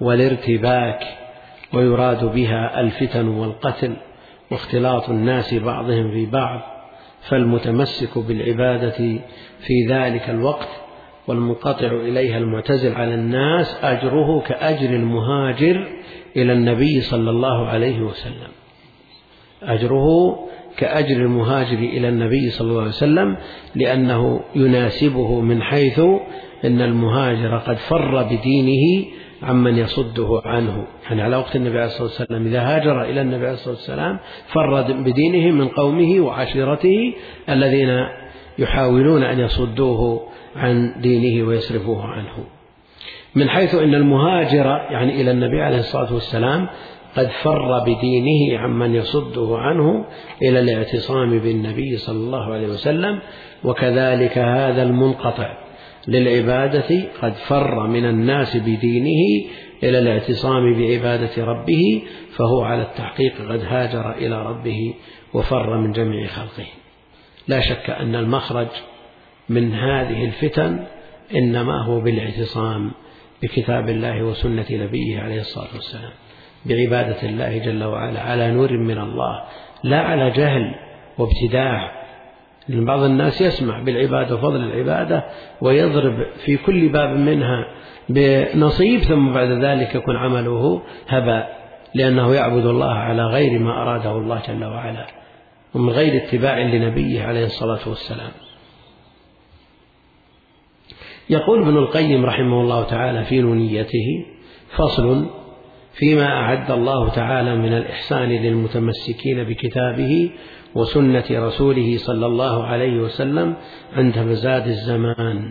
والارتباك 0.00 1.00
ويراد 1.72 2.24
بها 2.24 2.80
الفتن 2.80 3.28
والقتل 3.28 3.96
واختلاط 4.50 5.10
الناس 5.10 5.54
بعضهم 5.54 6.10
في 6.10 6.26
بعض 6.26 6.60
فالمتمسك 7.20 8.18
بالعبادة 8.18 9.20
في 9.58 9.86
ذلك 9.88 10.30
الوقت 10.30 10.68
والمنقطع 11.26 11.86
إليها 11.86 12.38
المعتزل 12.38 12.94
على 12.94 13.14
الناس 13.14 13.78
أجره 13.82 14.40
كأجر 14.40 14.90
المهاجر 14.90 15.86
إلى 16.36 16.52
النبي 16.52 17.00
صلى 17.00 17.30
الله 17.30 17.66
عليه 17.66 18.00
وسلم. 18.00 18.48
أجره 19.62 20.38
كأجر 20.76 21.16
المهاجر 21.16 21.78
إلى 21.78 22.08
النبي 22.08 22.50
صلى 22.50 22.68
الله 22.68 22.80
عليه 22.80 22.90
وسلم 22.90 23.36
لأنه 23.74 24.40
يناسبه 24.54 25.40
من 25.40 25.62
حيث 25.62 25.98
أن 26.64 26.80
المهاجر 26.80 27.56
قد 27.58 27.76
فر 27.76 28.22
بدينه 28.22 29.06
عمن 29.42 29.78
يصده 29.78 30.42
عنه. 30.44 30.86
يعني 31.04 31.22
على 31.22 31.36
وقت 31.36 31.56
النبي 31.56 31.78
عليه 31.78 31.86
الصلاة 31.86 32.02
والسلام 32.02 32.46
إذا 32.46 32.60
هاجر 32.60 33.02
إلى 33.02 33.20
النبي 33.20 33.44
عليه 33.44 33.54
الصلاة 33.54 33.74
والسلام 33.74 34.18
فر 34.52 34.82
بدينه 34.82 35.52
من 35.52 35.68
قومه 35.68 36.20
وعشيرته 36.20 37.14
الذين 37.48 38.06
يحاولون 38.58 39.22
أن 39.22 39.40
يصدوه 39.40 40.28
عن 40.56 41.00
دينه 41.00 41.48
ويصرفوه 41.48 42.04
عنه. 42.04 42.44
من 43.34 43.48
حيث 43.48 43.74
أن 43.74 43.94
المهاجر 43.94 44.66
يعني 44.66 45.20
إلى 45.20 45.30
النبي 45.30 45.62
عليه 45.62 45.78
الصلاة 45.78 46.14
والسلام 46.14 46.68
قد 47.16 47.28
فر 47.42 47.78
بدينه 47.78 48.58
عمن 48.58 48.94
يصده 48.94 49.58
عنه 49.58 50.04
إلى 50.42 50.60
الاعتصام 50.60 51.38
بالنبي 51.38 51.96
صلى 51.96 52.16
الله 52.16 52.52
عليه 52.54 52.68
وسلم 52.68 53.18
وكذلك 53.64 54.38
هذا 54.38 54.82
المنقطع. 54.82 55.65
للعبادة 56.08 57.04
قد 57.22 57.34
فر 57.34 57.86
من 57.86 58.04
الناس 58.04 58.56
بدينه 58.56 59.50
إلى 59.82 59.98
الاعتصام 59.98 60.74
بعبادة 60.74 61.44
ربه 61.44 62.02
فهو 62.36 62.62
على 62.62 62.82
التحقيق 62.82 63.34
قد 63.48 63.64
هاجر 63.64 64.12
إلى 64.12 64.46
ربه 64.46 64.94
وفر 65.34 65.76
من 65.76 65.92
جميع 65.92 66.26
خلقه. 66.26 66.66
لا 67.48 67.60
شك 67.60 67.90
أن 67.90 68.14
المخرج 68.14 68.68
من 69.48 69.74
هذه 69.74 70.24
الفتن 70.24 70.86
إنما 71.34 71.84
هو 71.84 72.00
بالاعتصام 72.00 72.90
بكتاب 73.42 73.88
الله 73.88 74.22
وسنة 74.22 74.66
نبيه 74.70 75.20
عليه 75.20 75.40
الصلاة 75.40 75.74
والسلام 75.74 76.12
بعبادة 76.66 77.22
الله 77.22 77.58
جل 77.58 77.84
وعلا 77.84 78.20
على 78.20 78.50
نور 78.50 78.72
من 78.78 78.98
الله 78.98 79.44
لا 79.84 80.00
على 80.00 80.30
جهل 80.30 80.74
وابتداع 81.18 81.95
لأن 82.68 82.84
بعض 82.84 83.02
الناس 83.02 83.40
يسمع 83.40 83.82
بالعبادة 83.82 84.34
وفضل 84.34 84.56
العبادة 84.56 85.24
ويضرب 85.60 86.26
في 86.44 86.56
كل 86.56 86.88
باب 86.88 87.10
منها 87.16 87.66
بنصيب 88.08 89.00
ثم 89.00 89.32
بعد 89.32 89.48
ذلك 89.48 89.94
يكون 89.94 90.16
عمله 90.16 90.82
هباء 91.08 91.56
لأنه 91.94 92.34
يعبد 92.34 92.66
الله 92.66 92.92
على 92.92 93.22
غير 93.26 93.58
ما 93.58 93.82
أراده 93.82 94.12
الله 94.12 94.42
جل 94.48 94.64
وعلا 94.64 95.06
ومن 95.74 95.90
غير 95.90 96.16
اتباع 96.16 96.58
لنبيه 96.58 97.22
عليه 97.22 97.44
الصلاة 97.44 97.88
والسلام. 97.88 98.30
يقول 101.30 101.62
ابن 101.62 101.76
القيم 101.76 102.26
رحمه 102.26 102.60
الله 102.60 102.84
تعالى 102.84 103.24
في 103.24 103.40
نونيته 103.40 104.26
فصل 104.76 105.26
فيما 105.92 106.26
أعد 106.26 106.70
الله 106.70 107.08
تعالى 107.08 107.56
من 107.56 107.72
الإحسان 107.72 108.28
للمتمسكين 108.28 109.44
بكتابه 109.44 110.30
وسنة 110.76 111.24
رسوله 111.30 111.96
صلى 111.98 112.26
الله 112.26 112.64
عليه 112.64 113.00
وسلم 113.00 113.56
عند 113.92 114.14
فزاد 114.14 114.66
الزمان. 114.66 115.50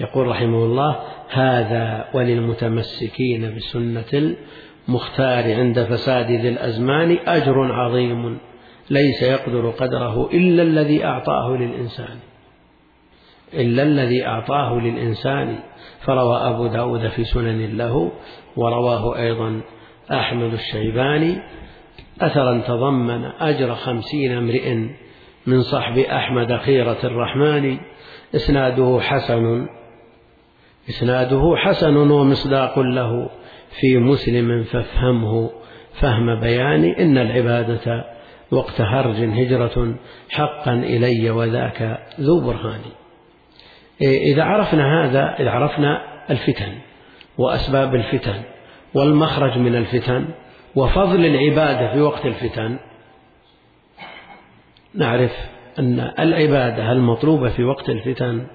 يقول 0.00 0.26
رحمه 0.26 0.64
الله 0.64 0.96
هذا 1.30 2.04
وللمتمسكين 2.14 3.56
بسنة 3.56 4.34
المختار 4.88 5.54
عند 5.54 5.82
فساد 5.82 6.30
ذي 6.30 6.48
الأزمان 6.48 7.18
أجر 7.26 7.72
عظيم 7.72 8.38
ليس 8.90 9.22
يقدر 9.22 9.70
قدره 9.70 10.30
إلا 10.32 10.62
الذي 10.62 11.04
أعطاه 11.04 11.56
للإنسان. 11.56 12.16
إلا 13.54 13.82
الذي 13.82 14.26
أعطاه 14.26 14.80
للإنسان. 14.80 15.58
فروى 16.00 16.36
أبو 16.36 16.66
داود 16.66 17.08
في 17.08 17.24
سنن 17.24 17.76
له 17.76 18.12
ورواه 18.56 19.18
أيضا 19.18 19.60
أحمد 20.12 20.52
الشيباني 20.52 21.38
أثرا 22.20 22.60
تضمن 22.66 23.24
أجر 23.24 23.74
خمسين 23.74 24.32
امرئ 24.32 24.74
من 25.46 25.62
صحب 25.62 25.98
أحمد 25.98 26.56
خيرة 26.56 26.98
الرحمن. 27.04 27.78
إسناده 28.34 28.98
حسن 29.00 29.66
إسناده 30.88 31.54
حسن 31.56 31.96
ومصداق 31.96 32.78
له 32.78 33.30
في 33.80 33.98
مسلم 33.98 34.64
فافهمه 34.64 35.50
فهم 36.00 36.40
بيان 36.40 36.84
إن 36.84 37.18
العبادة 37.18 38.04
وقت 38.50 38.80
هرج 38.80 39.16
هجرة 39.16 39.94
حقا 40.30 40.72
إلي 40.72 41.30
وذاك 41.30 41.98
ذو 42.20 42.40
برهان. 42.40 42.80
إذا 44.02 44.42
عرفنا 44.42 45.04
هذا 45.04 45.36
إذا 45.40 45.50
عرفنا 45.50 46.02
الفتن 46.30 46.72
وأسباب 47.38 47.94
الفتن 47.94 48.42
والمخرج 48.94 49.58
من 49.58 49.74
الفتن 49.74 50.24
وفضل 50.76 51.24
العبادة 51.26 51.92
في 51.92 52.00
وقت 52.00 52.26
الفتن. 52.26 52.78
نعرف 54.94 55.32
أن 55.78 56.12
العبادة 56.18 56.92
المطلوبة 56.92 57.48
في 57.48 57.64
وقت 57.64 57.88
الفتن؟ 57.88 58.46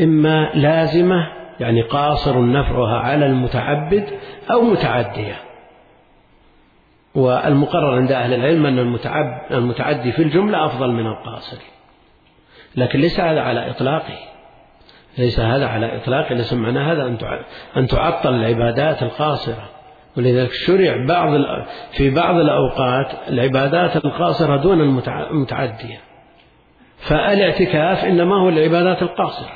إما 0.00 0.50
لازمة 0.54 1.32
يعني 1.60 1.82
قاصر 1.82 2.46
نفعها 2.46 2.98
على 2.98 3.26
المتعبد 3.26 4.08
أو 4.50 4.62
متعدية. 4.62 5.36
والمقرر 7.14 7.96
عند 7.96 8.12
أهل 8.12 8.34
العلم 8.34 8.66
أن 8.66 8.78
المتعدي 9.50 10.12
في 10.12 10.22
الجملة 10.22 10.66
أفضل 10.66 10.90
من 10.90 11.06
القاصر. 11.06 11.58
لكن 12.76 12.98
ليس 12.98 13.20
هذا 13.20 13.40
على 13.40 13.70
إطلاقه. 13.70 14.18
ليس 15.18 15.40
هذا 15.40 15.66
على 15.66 15.96
إطلاقه 15.96 16.34
ليس 16.34 16.52
معنى 16.52 16.78
هذا 16.78 17.18
أن 17.76 17.86
تعطل 17.86 18.34
العبادات 18.34 19.02
القاصرة. 19.02 19.68
ولذلك 20.16 20.52
شرع 20.52 21.06
بعض 21.06 21.40
في 21.92 22.10
بعض 22.10 22.36
الأوقات 22.36 23.12
العبادات 23.28 23.96
القاصرة 23.96 24.56
دون 24.56 24.80
المتعدية. 24.80 26.00
فالاعتكاف 26.98 28.04
إنما 28.04 28.42
هو 28.42 28.48
للعبادات 28.48 29.02
القاصرة 29.02 29.52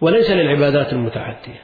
وليس 0.00 0.30
للعبادات 0.30 0.92
المتعدية. 0.92 1.60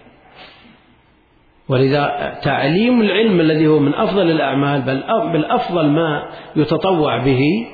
ولذا 1.69 2.39
تعليم 2.43 3.01
العلم 3.01 3.41
الذي 3.41 3.67
هو 3.67 3.79
من 3.79 3.95
أفضل 3.95 4.31
الأعمال 4.31 4.83
بل 4.83 5.03
بالأفضل 5.33 5.87
ما 5.87 6.31
يتطوع 6.57 7.25
به 7.25 7.67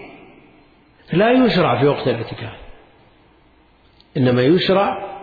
لا 1.12 1.30
يشرع 1.32 1.80
في 1.80 1.86
وقت 1.86 2.08
الاعتكاف. 2.08 2.56
إنما 4.16 4.42
يشرع 4.42 5.14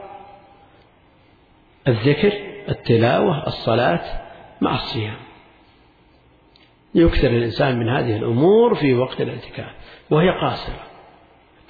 الذكر 1.88 2.34
التلاوة 2.70 3.48
الصلاة 3.48 4.02
مع 4.62 4.76
الصيام 4.76 5.18
يكثر 6.95 7.28
الإنسان 7.28 7.80
من 7.80 7.89
هذه 7.89 8.16
الأمور 8.16 8.76
في 8.76 8.93
وقت 8.93 9.22
الاعتكاف 9.22 9.72
وهي 10.09 10.30
قاصرة. 10.30 10.80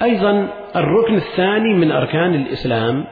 أيضا 0.01 0.49
الركن 0.75 1.15
الثاني 1.15 1.73
من 1.73 1.91
أركان 1.91 2.35
الإسلام 2.35 3.07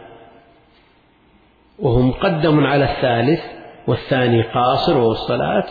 وهو 1.79 2.01
مقدم 2.01 2.65
على 2.65 2.83
الثالث 2.85 3.41
والثاني 3.87 4.41
قاصر 4.41 4.97
وهو 4.97 5.11
الصلاة 5.11 5.65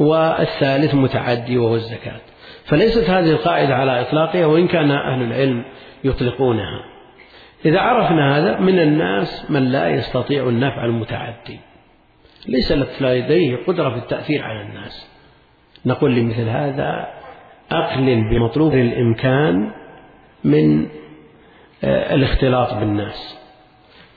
والثالث 0.00 0.94
متعدي 0.94 1.58
وهو 1.58 1.74
الزكاة. 1.74 2.20
فليست 2.64 3.10
هذه 3.10 3.30
القاعدة 3.30 3.74
على 3.74 4.00
إطلاقها 4.00 4.46
وإن 4.46 4.68
كان 4.68 4.90
أهل 4.90 5.22
العلم 5.22 5.64
يطلقونها. 6.04 6.84
إذا 7.64 7.80
عرفنا 7.80 8.38
هذا 8.38 8.60
من 8.60 8.78
الناس 8.78 9.50
من 9.50 9.72
لا 9.72 9.88
يستطيع 9.88 10.48
النفع 10.48 10.84
المتعدي. 10.84 11.60
ليس 12.48 12.72
لديه 13.00 13.56
قدرة 13.66 13.90
في 13.90 13.96
التأثير 13.96 14.42
على 14.42 14.62
الناس. 14.62 15.10
نقول 15.86 16.14
لمثل 16.14 16.48
هذا 16.48 17.08
أقلل 17.72 18.30
بمطلوب 18.30 18.74
الإمكان 18.74 19.72
من 20.44 20.86
آه، 21.84 22.14
الاختلاط 22.14 22.74
بالناس. 22.74 23.38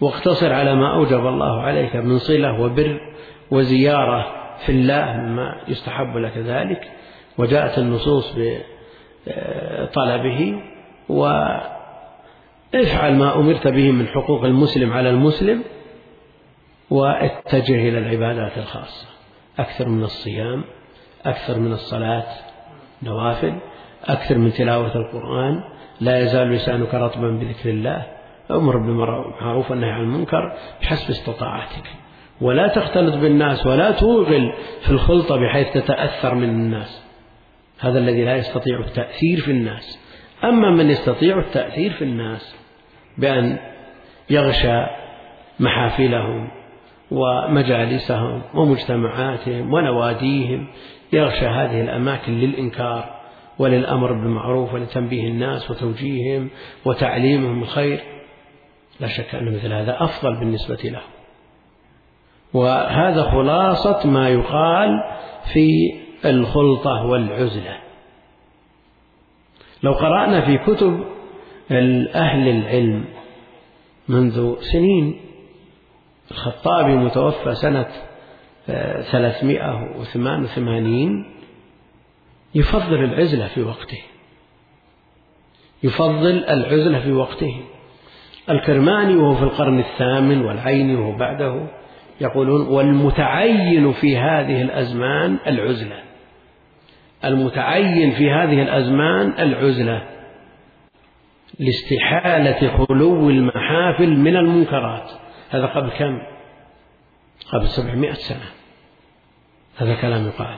واقتصر 0.01 0.53
على 0.53 0.75
ما 0.75 0.95
أوجب 0.95 1.27
الله 1.27 1.61
عليك 1.61 1.95
من 1.95 2.17
صلة 2.17 2.61
وبر 2.61 3.01
وزيارة 3.51 4.33
في 4.65 4.71
الله 4.71 5.17
مما 5.17 5.61
يستحب 5.67 6.17
لك 6.17 6.37
ذلك. 6.37 6.91
وجاءت 7.37 7.77
النصوص 7.77 8.35
بطلبه 9.27 10.61
وافعل 11.09 11.55
ما 13.15 13.35
أمرت 13.35 13.67
به 13.67 13.91
من 13.91 14.07
حقوق 14.07 14.43
المسلم 14.43 14.93
على 14.93 15.09
المسلم. 15.09 15.63
واتجه 16.89 17.89
إلى 17.89 17.97
العبادات 17.97 18.57
الخاصة. 18.57 19.07
أكثر 19.59 19.89
من 19.89 20.03
الصيام 20.03 20.63
أكثر 21.25 21.59
من 21.59 21.71
الصلاة 21.71 22.25
نوافل 23.03 23.59
أكثر 24.05 24.37
من 24.37 24.53
تلاوة 24.53 24.95
القرآن. 24.95 25.63
لا 26.01 26.19
يزال 26.19 26.51
لسانك 26.51 26.93
رطبا 26.93 27.29
بذكر 27.29 27.69
الله. 27.69 28.05
أمر 28.51 28.77
بالمعروف 28.77 29.71
والنهي 29.71 29.89
عن 29.91 30.01
المنكر 30.01 30.53
بحسب 30.81 31.09
استطاعتك. 31.09 31.87
ولا 32.41 32.67
تختلط 32.67 33.15
بالناس 33.15 33.65
ولا 33.65 33.91
توغل 33.91 34.53
في 34.81 34.89
الخلطة 34.89 35.35
بحيث 35.35 35.73
تتأثر 35.73 36.35
من 36.35 36.49
الناس. 36.49 37.03
هذا 37.79 37.99
الذي 37.99 38.25
لا 38.25 38.35
يستطيع 38.35 38.79
التأثير 38.79 39.39
في 39.39 39.51
الناس. 39.51 39.99
أما 40.43 40.69
من 40.71 40.89
يستطيع 40.89 41.39
التأثير 41.39 41.91
في 41.91 42.03
الناس 42.03 42.55
بأن 43.17 43.57
يغشى 44.29 44.85
محافلهم 45.59 46.49
ومجالسهم 47.11 48.41
ومجتمعاتهم 48.53 49.73
ونواديهم 49.73 50.67
يغشى 51.13 51.45
هذه 51.45 51.81
الأماكن 51.81 52.33
للإنكار 52.33 53.17
وللأمر 53.59 54.13
بالمعروف 54.13 54.73
ولتنبيه 54.73 55.27
الناس 55.27 55.71
وتوجيههم 55.71 56.49
وتعليمهم 56.85 57.61
الخير. 57.63 57.99
لا 58.99 59.07
شك 59.07 59.35
أن 59.35 59.55
مثل 59.55 59.73
هذا 59.73 60.03
أفضل 60.03 60.35
بالنسبة 60.39 60.79
له 60.83 61.01
وهذا 62.53 63.23
خلاصة 63.23 64.09
ما 64.09 64.29
يقال 64.29 64.89
في 65.53 65.93
الخلطة 66.25 67.05
والعزلة. 67.05 67.77
لو 69.83 69.93
قرأنا 69.93 70.41
في 70.41 70.57
كتب 70.57 71.05
أهل 72.15 72.47
العلم 72.49 73.05
منذ 74.07 74.55
سنين 74.59 75.26
الخطابي 76.31 76.95
متوفى 76.95 77.55
سنة 77.55 77.87
آه، 78.69 79.01
ثلاثمائة 79.01 79.97
وثمان 79.99 80.43
وثمانين 80.43 81.25
يفضل 82.55 83.03
العزلة 83.03 83.47
في 83.47 83.61
وقته. 83.61 84.01
يفضل 85.83 86.43
العزلة 86.43 86.99
في 86.99 87.11
وقته. 87.11 87.61
الكرماني 88.49 89.15
وهو 89.15 89.35
في 89.35 89.43
القرن 89.43 89.79
الثامن 89.79 90.41
والعيني 90.41 90.95
وهو 90.95 91.17
بعده 91.17 91.67
يقولون 92.21 92.67
والمتعين 92.67 93.91
في 93.91 94.17
هذه 94.17 94.61
الأزمان 94.61 95.37
العزلة. 95.47 95.99
المتعين 97.25 98.11
في 98.11 98.31
هذه 98.31 98.61
الأزمان 98.61 99.33
العزلة 99.39 100.03
لاستحالة 101.59 102.77
خلو 102.77 103.29
المحافل 103.29 104.17
من 104.17 104.35
المنكرات. 104.35 105.26
هذا 105.49 105.65
قبل 105.65 105.89
كم؟ 105.89 106.21
قبل 107.53 107.67
سبعمائة 107.67 108.13
سنة. 108.13 108.49
هذا 109.77 109.93
كلام 109.93 110.27
يقال 110.27 110.57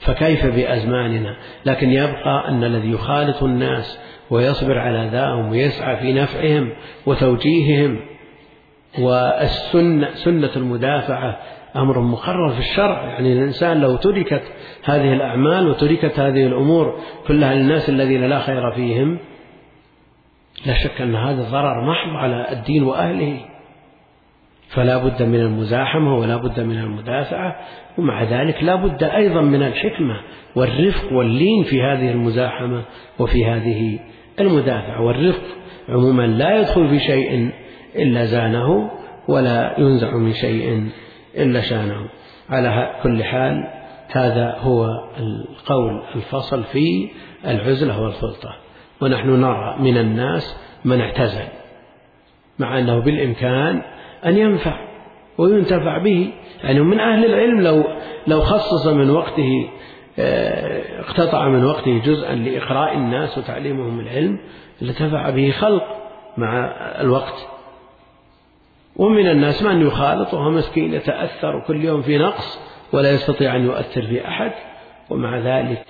فكيف 0.00 0.46
بأزماننا؟ 0.46 1.36
لكن 1.66 1.90
يبقى 1.90 2.48
أن 2.48 2.64
الذي 2.64 2.90
يخالط 2.90 3.42
الناس 3.42 3.98
ويصبر 4.30 4.78
على 4.78 5.08
ذاهم 5.12 5.50
ويسعى 5.50 5.96
في 5.96 6.12
نفعهم 6.12 6.72
وتوجيههم 7.06 8.00
والسنة 8.98 10.14
سنة 10.14 10.50
المدافعة 10.56 11.38
أمر 11.76 12.00
مقرر 12.00 12.52
في 12.52 12.58
الشرع. 12.58 13.04
يعني 13.04 13.32
الإنسان 13.32 13.80
لو 13.80 13.96
تركت 13.96 14.42
هذه 14.84 15.12
الأعمال 15.12 15.68
وتركت 15.68 16.18
هذه 16.18 16.46
الأمور 16.46 16.98
كلها 17.26 17.54
للناس 17.54 17.88
الذين 17.88 18.24
لا 18.24 18.38
خير 18.38 18.72
فيهم 18.72 19.18
لا 20.66 20.74
شك 20.74 21.00
أن 21.00 21.14
هذا 21.14 21.42
ضرر 21.42 21.84
محض 21.90 22.16
على 22.16 22.52
الدين 22.52 22.82
وأهله. 22.82 23.51
فلا 24.72 24.96
بد 24.96 25.22
من 25.22 25.40
المزاحمة 25.40 26.16
ولا 26.16 26.36
بد 26.36 26.60
من 26.60 26.78
المدافعة 26.78 27.56
ومع 27.98 28.22
ذلك 28.22 28.62
لا 28.62 28.74
بد 28.74 29.02
أيضا 29.02 29.40
من 29.40 29.62
الحكمة 29.62 30.20
والرفق 30.56 31.12
واللين 31.12 31.64
في 31.64 31.82
هذه 31.82 32.10
المزاحمة 32.10 32.82
وفي 33.18 33.46
هذه 33.46 33.98
المدافعة. 34.40 35.02
والرفق 35.02 35.42
عموما 35.88 36.22
لا 36.22 36.60
يدخل 36.60 36.88
في 36.88 36.98
شيء 36.98 37.50
إلا 37.96 38.24
زانه 38.24 38.90
ولا 39.28 39.74
ينزع 39.78 40.16
من 40.16 40.32
شيء 40.32 40.88
إلا 41.36 41.60
شانه. 41.60 42.08
على 42.50 42.90
كل 43.02 43.24
حال 43.24 43.68
هذا 44.08 44.56
هو 44.60 44.86
القول 45.18 46.02
الفصل 46.14 46.64
في 46.64 47.08
العزلة 47.46 48.00
والخلطة. 48.00 48.56
ونحن 49.00 49.40
نرى 49.40 49.76
من 49.80 49.98
الناس 49.98 50.56
من 50.84 51.00
اعتزل 51.00 51.44
مع 52.58 52.78
أنه 52.78 52.98
بالإمكان 52.98 53.82
أن 54.26 54.38
ينفع 54.38 54.76
وينتفع 55.38 55.98
به 55.98 56.32
يعني 56.64 56.80
من 56.80 57.00
أهل 57.00 57.24
العلم 57.24 57.60
لو 57.60 57.84
لو 58.26 58.40
خصص 58.40 58.86
من 58.86 59.10
وقته 59.10 59.68
آه، 60.18 61.00
اقتطع 61.00 61.48
من 61.48 61.64
وقته 61.64 61.98
جزءا 61.98 62.34
لإقراء 62.34 62.94
الناس 62.94 63.38
وتعليمهم 63.38 64.00
العلم 64.00 64.38
لتفع 64.82 65.30
به 65.30 65.50
خلق 65.50 65.82
مع 66.36 66.66
الوقت. 67.00 67.48
ومن 68.96 69.28
الناس 69.28 69.62
من 69.62 69.86
يخالط 69.86 70.34
وهو 70.34 70.50
مسكين 70.50 70.94
يتأثر 70.94 71.64
كل 71.66 71.84
يوم 71.84 72.02
في 72.02 72.18
نقص 72.18 72.60
ولا 72.92 73.10
يستطيع 73.10 73.56
أن 73.56 73.64
يؤثر 73.64 74.02
في 74.02 74.28
أحد. 74.28 74.52
ومع 75.10 75.38
ذلك 75.38 75.86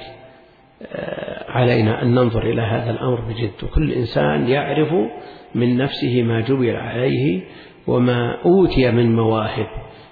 آه، 0.83 1.51
علينا 1.51 2.03
أن 2.03 2.15
ننظر 2.15 2.43
إلى 2.43 2.63
هذا 2.63 2.91
الأمر 2.91 3.21
بجد. 3.21 3.65
وكل 3.65 3.93
إنسان 3.93 4.49
يعرف 4.49 4.93
من 5.55 5.77
نفسه 5.77 6.23
ما 6.23 6.41
جبل 6.41 6.77
عليه 6.77 7.43
وما 7.87 8.43
أوتي 8.45 8.91
من 8.91 9.17
مواهب 9.17 9.67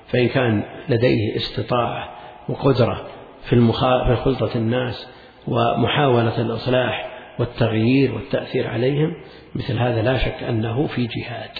فإن 0.08 0.28
كان 0.28 0.64
لديه 0.88 1.36
استطاعة 1.36 2.08
وقدرة 2.48 3.06
في 3.42 4.16
خلطة 4.24 4.50
الناس 4.56 5.08
ومحاولة 5.48 6.40
الإصلاح 6.40 7.10
والتغيير 7.38 8.14
والتأثير 8.14 8.66
عليهم 8.66 9.14
مثل 9.54 9.78
هذا 9.78 10.02
لا 10.02 10.18
شك 10.18 10.42
أنه 10.42 10.86
في 10.86 11.06
جهاد. 11.06 11.50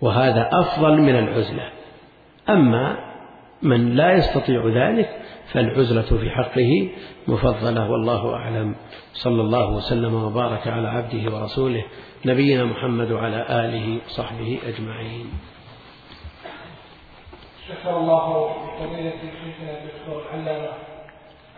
وهذا 0.00 0.50
أفضل 0.52 1.00
من 1.00 1.16
العزلة. 1.16 1.68
أما 2.48 2.96
من 3.62 3.94
لا 3.94 4.12
يستطيع 4.12 4.66
ذلك 4.66 5.20
فالعزلة 5.52 6.02
في 6.02 6.30
حقه 6.30 6.88
مفضلة 7.28 7.90
والله 7.90 8.34
أعلم. 8.34 8.74
صلى 9.12 9.42
الله 9.42 9.70
وسلم 9.70 10.14
وبارك 10.14 10.66
على 10.66 10.88
عبده 10.88 11.36
ورسوله. 11.36 11.84
نبينا 12.26 12.64
محمد 12.64 13.12
وعلى 13.12 13.46
آله 13.50 13.98
وصحبه 14.06 14.58
أجمعين. 14.66 15.32
شكر 17.68 17.96
الله 17.96 18.54
فضيلة 18.78 19.10
شيخنا 19.10 19.70
الدكتور 19.78 20.22
العلامة 20.34 20.68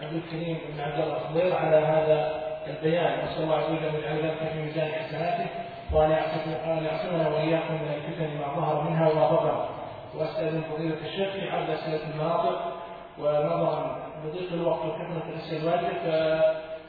عبد 0.02 0.12
الكريم 0.12 0.58
بن 0.68 0.80
عبد 0.80 1.00
الله 1.00 1.16
الصغير 1.16 1.54
على 1.54 1.76
هذا 1.76 2.18
البيان. 2.66 3.24
نسأل 3.24 3.42
الله 3.42 3.56
عز 3.56 3.70
وجل 3.70 3.84
أن 3.84 3.94
يجعل 3.94 4.16
ذلك 4.16 4.38
في 4.52 4.62
ميزان 4.62 4.92
حسناته 4.92 5.46
وأن 5.92 6.10
يعصمنا 6.84 7.28
وإياكم 7.28 7.74
من 7.74 7.90
الفتن 7.94 8.38
ما 8.40 8.48
ظهر 8.56 8.90
منها 8.90 9.08
وما 9.08 9.30
بطن. 9.30 9.68
وأستأذن 10.14 10.62
فضيلة 10.70 10.98
الشيخ 11.06 11.32
في 11.32 11.50
عرض 11.50 11.70
أسئلة 11.70 12.10
المناطق. 12.10 12.72
ونظرا 13.18 13.96
لضيق 14.24 14.52
الوقت 14.52 14.84
وكثرة 14.86 15.24
الأسئلة 15.28 15.60
الواجب 15.62 15.94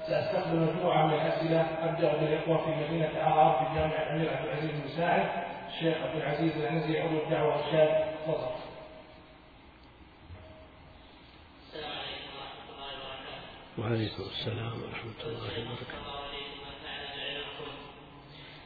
سأستقبل 0.08 0.56
مجموعة 0.56 1.08
من 1.08 1.14
الأسئلة. 1.14 1.62
أبدأ 1.62 2.14
بالإخوة 2.18 2.58
في 2.66 2.70
مدينة 2.70 3.22
أعراب 3.22 3.56
في 3.58 3.80
جامع 3.80 4.02
الأمير 4.02 4.34
عبد 4.34 4.46
العزيز 4.46 4.72
بن 4.72 4.86
مساعد 4.86 5.30
الشيخ 5.68 5.98
عبد 5.98 6.16
العزيز 6.16 6.58
العنزي 6.58 7.00
عضو 7.00 7.18
الدعوة 7.18 7.56
والإرشاد 7.56 8.06
تفضل. 8.28 8.56
وعليكم 13.78 14.24
السلام 14.24 14.74
ورحمة 14.84 15.22
الله 15.26 15.72
وبركاته. 15.72 16.16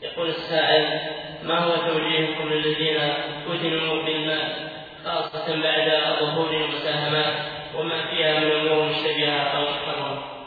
يقول 0.01 0.29
السائل 0.29 0.99
ما 1.43 1.59
هو 1.59 1.75
توجيهكم 1.75 2.49
للذين 2.49 3.13
فتنوا 3.45 4.03
بالمال 4.05 4.69
خاصة 5.05 5.61
بعد 5.61 6.19
ظهور 6.19 6.51
المساهمات 6.55 7.35
وما 7.75 8.05
فيها 8.05 8.39
من 8.39 8.51
أمور 8.51 8.89
مشتبهة 8.89 9.39
أو 9.39 9.61
محرمة 9.61 10.38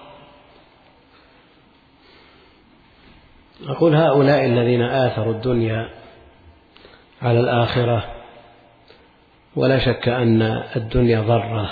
أقول 3.73 3.95
هؤلاء 3.95 4.45
الذين 4.45 4.83
آثروا 4.83 5.33
الدنيا 5.33 5.89
على 7.23 7.41
الآخرة 7.41 8.05
ولا 9.57 9.79
شك 9.79 10.09
أن 10.09 10.43
الدنيا 10.77 11.21
ضرة 11.21 11.71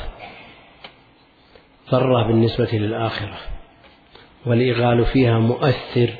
ضرة 1.90 2.26
بالنسبة 2.26 2.68
للآخرة 2.72 3.38
والإغال 4.46 5.04
فيها 5.04 5.38
مؤثر 5.38 6.10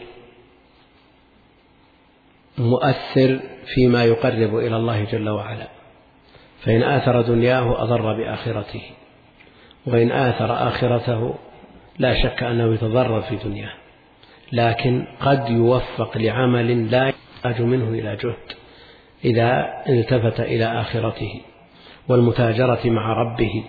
مؤثر 2.59 3.40
فيما 3.74 4.05
يقرب 4.05 4.57
إلى 4.57 4.77
الله 4.77 5.05
جل 5.05 5.28
وعلا. 5.28 5.69
فإن 6.65 6.82
آثر 6.82 7.20
دنياه 7.20 7.82
أضر 7.82 8.12
بآخرته 8.16 8.82
وإن 9.86 10.12
آثر 10.12 10.69
آخرته 10.69 11.35
لا 11.98 12.23
شك 12.23 12.43
أنه 12.43 12.74
يتضرر 12.74 13.20
في 13.20 13.36
دنياه. 13.36 13.80
لكن 14.53 15.05
قد 15.21 15.51
يوفق 15.51 16.19
لعمل 16.19 16.91
لا 16.91 17.09
يحتاج 17.09 17.63
منه 17.63 17.89
إلى 17.89 18.17
جهد 18.17 18.61
إذا 19.25 19.75
التفت 19.89 20.41
إلى 20.41 20.65
آخرته 20.81 21.41
والمتاجرة 22.09 22.81
مع 22.85 23.13
ربه. 23.13 23.65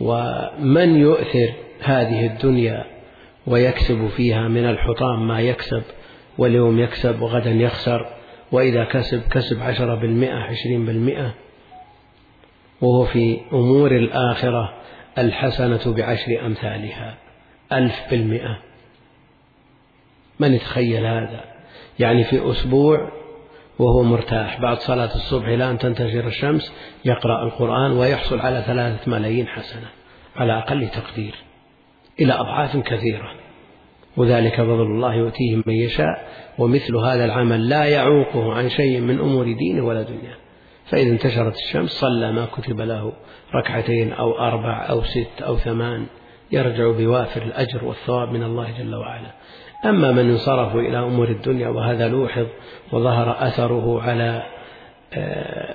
ومن 0.00 0.96
يؤثر 0.96 1.52
هذه 1.82 2.26
الدنيا 2.26 2.84
ويكسب 3.46 4.08
فيها 4.16 4.48
من 4.48 4.64
الحطام 4.64 5.28
ما 5.28 5.40
يكسب 5.40 5.82
واليوم 6.38 6.78
يكسب 6.80 7.20
وغدا 7.20 7.50
يخسر 7.50 8.06
وإذا 8.52 8.84
كسب 8.84 9.22
كسب 9.28 9.62
عشرة 9.62 9.94
بالمئة 9.94 10.34
عشرين 10.34 10.86
بالمئة. 10.86 11.34
وهو 12.80 13.04
في 13.04 13.40
أمور 13.52 13.90
الآخرة 13.96 14.74
الحسنة 15.18 15.94
بعشر 15.94 16.46
أمثالها 16.46 17.14
ألف 17.72 17.94
بالمئة. 18.10 18.73
من 20.40 20.54
يتخيل 20.54 21.06
هذا؟ 21.06 21.44
يعني 21.98 22.24
في 22.24 22.50
أسبوع 22.50 23.12
وهو 23.78 24.02
مرتاح 24.02 24.60
بعد 24.60 24.78
صلاة 24.78 25.14
الصبح 25.14 25.46
إلى 25.46 25.70
أن 25.70 25.78
تنتشر 25.78 26.26
الشمس 26.26 26.72
يقرأ 27.04 27.44
القرآن 27.44 27.92
ويحصل 27.92 28.40
على 28.40 28.62
ثلاثة 28.66 29.10
ملايين 29.10 29.48
حسنة 29.48 29.88
على 30.36 30.58
أقل 30.58 30.88
تقدير 30.88 31.34
إلى 32.20 32.32
أضعاف 32.32 32.76
كثيرة. 32.76 33.30
وذلك 34.16 34.54
فضل 34.54 34.82
الله 34.82 35.14
يؤتيه 35.14 35.56
من 35.56 35.74
يشاء 35.74 36.28
ومثل 36.58 36.96
هذا 36.96 37.24
العمل 37.24 37.68
لا 37.68 37.84
يعوقه 37.84 38.52
عن 38.52 38.68
شيء 38.68 39.00
من 39.00 39.18
أمور 39.18 39.52
دينه 39.52 39.84
ولا 39.84 40.02
دنياه. 40.02 40.36
فإذا 40.86 41.10
انتشرت 41.10 41.54
الشمس 41.56 41.90
صلى 41.90 42.32
ما 42.32 42.46
كتب 42.46 42.80
له 42.80 43.12
ركعتين 43.54 44.12
أو 44.12 44.38
أربع 44.38 44.86
أو 44.90 45.02
ست 45.02 45.42
أو 45.42 45.56
ثمان 45.56 46.06
يرجع 46.52 46.90
بوافر 46.90 47.42
الأجر 47.42 47.84
والثواب 47.84 48.32
من 48.32 48.42
الله 48.42 48.70
جل 48.78 48.94
وعلا. 48.94 49.30
أما 49.84 50.12
من 50.12 50.30
انصرفوا 50.30 50.80
إلى 50.80 50.98
أمور 50.98 51.28
الدنيا 51.28 51.68
وهذا 51.68 52.08
لوحظ 52.08 52.46
وظهر 52.92 53.36
أثره 53.48 54.02
على 54.02 54.42
آه، 55.14 55.74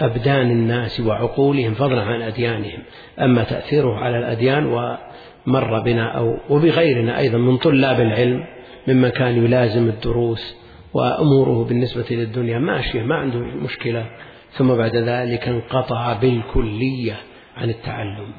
أبدان 0.00 0.50
الناس 0.50 1.00
وعقولهم 1.00 1.74
فضلا 1.74 2.02
عن 2.02 2.22
أديانهم. 2.22 2.78
أما 3.20 3.44
تأثيره 3.44 3.96
على 3.96 4.18
الأديان 4.18 4.66
ومر 4.66 5.80
بنا 5.80 6.18
أو 6.18 6.36
وبغيرنا 6.50 7.18
أيضا 7.18 7.38
من 7.38 7.56
طلاب 7.56 8.00
العلم 8.00 8.44
ممن 8.88 9.08
كان 9.08 9.44
يلازم 9.44 9.88
الدروس 9.88 10.56
وأموره 10.94 11.64
بالنسبة 11.64 12.06
للدنيا 12.10 12.58
ماشية 12.58 13.02
ما 13.02 13.14
عنده 13.14 13.38
مشكلة. 13.38 14.06
ثم 14.50 14.74
بعد 14.74 14.96
ذلك 14.96 15.48
انقطع 15.48 16.12
بالكلية 16.12 17.16
عن 17.56 17.70
التعلم. 17.70 18.32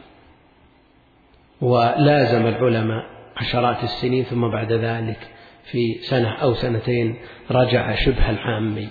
ولازم 1.61 2.47
العلماء 2.47 3.16
عشرات 3.39 3.83
السنين 3.83 4.23
ثم 4.23 4.47
بعد 4.47 4.71
ذلك 4.73 5.19
في 5.63 5.93
سنة 6.01 6.29
أو 6.29 6.53
سنتين 6.53 7.15
رجع 7.51 7.95
شبه 7.95 8.29
العامي 8.29 8.87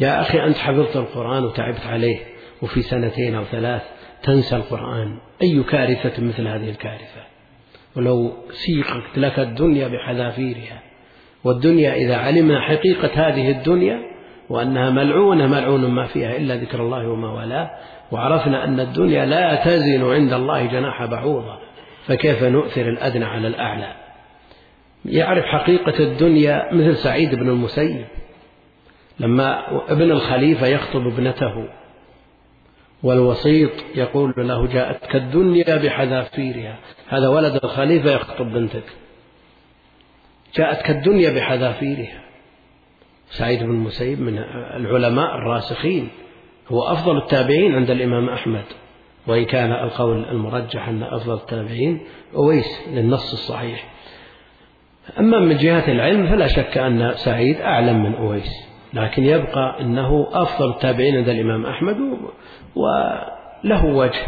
يا 0.00 0.20
أخي 0.20 0.44
أنت 0.44 0.58
حفظت 0.58 0.96
القرآن 0.96 1.44
وتعبت 1.44 1.86
عليه 1.86 2.18
وفي 2.62 2.82
سنتين 2.82 3.34
أو 3.34 3.44
ثلاث 3.44 3.82
تنسى 4.22 4.56
القرآن. 4.56 5.18
أي 5.42 5.62
كارثة 5.62 6.22
مثل 6.24 6.48
هذه 6.48 6.70
الكارثة؟ 6.70 7.22
ولو 7.96 8.32
سيقت 8.50 9.18
لك 9.18 9.38
الدنيا 9.38 9.88
بحذافيرها. 9.88 10.82
والدنيا 11.44 11.94
إذا 11.94 12.16
علمنا 12.16 12.60
حقيقة 12.60 13.28
هذه 13.28 13.50
الدنيا 13.50 14.00
وأنها 14.48 14.90
ملعونة 14.90 15.46
ملعون 15.46 15.86
ما 15.86 16.06
فيها 16.06 16.36
إلا 16.36 16.56
ذكر 16.56 16.80
الله 16.80 17.08
وما 17.08 17.32
والاه 17.32 17.70
وعرفنا 18.12 18.64
أن 18.64 18.80
الدنيا 18.80 19.26
لا 19.26 19.64
تزن 19.64 20.04
عند 20.04 20.32
الله 20.32 20.66
جناح 20.66 21.04
بعوضة. 21.04 21.58
فكيف 22.06 22.42
نؤثر 22.42 22.88
الأدنى 22.88 23.24
على 23.24 23.48
الأعلى؟ 23.48 23.94
يعرف 25.04 25.44
حقيقة 25.44 25.98
الدنيا 25.98 26.74
مثل 26.74 26.96
سعيد 26.96 27.34
بن 27.34 27.48
المسيب. 27.48 28.06
لما 29.20 29.64
ابن 29.92 30.10
الخليفة 30.10 30.66
يخطب 30.66 31.06
ابنته 31.06 31.68
والوسيط 33.02 33.70
يقول 33.94 34.34
له 34.36 34.66
جاءتك 34.66 35.16
الدنيا 35.16 35.76
بحذافيرها. 35.76 36.78
هذا 37.08 37.28
ولد 37.28 37.60
الخليفة 37.64 38.10
يخطب 38.10 38.52
بنتك. 38.52 38.84
جاءتك 40.54 40.90
الدنيا 40.90 41.30
بحذافيرها. 41.30 42.20
سعيد 43.30 43.62
بن 43.62 43.70
المسيب 43.70 44.20
من 44.20 44.38
العلماء 44.76 45.34
الراسخين 45.34 46.08
هو 46.68 46.82
أفضل 46.82 47.16
التابعين 47.18 47.74
عند 47.74 47.90
الإمام 47.90 48.28
أحمد. 48.28 48.64
وإن 49.26 49.44
كان 49.44 49.72
القول 49.72 50.24
المرجح 50.24 50.88
أن 50.88 51.02
أفضل 51.02 51.34
التابعين 51.34 52.00
أويس 52.34 52.80
للنص 52.88 53.32
الصحيح. 53.32 53.84
أما 55.18 55.38
من 55.38 55.56
جهة 55.56 55.92
العلم 55.92 56.26
فلا 56.26 56.46
شك 56.46 56.78
أن 56.78 57.12
سعيد 57.14 57.60
أعلم 57.60 58.02
من 58.02 58.14
أويس 58.14 58.66
لكن 58.94 59.24
يبقى 59.24 59.80
أنه 59.80 60.28
أفضل 60.32 60.70
التابعين 60.70 61.16
عند 61.16 61.28
الإمام 61.28 61.66
أحمد 61.66 61.96
وله 62.76 63.84
وجه 63.84 64.26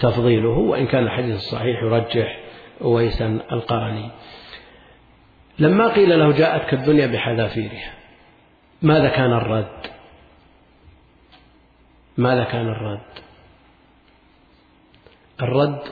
تفضيله 0.00 0.58
وإن 0.58 0.86
كان 0.86 1.04
الحديث 1.04 1.36
الصحيح 1.36 1.82
يرجح 1.82 2.38
أويسا 2.82 3.40
القرني. 3.52 4.10
لما 5.58 5.88
قيل 5.88 6.18
له 6.18 6.32
جاءتك 6.32 6.74
الدنيا 6.74 7.06
بحذافيرها 7.06 7.92
ماذا 8.82 9.08
كان 9.08 9.32
الرد؟ 9.32 9.86
ماذا 12.16 12.44
كان 12.44 12.68
الرد؟ 12.68 13.23
الرد 15.44 15.82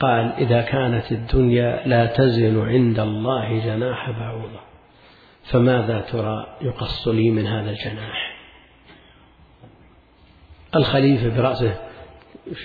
قال 0.00 0.32
إذا 0.32 0.62
كانت 0.62 1.12
الدنيا 1.12 1.82
لا 1.86 2.06
تزن 2.06 2.68
عند 2.68 2.98
الله 2.98 3.58
جناح 3.58 4.10
بعوضة 4.10 4.60
فماذا 5.44 6.00
ترى 6.00 6.56
يقص 6.60 7.08
لي 7.08 7.30
من 7.30 7.46
هذا 7.46 7.70
الجناح؟ 7.70 8.36
الخليفة 10.76 11.36
برأسه 11.36 11.76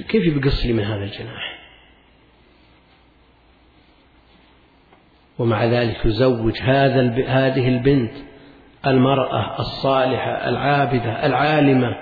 كيف 0.10 0.26
يقص 0.26 0.66
لي 0.66 0.74
من 0.74 0.84
هذا 0.84 1.04
الجناح؟ 1.04 1.60
ومع 5.40 5.66
ذلك 5.66 6.06
يزوج 6.06 6.62
هذا 6.62 7.02
هذه 7.28 7.68
البنت 7.68 8.14
المرأة 8.86 9.60
الصالحة 9.60 10.50
العابدة 10.50 11.26
العالمة 11.26 11.96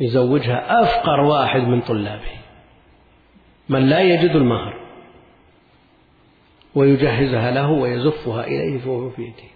يزوجها 0.00 0.82
أفقر 0.82 1.20
واحد 1.20 1.60
من 1.60 1.80
طلابه. 1.80 2.43
من 3.68 3.88
لا 3.88 4.00
يجد 4.00 4.30
المهر 4.30 4.74
ويجهزها 6.74 7.50
له 7.50 7.70
ويزفها 7.70 8.46
إليه 8.46 8.78
فهو 8.78 9.10
في 9.10 9.22
يده. 9.22 9.54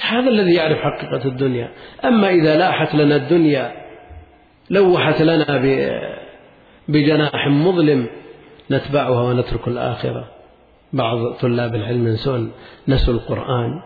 هذا 0.00 0.28
الذي 0.28 0.54
يعرف 0.54 0.78
حقيقة 0.78 1.24
الدنيا. 1.24 1.72
أما 2.04 2.30
إذا 2.30 2.56
لاحت 2.56 2.94
لنا 2.94 3.16
الدنيا 3.16 3.72
لوحت 4.70 5.22
لنا 5.22 5.58
بجناح 6.88 7.48
مظلم 7.48 8.06
نتبعها 8.70 9.22
ونترك 9.22 9.68
الآخرة. 9.68 10.28
بعض 10.92 11.32
طلاب 11.32 11.74
العلم 11.74 12.06
ينسون 12.06 12.52
نسوا 12.88 13.14
القرآن 13.14 13.82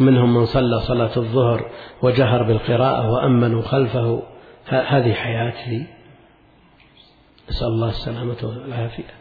منهم 0.00 0.34
من 0.34 0.44
صلى 0.44 0.80
صلاة 0.80 1.16
الظهر 1.16 1.70
وجهر 2.02 2.42
بالقراءة 2.42 3.10
وأمنوا 3.10 3.62
خلفه. 3.62 4.22
هذه 4.68 5.12
حياتي. 5.12 5.86
نسأل 7.50 7.66
الله 7.66 7.88
السلامة 7.88 8.36
والعافية. 8.42 9.14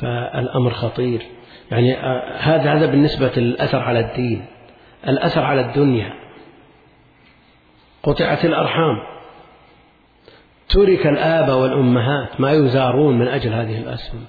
فالأمر 0.00 0.70
خطير. 0.70 1.22
يعني 1.70 1.96
آه، 1.98 2.36
هذا 2.36 2.72
هذا 2.72 2.86
بالنسبة 2.86 3.32
للأثر 3.36 3.78
على 3.78 4.00
الدين. 4.00 4.46
الأثر 5.08 5.40
على 5.40 5.60
الدنيا. 5.60 6.14
قطعت 8.02 8.44
الأرحام. 8.44 9.02
ترك 10.68 11.06
الآباء 11.06 11.56
والأمهات 11.56 12.40
ما 12.40 12.52
يزارون 12.52 13.18
من 13.18 13.28
أجل 13.28 13.52
هذه 13.52 13.78
الأسهم 13.78 14.24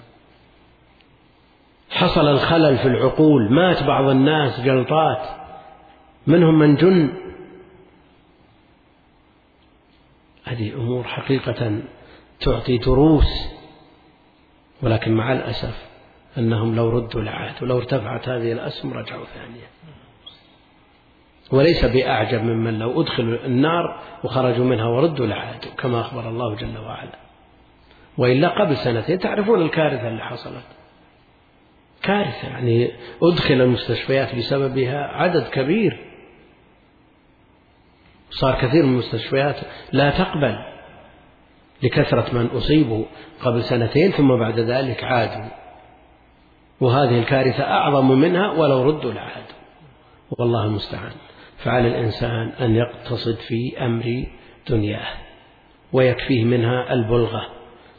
حصل 1.89 2.27
الخلل 2.27 2.77
في 2.77 2.87
العقول. 2.87 3.53
مات 3.53 3.83
بعض 3.83 4.09
الناس 4.09 4.61
جلطات. 4.61 5.27
منهم 6.27 6.59
من 6.59 6.75
جن. 6.75 7.13
هذه 10.45 10.73
أمور 10.73 11.03
حقيقة 11.03 11.81
تعطي 12.39 12.77
دروس 12.77 13.55
ولكن 14.81 15.11
مع 15.11 15.33
الأسف 15.33 15.85
أنهم 16.37 16.75
لو 16.75 16.89
ردوا 16.89 17.21
لعادوا 17.21 17.67
لو 17.67 17.77
ارتفعت 17.77 18.29
هذه 18.29 18.51
الأسهم 18.51 18.93
رجعوا 18.93 19.25
ثانية. 19.25 19.69
وليس 21.51 21.85
بأعجب 21.85 22.43
ممن 22.43 22.79
لو 22.79 23.01
أدخلوا 23.01 23.45
النار 23.45 24.01
وخرجوا 24.23 24.65
منها 24.65 24.87
وردوا 24.87 25.25
لعادوا 25.25 25.71
كما 25.77 26.01
أخبر 26.01 26.29
الله 26.29 26.55
جل 26.55 26.77
وعلا. 26.77 27.19
وإلا 28.17 28.47
قبل 28.47 28.77
سنتين 28.77 29.19
تعرفون 29.19 29.61
الكارثة 29.61 30.07
اللي 30.07 30.23
حصلت. 30.23 30.65
كارثة 32.01 32.47
يعني 32.47 32.91
أدخل 33.23 33.53
المستشفيات 33.53 34.35
بسببها 34.35 34.97
عدد 34.97 35.47
كبير. 35.47 35.99
صار 38.29 38.55
كثير 38.55 38.85
من 38.85 38.93
المستشفيات 38.93 39.55
لا 39.91 40.09
تقبل. 40.09 40.74
لكثرة 41.83 42.33
من 42.33 42.45
أصيبوا 42.45 43.05
قبل 43.41 43.63
سنتين 43.63 44.11
ثم 44.11 44.39
بعد 44.39 44.59
ذلك 44.59 45.03
عادوا. 45.03 45.49
وهذه 46.81 47.19
الكارثة 47.19 47.63
أعظم 47.63 48.11
منها 48.11 48.51
ولو 48.51 48.83
ردوا 48.83 49.13
لعادوا. 49.13 49.55
والله 50.31 50.65
المستعان. 50.65 51.11
فعلى 51.57 51.87
الإنسان 51.87 52.49
أن 52.49 52.75
يقتصد 52.75 53.35
في 53.35 53.85
أمر 53.85 54.25
دنياه 54.69 55.07
ويكفيه 55.93 56.43
منها 56.43 56.93
البلغة. 56.93 57.41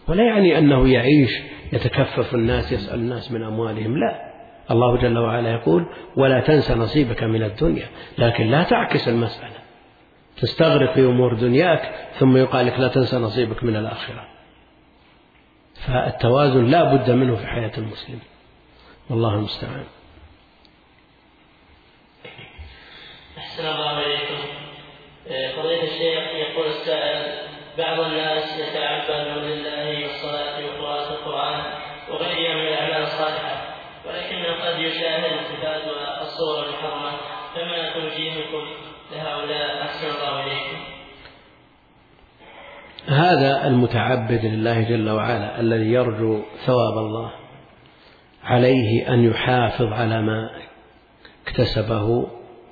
ولا 0.08 0.24
يعني 0.24 0.58
أنه 0.58 0.88
يعيش 0.88 1.42
يتكفف 1.72 2.34
الناس 2.34 2.72
يسأل 2.72 2.98
الناس 3.00 3.32
من 3.32 3.42
أموالهم. 3.42 3.96
لا. 3.96 4.26
الله 4.70 4.96
جل 4.96 5.18
وعلا 5.18 5.52
يقول 5.52 5.86
ولا 6.16 6.40
تنس 6.40 6.70
نصيبك 6.70 7.22
من 7.22 7.42
الدنيا 7.42 7.86
لكن 8.18 8.46
لا 8.46 8.62
تعكس 8.62 9.08
المسألة. 9.08 9.55
تستغرق 10.36 10.94
في 10.94 11.00
أمور 11.00 11.34
دنياك 11.34 12.08
ثم 12.18 12.36
يقال 12.36 12.66
لك 12.66 12.78
لا 12.78 12.88
تنسى 12.88 13.16
نصيبك 13.16 13.64
من 13.64 13.76
الآخرة. 13.76 14.28
فالتوازن 15.86 16.64
لا 16.64 16.94
بد 16.94 17.10
منه 17.10 17.36
في 17.36 17.46
حياة 17.46 17.72
المسلم. 17.78 18.18
والله 19.10 19.34
المستعان. 19.34 19.84
أحسن 23.38 23.66
الله 23.68 24.06
إليكم 24.06 24.38
فضيلة 25.56 25.82
الشيخ 25.82 26.24
يقول 26.34 26.66
السائل 26.66 27.48
بعض 27.78 28.00
الناس 28.00 28.58
يتعبد 28.58 29.38
لله 29.38 30.00
بالصلاة 30.00 30.66
وقراءة 30.66 31.12
القرآن 31.14 31.64
وغيرها 32.08 32.54
من 32.54 32.68
الأعمال 32.68 33.02
الصالحة 33.02 33.76
ولكنه 34.06 34.64
قد 34.64 34.78
يشاهد 34.78 35.32
الصفات 35.32 35.82
والصور 35.88 36.66
المحرمة 36.66 37.10
فما 37.54 37.92
توجيهكم؟ 37.92 38.85
لهؤلاء 39.12 39.82
أحسن 39.82 40.06
الله 40.06 40.44
إليكم. 40.46 40.76
هذا 43.06 43.66
المتعبد 43.66 44.44
لله 44.44 44.80
جل 44.80 45.10
وعلا 45.10 45.60
الذي 45.60 45.92
يرجو 45.92 46.42
ثواب 46.66 46.98
الله 46.98 47.32
عليه 48.44 49.14
أن 49.14 49.24
يحافظ 49.24 49.92
على 49.92 50.22
ما 50.22 50.50
اكتسبه 51.46 52.26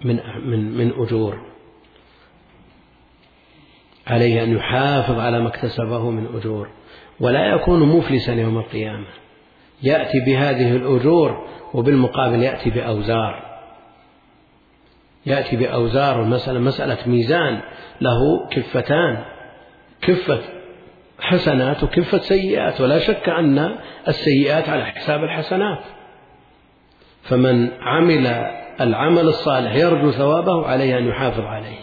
من 0.05 0.21
من 0.45 0.79
من 0.79 0.93
أجور. 1.03 1.39
عليه 4.07 4.45
أن 4.45 4.57
يحافظ 4.57 5.19
على 5.19 5.41
ما 5.41 5.49
اكتسبه 5.49 6.11
من 6.11 6.37
أجور. 6.37 6.69
ولا 7.21 7.47
يكون 7.47 7.89
مفلسا 7.89 8.33
يوم 8.33 8.59
القيامة. 8.59 9.07
يأتي 9.83 10.21
بهذه 10.21 10.77
الأجور 10.77 11.49
وبالمقابل 11.75 12.43
يأتي 12.43 12.71
بأوزار. 12.71 13.44
يأتي 15.27 15.57
بأوزار 15.57 16.23
المسألة 16.23 16.59
مسألة 16.59 16.99
ميزان 17.07 17.61
له 18.01 18.49
كفتان 18.51 19.25
كفة 20.03 20.39
حسنات 21.21 21.83
وكفة 21.83 22.19
سيئات 22.19 22.81
ولا 22.81 22.99
شك 22.99 23.29
أن 23.29 23.77
السيئات 24.09 24.69
على 24.69 24.85
حساب 24.85 25.25
الحسنات. 25.25 25.79
فمن 27.23 27.71
عمل 27.81 28.27
العمل 28.81 29.29
الصالح 29.29 29.75
يرجو 29.75 30.11
ثوابه 30.11 30.67
عليه 30.67 30.99
أن 30.99 31.09
يحافظ 31.09 31.45
عليه 31.45 31.79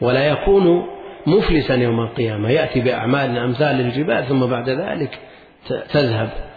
ولا 0.00 0.26
يكون 0.26 0.86
مفلسا 1.26 1.74
يوم 1.74 2.00
القيامة. 2.00 2.50
يأتي 2.50 2.80
بأعمال 2.80 3.38
أمثال 3.38 3.80
الجبال 3.80 4.24
ثم 4.24 4.46
بعد 4.46 4.68
ذلك 4.70 5.18
تذهب. 5.90 6.51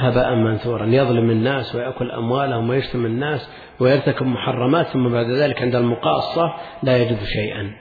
هباء 0.00 0.34
منثورا. 0.34 0.86
يظلم 0.86 1.30
الناس 1.30 1.74
ويأكل 1.74 2.10
أموالهم 2.10 2.68
ويشتم 2.68 3.06
الناس 3.06 3.50
ويرتكب 3.80 4.26
محرمات 4.26 4.86
ثم 4.86 5.08
بعد 5.08 5.30
ذلك 5.30 5.62
عند 5.62 5.74
المقاصة 5.74 6.54
لا 6.82 6.96
يجد 6.96 7.24
شيئا. 7.24 7.76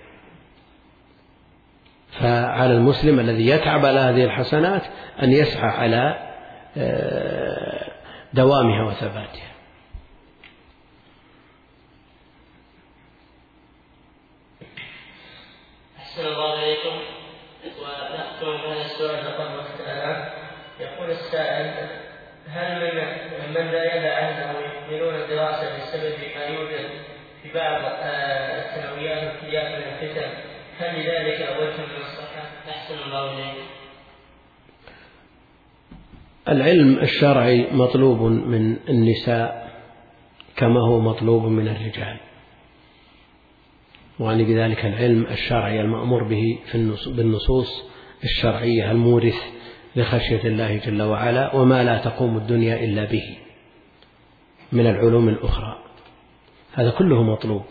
فعلى 2.12 2.74
المسلم 2.74 3.20
الذي 3.20 3.48
يتعب 3.48 3.86
على 3.86 4.00
هذه 4.00 4.24
الحسنات 4.24 4.82
أن 5.24 5.32
يسعى 5.32 5.70
على 5.70 6.30
آه، 6.78 7.92
دوامها 8.34 8.84
وثباتها. 8.84 9.50
أحسن 16.00 16.26
الله 16.26 16.54
إليكم 16.54 17.00
ونختم 17.82 18.46
بهذا 18.46 18.82
السؤال 18.82 19.26
وقت 19.58 19.80
يقول 20.80 21.12
السائل 21.12 21.99
هل 22.54 22.82
من 22.82 23.02
من 23.56 23.72
لا 23.72 23.96
يدع 23.96 24.20
أهله 24.20 24.60
يكملون 24.60 25.16
الدراسة 25.16 25.78
بسبب 25.78 26.14
ما 26.36 26.46
يوجد 26.46 26.90
في 27.44 27.54
بعض 27.54 27.82
آه، 27.84 28.60
الثانويات 28.62 29.24
والكليات 29.24 29.68
من 29.68 29.84
الفتن 29.94 30.30
هل 30.80 31.00
لذلك 31.00 31.50
وجه 31.60 31.78
من 31.78 32.02
الصحة؟ 32.02 32.50
أحسن 32.70 32.96
الله 33.06 33.34
إليكم. 33.34 33.68
العلم 36.50 37.00
الشرعي 37.00 37.68
مطلوب 37.72 38.22
من 38.22 38.78
النساء 38.90 39.70
كما 40.56 40.80
هو 40.88 41.00
مطلوب 41.00 41.46
من 41.46 41.68
الرجال 41.68 42.18
وعن 44.20 44.42
ذلك 44.42 44.86
العلم 44.86 45.26
الشرعي 45.26 45.82
المأمور 45.82 46.24
به 46.24 46.60
في 46.72 46.96
بالنصوص 47.08 47.84
الشرعية 48.24 48.92
المورث 48.92 49.59
لخشية 50.00 50.44
الله 50.44 50.78
جل 50.78 51.02
وعلا 51.02 51.56
وما 51.56 51.84
لا 51.84 51.98
تقوم 51.98 52.38
الدنيا 52.38 52.84
إلا 52.84 53.06
به 53.06 53.38
من 54.72 54.88
العلوم 54.88 55.30
الأخرى. 55.30 55.78
هذا 56.74 56.90
كله 56.90 57.24
مطلوب 57.24 57.64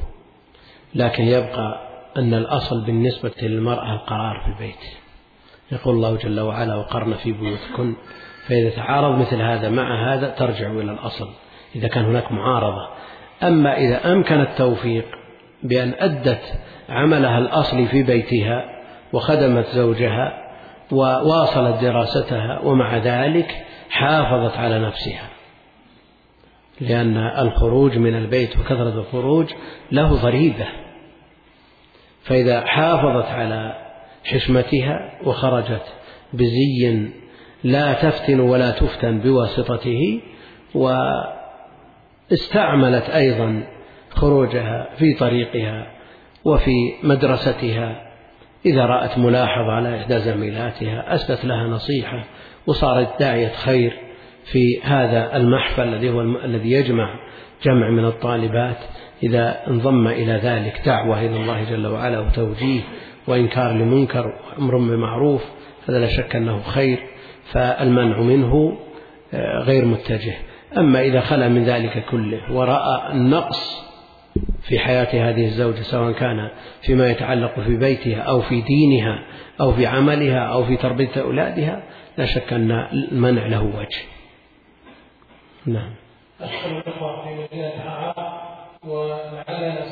لكن 0.95 1.25
يبقى 1.25 1.89
أن 2.17 2.35
الأصل 2.35 2.85
بالنسبة 2.85 3.33
للمرأة 3.43 3.95
القرار 3.95 4.41
في 4.41 4.49
البيت. 4.49 4.85
يقول 5.73 5.95
الله 5.95 6.17
جل 6.17 6.41
وعلا 6.41 6.75
وقرن 6.75 7.15
في 7.15 7.33
بيوتكن 7.33 7.97
فإذا 8.47 8.71
تعارض 8.71 9.19
مثل 9.19 9.43
هذا 9.43 9.69
مع 9.69 10.15
هذا 10.15 10.29
ترجع 10.29 10.71
إلى 10.71 10.93
الأصل 10.93 11.29
إذا 11.77 11.89
كان 11.89 12.05
هناك 12.05 12.33
معارضة. 12.33 12.89
أما 13.43 13.77
إذا 13.77 14.13
أمكن 14.13 14.41
التوفيق 14.41 15.05
بأن 15.63 15.95
أدت 15.99 16.43
عملها 16.89 17.39
الأصلي 17.39 17.87
في 17.87 18.03
بيتها 18.03 18.65
وخدمت 19.13 19.67
زوجها 19.67 20.48
وواصلت 20.93 21.81
دراستها 21.81 22.61
ومع 22.61 22.97
ذلك 22.97 23.67
حافظت 23.91 24.57
على 24.57 24.79
نفسها. 24.79 25.29
لأن 26.81 27.17
الخروج 27.17 27.99
من 27.99 28.15
البيت 28.15 28.59
وكثرة 28.59 29.01
الخروج 29.01 29.47
له 29.93 30.15
ضريبة 30.15 30.67
فإذا 32.23 32.67
حافظت 32.67 33.27
على 33.27 33.75
حشمتها 34.25 35.19
وخرجت 35.25 35.95
بزي 36.33 37.09
لا 37.65 37.93
تفتن 37.93 38.41
ولا 38.41 38.71
تفتن 38.71 39.21
بواسطته 39.21 40.21
واستعملت 42.31 43.11
أيضا 43.11 43.67
خروجها 44.11 44.89
في 44.99 45.15
طريقها 45.15 45.87
وفي 46.45 46.95
مدرستها 47.03 48.08
إذا 48.67 48.87
رأت 48.87 49.19
ملاحظة 49.19 49.73
على 49.73 49.97
إحدى 49.97 50.19
زميلاتها 50.19 51.15
أسدت 51.15 51.45
لها 51.45 51.67
نصيحة 51.67 52.25
وصارت 52.67 53.21
داعية 53.21 53.49
خير 53.49 53.93
في 54.45 54.81
هذا 54.83 55.37
المحفل 55.37 55.83
الذي 55.83 56.11
هو 56.11 56.21
الذي 56.21 56.71
يجمع 56.71 57.15
جمع 57.65 57.91
من 57.91 58.05
الطالبات. 58.05 58.77
إذا 59.23 59.67
انضم 59.69 60.09
إلى 60.09 60.33
ذلك 60.33 60.83
دعوة 60.87 61.21
إلى 61.21 61.37
الله 61.37 61.65
جل 61.71 61.87
وعلا 61.87 62.19
وتوجيه 62.19 62.81
وإنكار 63.27 63.73
لمنكر 63.73 64.27
وأمر 64.27 64.79
بمعروف 64.79 65.45
هذا 65.89 65.99
لا 65.99 66.07
شك 66.07 66.37
أنه 66.37 66.63
خير 66.63 66.99
فالمنع 67.53 68.21
منه 68.21 68.79
آه، 69.35 69.59
غير 69.59 69.85
متجه. 69.85 70.35
أما 70.77 71.01
إذا 71.01 71.21
خلا 71.21 71.49
من 71.49 71.65
ذلك 71.65 72.05
كله 72.11 72.53
ورأى 72.53 73.13
النقص 73.13 73.88
في 74.69 74.79
حياة 74.79 75.31
هذه 75.31 75.45
الزوجة 75.45 75.83
سواء 75.83 76.13
كان 76.13 76.51
فيما 76.83 77.11
يتعلق 77.11 77.61
في 77.61 77.77
بيتها 77.77 78.21
أو 78.21 78.41
في 78.41 78.61
دينها 78.61 79.25
أو 79.61 79.73
في 79.73 79.87
عملها 79.87 80.39
أو 80.39 80.65
في 80.65 80.77
تربية 80.77 81.21
أولادها 81.21 81.83
لا 82.19 82.27
شك 82.27 82.53
أن 82.53 82.71
المنع 82.71 83.47
له 83.47 83.63
وجه. 83.63 84.03
نعم. 85.67 85.95
أشكر 86.41 86.79
الأخوة 86.79 87.25
في 87.25 87.35
مدينة 87.35 87.73
ولعلنا 88.85 89.85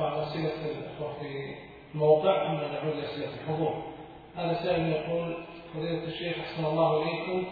بعض 0.00 0.18
أسئلة 0.18 0.50
الأخوة 0.78 1.14
في 1.20 1.54
الموقع 1.94 2.46
ثم 2.46 2.54
نعود 2.54 2.96
لأسئلة 2.96 3.28
الحضور. 3.42 3.84
هذا 4.36 4.54
سائل 4.54 4.88
يقول 4.88 5.36
فضيلة 5.74 6.04
الشيخ 6.04 6.36
أحسن 6.38 6.64
الله 6.64 7.02
إليكم. 7.02 7.46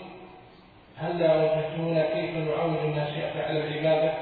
هل 0.97 1.23
وجهتمونا 1.23 2.15
كيف 2.15 2.37
نعود 2.37 2.79
الناشئة 2.85 3.43
على 3.43 3.65
العبادة؟ 3.65 4.15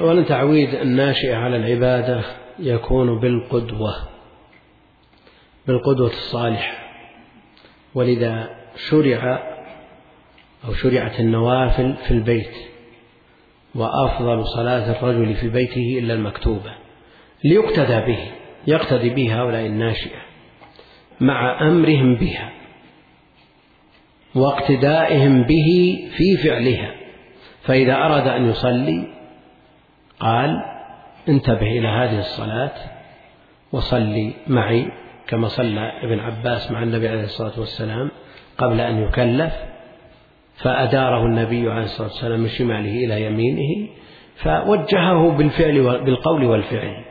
أولا 0.00 0.22
تعويد 0.22 0.74
الناشئة 0.74 1.36
على 1.36 1.56
العبادة 1.56 2.24
يكون 2.58 3.20
بالقدوة 3.20 3.94
بالقدوة 5.66 6.08
الصالحة. 6.08 6.74
ولذا 7.94 8.50
شرع 8.76 9.42
أو 10.64 10.74
شرعت 10.74 11.20
النوافل 11.20 11.94
في 12.06 12.10
البيت 12.10 12.54
وأفضل 13.74 14.46
صلاة 14.46 14.90
الرجل 14.90 15.34
في 15.34 15.48
بيته 15.48 15.98
إلا 15.98 16.14
المكتوبة 16.14 16.74
ليقتدى 17.44 18.00
به 18.00 18.18
يقتدي 18.66 19.10
به 19.10 19.40
هؤلاء 19.40 19.66
الناشئة 19.66 20.20
مع 21.20 21.68
أمرهم 21.68 22.14
بها 22.14 22.52
واقتدائهم 24.34 25.42
به 25.42 25.98
في 26.16 26.36
فعلها. 26.36 26.94
فإذا 27.62 27.94
أراد 27.94 28.28
أن 28.28 28.50
يصلي 28.50 29.19
قال 30.20 30.56
انتبه 31.28 31.66
إلى 31.78 31.88
هذه 31.88 32.18
الصلاة 32.18 32.72
وصلي 33.72 34.32
معي 34.46 34.86
كما 35.28 35.48
صلى 35.48 35.92
ابن 36.02 36.20
عباس 36.20 36.70
مع 36.70 36.82
النبي 36.82 37.08
عليه 37.08 37.24
الصلاة 37.24 37.60
والسلام 37.60 38.10
قبل 38.58 38.80
أن 38.80 39.02
يكلف 39.02 39.52
فأداره 40.56 41.26
النبي 41.26 41.70
عليه 41.70 41.82
الصلاة 41.82 42.08
والسلام 42.08 42.40
من 42.40 42.48
شماله 42.48 43.04
إلى 43.04 43.24
يمينه 43.26 43.88
فوجهه 44.36 45.30
بالفعل 45.30 46.04
بالقول 46.04 46.44
والفعل. 46.44 47.04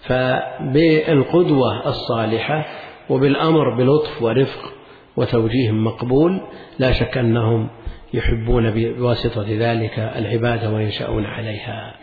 فبالقدوة 0.00 1.88
الصالحة 1.88 2.66
وبالأمر 3.10 3.74
بلطف 3.76 4.22
ورفق 4.22 4.72
وتوجيه 5.16 5.70
مقبول 5.70 6.40
لا 6.78 6.92
شك 6.92 7.18
أنهم 7.18 7.68
يحبون 8.14 8.70
بواسطة 8.70 9.46
ذلك 9.48 9.98
العبادة 9.98 10.70
وينشأون 10.70 11.26
عليها. 11.26 11.94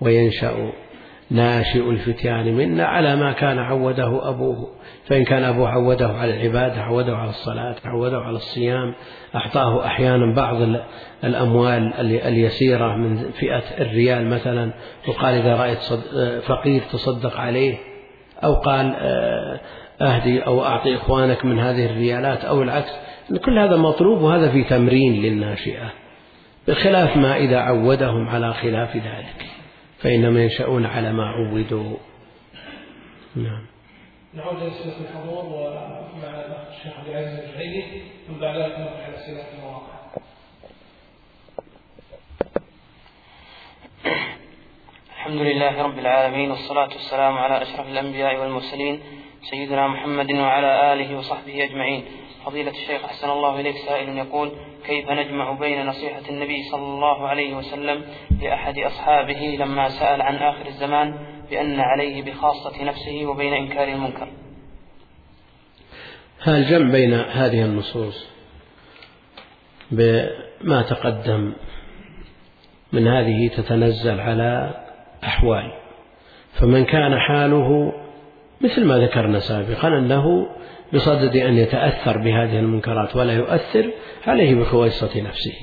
وينشأ 0.00 0.72
ناشئ 1.30 1.90
الفتيان 1.90 2.54
منا 2.54 2.84
على 2.84 3.16
ما 3.16 3.32
كان 3.32 3.58
عوده 3.58 4.28
أبوه. 4.28 4.68
فإن 5.04 5.24
كان 5.24 5.44
أبوه 5.44 5.68
عوده 5.68 6.08
على 6.08 6.34
العبادة 6.34 6.82
عوده 6.82 7.16
على 7.16 7.30
الصلاة 7.30 7.76
عوده 7.84 8.18
على 8.18 8.36
الصيام 8.36 8.94
أعطاه 9.34 9.86
أحيانا 9.86 10.34
بعض 10.34 10.56
الأموال 11.24 11.92
اليسيرة 12.00 12.96
من 12.96 13.30
فئة 13.30 13.62
الريال 13.80 14.30
مثلا. 14.30 14.72
وقال 15.08 15.34
إذا 15.34 15.56
رأيت 15.56 15.78
فقير 16.42 16.82
تصدق 16.92 17.36
عليه 17.36 17.74
أو 18.44 18.54
قال 18.54 18.94
آه، 18.98 19.60
أهدي 20.00 20.40
أو 20.40 20.64
أعطي 20.64 20.96
إخوانك 20.96 21.44
من 21.44 21.58
هذه 21.58 21.86
الريالات 21.86 22.44
أو 22.44 22.62
العكس. 22.62 22.92
كل 23.44 23.58
هذا 23.58 23.76
مطلوب 23.76 24.22
وهذا 24.22 24.48
في 24.50 24.64
تمرين 24.64 25.22
للناشئة 25.22 25.92
بخلاف 26.68 27.16
ما 27.16 27.36
إذا 27.36 27.58
عودهم 27.58 28.28
على 28.28 28.54
خلاف 28.54 28.96
ذلك. 28.96 29.55
فإنما 29.98 30.42
ينشأون 30.42 30.86
على 30.86 31.12
ما 31.12 31.26
عودوا. 31.26 31.96
نعم. 33.36 33.66
نعود 34.34 34.62
إلى 34.62 34.68
أسئلة 34.68 34.96
الحضور 35.00 35.44
ومع 35.44 36.30
الأخ 36.46 36.68
الشيخ 36.76 36.98
عبد 36.98 37.08
العزيز 37.08 37.38
الجعيدي 37.38 38.02
ثم 38.28 38.40
بعد 38.40 38.56
ذلك 38.56 38.78
نروح 38.78 39.06
إلى 39.06 39.16
أسئلة 39.16 39.44
المواقع. 39.58 39.96
الحمد 45.10 45.40
لله 45.40 45.82
رب 45.82 45.98
العالمين 45.98 46.50
والصلاة 46.50 46.88
والسلام 46.88 47.38
على 47.38 47.62
أشرف 47.62 47.88
الأنبياء 47.88 48.40
والمرسلين 48.40 49.00
سيدنا 49.42 49.88
محمد 49.88 50.32
وعلى 50.32 50.92
آله 50.92 51.18
وصحبه 51.18 51.64
أجمعين. 51.64 52.04
فضيلة 52.46 52.70
الشيخ 52.70 53.04
أحسن 53.04 53.30
الله 53.30 53.60
إليك. 53.60 53.76
سائل 53.76 54.18
يقول 54.18 54.52
كيف 54.86 55.10
نجمع 55.10 55.52
بين 55.52 55.86
نصيحة 55.86 56.22
النبي 56.30 56.62
صلى 56.72 56.82
الله 56.82 57.28
عليه 57.28 57.54
وسلم 57.54 58.04
لأحد 58.42 58.78
أصحابه 58.78 59.56
لما 59.60 59.88
سأل 59.88 60.22
عن 60.22 60.36
آخر 60.36 60.66
الزمان 60.66 61.14
بأن 61.50 61.80
عليه 61.80 62.22
بخاصة 62.22 62.84
نفسه 62.84 63.26
وبين 63.26 63.52
إنكار 63.52 63.88
المنكر؟ 63.88 64.28
الجمع 66.48 66.92
بين 66.92 67.14
هذه 67.14 67.64
النصوص 67.64 68.28
بما 69.90 70.82
تقدم 70.82 71.52
من 72.92 73.08
هذه 73.08 73.48
تتنزل 73.48 74.20
على 74.20 74.74
أحوال. 75.24 75.72
فمن 76.52 76.84
كان 76.84 77.18
حاله 77.18 77.92
مثل 78.60 78.84
ما 78.84 78.98
ذكرنا 78.98 79.38
سابقا 79.38 79.88
أنه 79.88 80.46
بصدد 80.94 81.36
أن 81.36 81.58
يتأثر 81.58 82.18
بهذه 82.18 82.58
المنكرات 82.58 83.16
ولا 83.16 83.32
يؤثر 83.32 83.90
عليه 84.26 84.54
بخويصة 84.54 85.22
نفسه. 85.22 85.54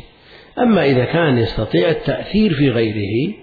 أما 0.59 0.85
إذا 0.85 1.05
كان 1.05 1.37
يستطيع 1.37 1.89
التأثير 1.89 2.53
في 2.53 2.69
غيره 2.69 3.33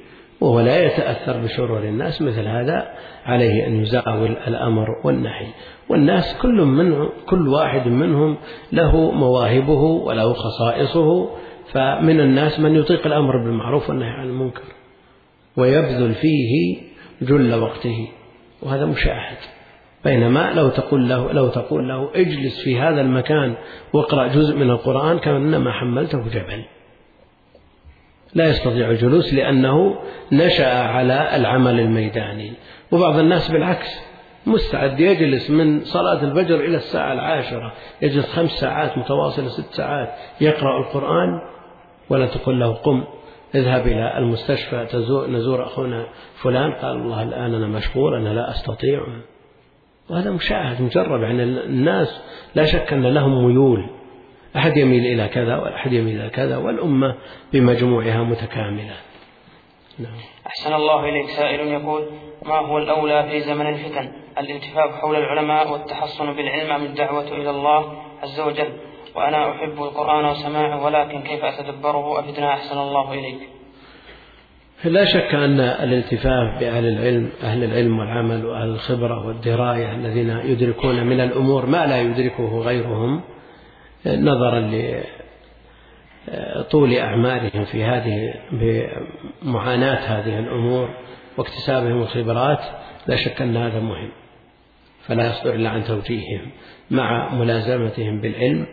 وهو 0.40 0.60
لا 0.60 0.86
يتأثر 0.86 1.40
بشرور 1.40 1.84
الناس 1.84 2.22
مثل 2.22 2.48
هذا 2.48 2.88
عليه 3.26 3.66
أن 3.66 3.82
يزاول 3.82 4.30
الأمر 4.46 4.86
والنهي. 5.04 5.46
والناس 5.88 6.36
كل 6.42 6.62
منهم 6.62 7.08
كل 7.26 7.48
واحد 7.48 7.88
منهم 7.88 8.36
له 8.72 9.10
مواهبه 9.10 9.82
وله 9.82 10.32
خصائصه 10.32 11.30
فمن 11.72 12.20
الناس 12.20 12.60
من 12.60 12.76
يطيق 12.76 13.06
الأمر 13.06 13.44
بالمعروف 13.44 13.88
والنهي 13.88 14.10
عن 14.10 14.26
المنكر 14.26 14.62
ويبذل 15.56 16.14
فيه 16.14 16.76
جل 17.22 17.54
وقته. 17.54 18.08
وهذا 18.62 18.86
مشاهد. 18.86 19.59
بينما 20.04 20.52
لو 20.52 20.68
تقول 20.68 21.08
له 21.08 21.32
لو 21.32 21.48
تقول 21.48 21.88
له 21.88 22.10
اجلس 22.14 22.64
في 22.64 22.80
هذا 22.80 23.00
المكان 23.00 23.54
واقرأ 23.92 24.26
جزء 24.26 24.56
من 24.56 24.70
القرآن 24.70 25.18
كأنما 25.18 25.72
حملته 25.72 26.28
جبل. 26.28 26.64
لا 28.34 28.48
يستطيع 28.48 28.90
الجلوس 28.90 29.34
لأنه 29.34 29.98
نشأ 30.32 30.82
على 30.82 31.36
العمل 31.36 31.80
الميداني. 31.80 32.52
وبعض 32.92 33.18
الناس 33.18 33.50
بالعكس 33.50 34.10
مستعد 34.46 35.00
يجلس 35.00 35.50
من 35.50 35.84
صلاة 35.84 36.24
الفجر 36.24 36.54
إلى 36.54 36.76
الساعة 36.76 37.12
العاشرة 37.12 37.72
يجلس 38.02 38.32
خمس 38.32 38.50
ساعات 38.50 38.98
متواصلة 38.98 39.48
ست 39.48 39.74
ساعات 39.74 40.08
يقرأ 40.40 40.78
القرآن 40.78 41.40
ولا 42.10 42.26
تقول 42.26 42.60
له 42.60 42.72
قم 42.72 43.04
اذهب 43.54 43.86
إلى 43.86 44.18
المستشفى 44.18 44.86
تزور 44.86 45.30
نزور 45.30 45.66
أخونا 45.66 46.06
فلان 46.42 46.72
قال 46.72 46.96
الله 46.96 47.22
الآن 47.22 47.54
أنا 47.54 47.66
مشغول 47.66 48.14
أنا 48.14 48.28
لا 48.28 48.50
أستطيع. 48.50 49.00
وهذا 50.10 50.30
مشاهد 50.30 50.82
مجرب 50.82 51.22
يعني 51.22 51.42
الناس 51.42 52.20
لا 52.54 52.64
شك 52.64 52.92
أن 52.92 53.06
لهم 53.06 53.46
ميول. 53.46 53.90
أحد 54.56 54.76
يميل 54.76 55.20
إلى 55.20 55.28
كذا 55.28 55.56
وأحد 55.56 55.92
يميل 55.92 56.20
إلى 56.20 56.30
كذا 56.30 56.56
والأمة 56.56 57.14
بمجموعها 57.52 58.22
متكاملة. 58.22 58.96
نعم. 59.98 60.12
أحسن 60.46 60.74
الله 60.74 61.08
إليك 61.08 61.28
سائل 61.28 61.68
يقول 61.68 62.06
ما 62.46 62.58
هو 62.58 62.78
الأولى 62.78 63.28
في 63.30 63.40
زمن 63.40 63.66
الفتن؟ 63.66 64.12
الالتفاف 64.38 64.94
حول 64.94 65.16
العلماء 65.16 65.72
والتحصن 65.72 66.32
بالعلم 66.32 66.72
أم 66.72 66.82
الدعوة 66.82 67.28
إلى 67.28 67.50
الله 67.50 68.02
عز 68.22 68.40
وجل؟ 68.40 68.72
وأنا 69.14 69.50
أحب 69.50 69.82
القرآن 69.82 70.24
وسماعه 70.24 70.84
ولكن 70.84 71.22
كيف 71.22 71.44
أتدبره؟ 71.44 72.20
أفدنا 72.20 72.48
أحسن 72.48 72.78
الله 72.78 73.12
إليك. 73.12 73.59
لا 74.84 75.04
شك 75.04 75.34
أن 75.34 75.60
الالتفاف 75.60 76.60
بأهل 76.60 76.84
العلم 76.84 77.30
أهل 77.42 77.64
العلم 77.64 77.98
والعمل 77.98 78.46
وأهل 78.46 78.68
الخبرة 78.68 79.26
والدراية 79.26 79.92
الذين 79.92 80.30
يدركون 80.30 81.06
من 81.06 81.20
الأمور 81.20 81.66
ما 81.66 81.86
لا 81.86 82.00
يدركه 82.00 82.58
غيرهم 82.58 83.20
نظرا 84.06 84.70
لطول 86.28 86.94
أعمالهم 86.94 87.64
في 87.64 87.84
هذه 87.84 88.34
بمعاناة 88.52 90.18
هذه 90.18 90.38
الأمور 90.38 90.88
واكتسابهم 91.38 92.02
الخبرات 92.02 92.60
لا 93.06 93.16
شك 93.16 93.42
أن 93.42 93.56
هذا 93.56 93.80
مهم. 93.80 94.10
فلا 95.06 95.26
يصدر 95.26 95.54
إلا 95.54 95.70
عن 95.70 95.84
توجيههم 95.84 96.50
مع 96.90 97.34
ملازمتهم 97.34 98.20
بالعلم 98.20 98.66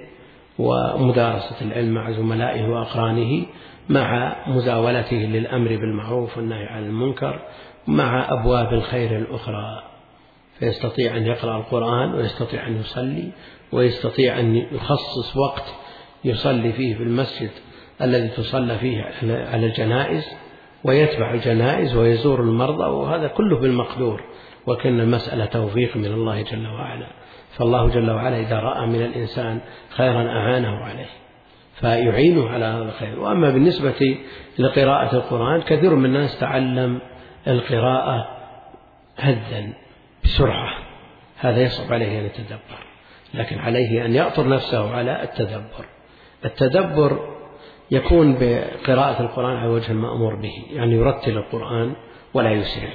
ومدارسة 0.59 1.55
العلم 1.61 1.93
مع 1.93 2.11
زملائه 2.11 2.67
وأقرانه 2.69 3.45
مع 3.89 4.35
مزاولته 4.47 5.17
للأمر 5.17 5.67
بالمعروف 5.67 6.37
والنهي 6.37 6.65
عن 6.65 6.83
المنكر 6.83 7.41
مع 7.87 8.33
أبواب 8.33 8.73
الخير 8.73 9.17
الأخرى. 9.17 9.83
فيستطيع 10.59 11.17
أن 11.17 11.25
يقرأ 11.25 11.57
القرآن 11.57 12.13
ويستطيع 12.13 12.67
أن 12.67 12.79
يصلي 12.79 13.31
ويستطيع 13.71 14.39
أن 14.39 14.55
يخصص 14.55 15.37
وقت 15.37 15.75
يصلي 16.25 16.73
فيه 16.73 16.95
في 16.95 17.03
المسجد 17.03 17.49
الذي 18.01 18.27
تصلى 18.27 18.77
فيه 18.77 19.03
على 19.23 19.65
الجنائز 19.65 20.27
ويتبع 20.83 21.33
الجنائز 21.33 21.95
ويزور 21.95 22.41
المرضى 22.41 22.89
وهذا 22.89 23.27
كله 23.27 23.59
بالمقدور 23.59 24.23
وكأن 24.67 24.99
المسألة 24.99 25.45
توفيق 25.45 25.97
من 25.97 26.05
الله 26.05 26.41
جل 26.41 26.67
وعلا. 26.67 27.07
فالله 27.57 27.89
جل 27.89 28.11
وعلا 28.11 28.39
إذا 28.39 28.59
رأى 28.59 28.87
من 28.87 29.01
الإنسان 29.01 29.59
خيرا 29.89 30.29
أعانه 30.29 30.75
عليه. 30.75 31.09
فيعينه 31.79 32.49
على 32.49 32.65
هذا 32.65 32.83
الخير. 32.83 33.19
وأما 33.19 33.49
بالنسبة 33.49 34.17
لقراءة 34.59 35.15
القرآن 35.15 35.61
كثير 35.61 35.95
من 35.95 36.05
الناس 36.05 36.39
تعلم 36.39 37.01
القراءة 37.47 38.27
هدا 39.17 39.73
بسرعة. 40.23 40.69
هذا 41.37 41.61
يصعب 41.61 41.93
عليه 41.93 42.19
أن 42.19 42.25
يتدبر. 42.25 42.87
لكن 43.33 43.59
عليه 43.59 44.05
أن 44.05 44.15
يأطر 44.15 44.47
نفسه 44.47 44.95
على 44.95 45.23
التدبر. 45.23 45.85
التدبر 46.45 47.19
يكون 47.91 48.37
بقراءة 48.39 49.21
القرآن 49.21 49.55
على 49.55 49.69
وجه 49.69 49.91
المأمور 49.91 50.35
به 50.35 50.53
يعني 50.71 50.95
يرتل 50.95 51.37
القرآن 51.37 51.95
ولا 52.33 52.51
يسرع. 52.51 52.89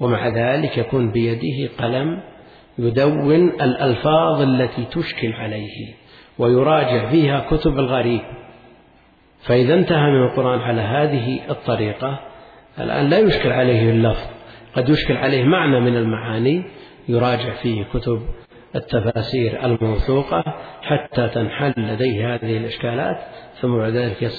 ومع 0.00 0.28
ذلك 0.28 0.78
يكون 0.78 1.10
بيده 1.10 1.72
قلم 1.78 2.22
يدون 2.78 3.48
الألفاظ 3.48 4.40
التي 4.40 4.84
تشكل 4.84 5.32
عليه. 5.32 5.94
ويراجع 6.38 7.10
فيها 7.10 7.46
كتب 7.50 7.78
الغريب. 7.78 8.20
فإذا 9.42 9.74
انتهى 9.74 10.10
من 10.10 10.22
القرآن 10.22 10.60
على 10.60 10.80
هذه 10.80 11.40
الطريقة 11.50 12.20
الآن 12.80 13.10
لا 13.10 13.18
يشكل 13.18 13.52
عليه 13.52 13.90
اللفظ 13.90 14.26
قد 14.74 14.88
يشكل 14.88 15.16
عليه 15.16 15.44
معنى 15.44 15.80
من 15.80 15.96
المعاني 15.96 16.64
يراجع 17.08 17.54
فيه 17.62 17.84
كتب 17.94 18.22
التفاسير 18.74 19.64
الموثوقة 19.64 20.44
حتى 20.82 21.28
تنحل 21.28 21.74
لديه 21.76 22.34
هذه 22.34 22.56
الإشكالات 22.56 23.18
ثم 23.60 23.76
بعد 23.76 23.92
ذلك 23.92 24.30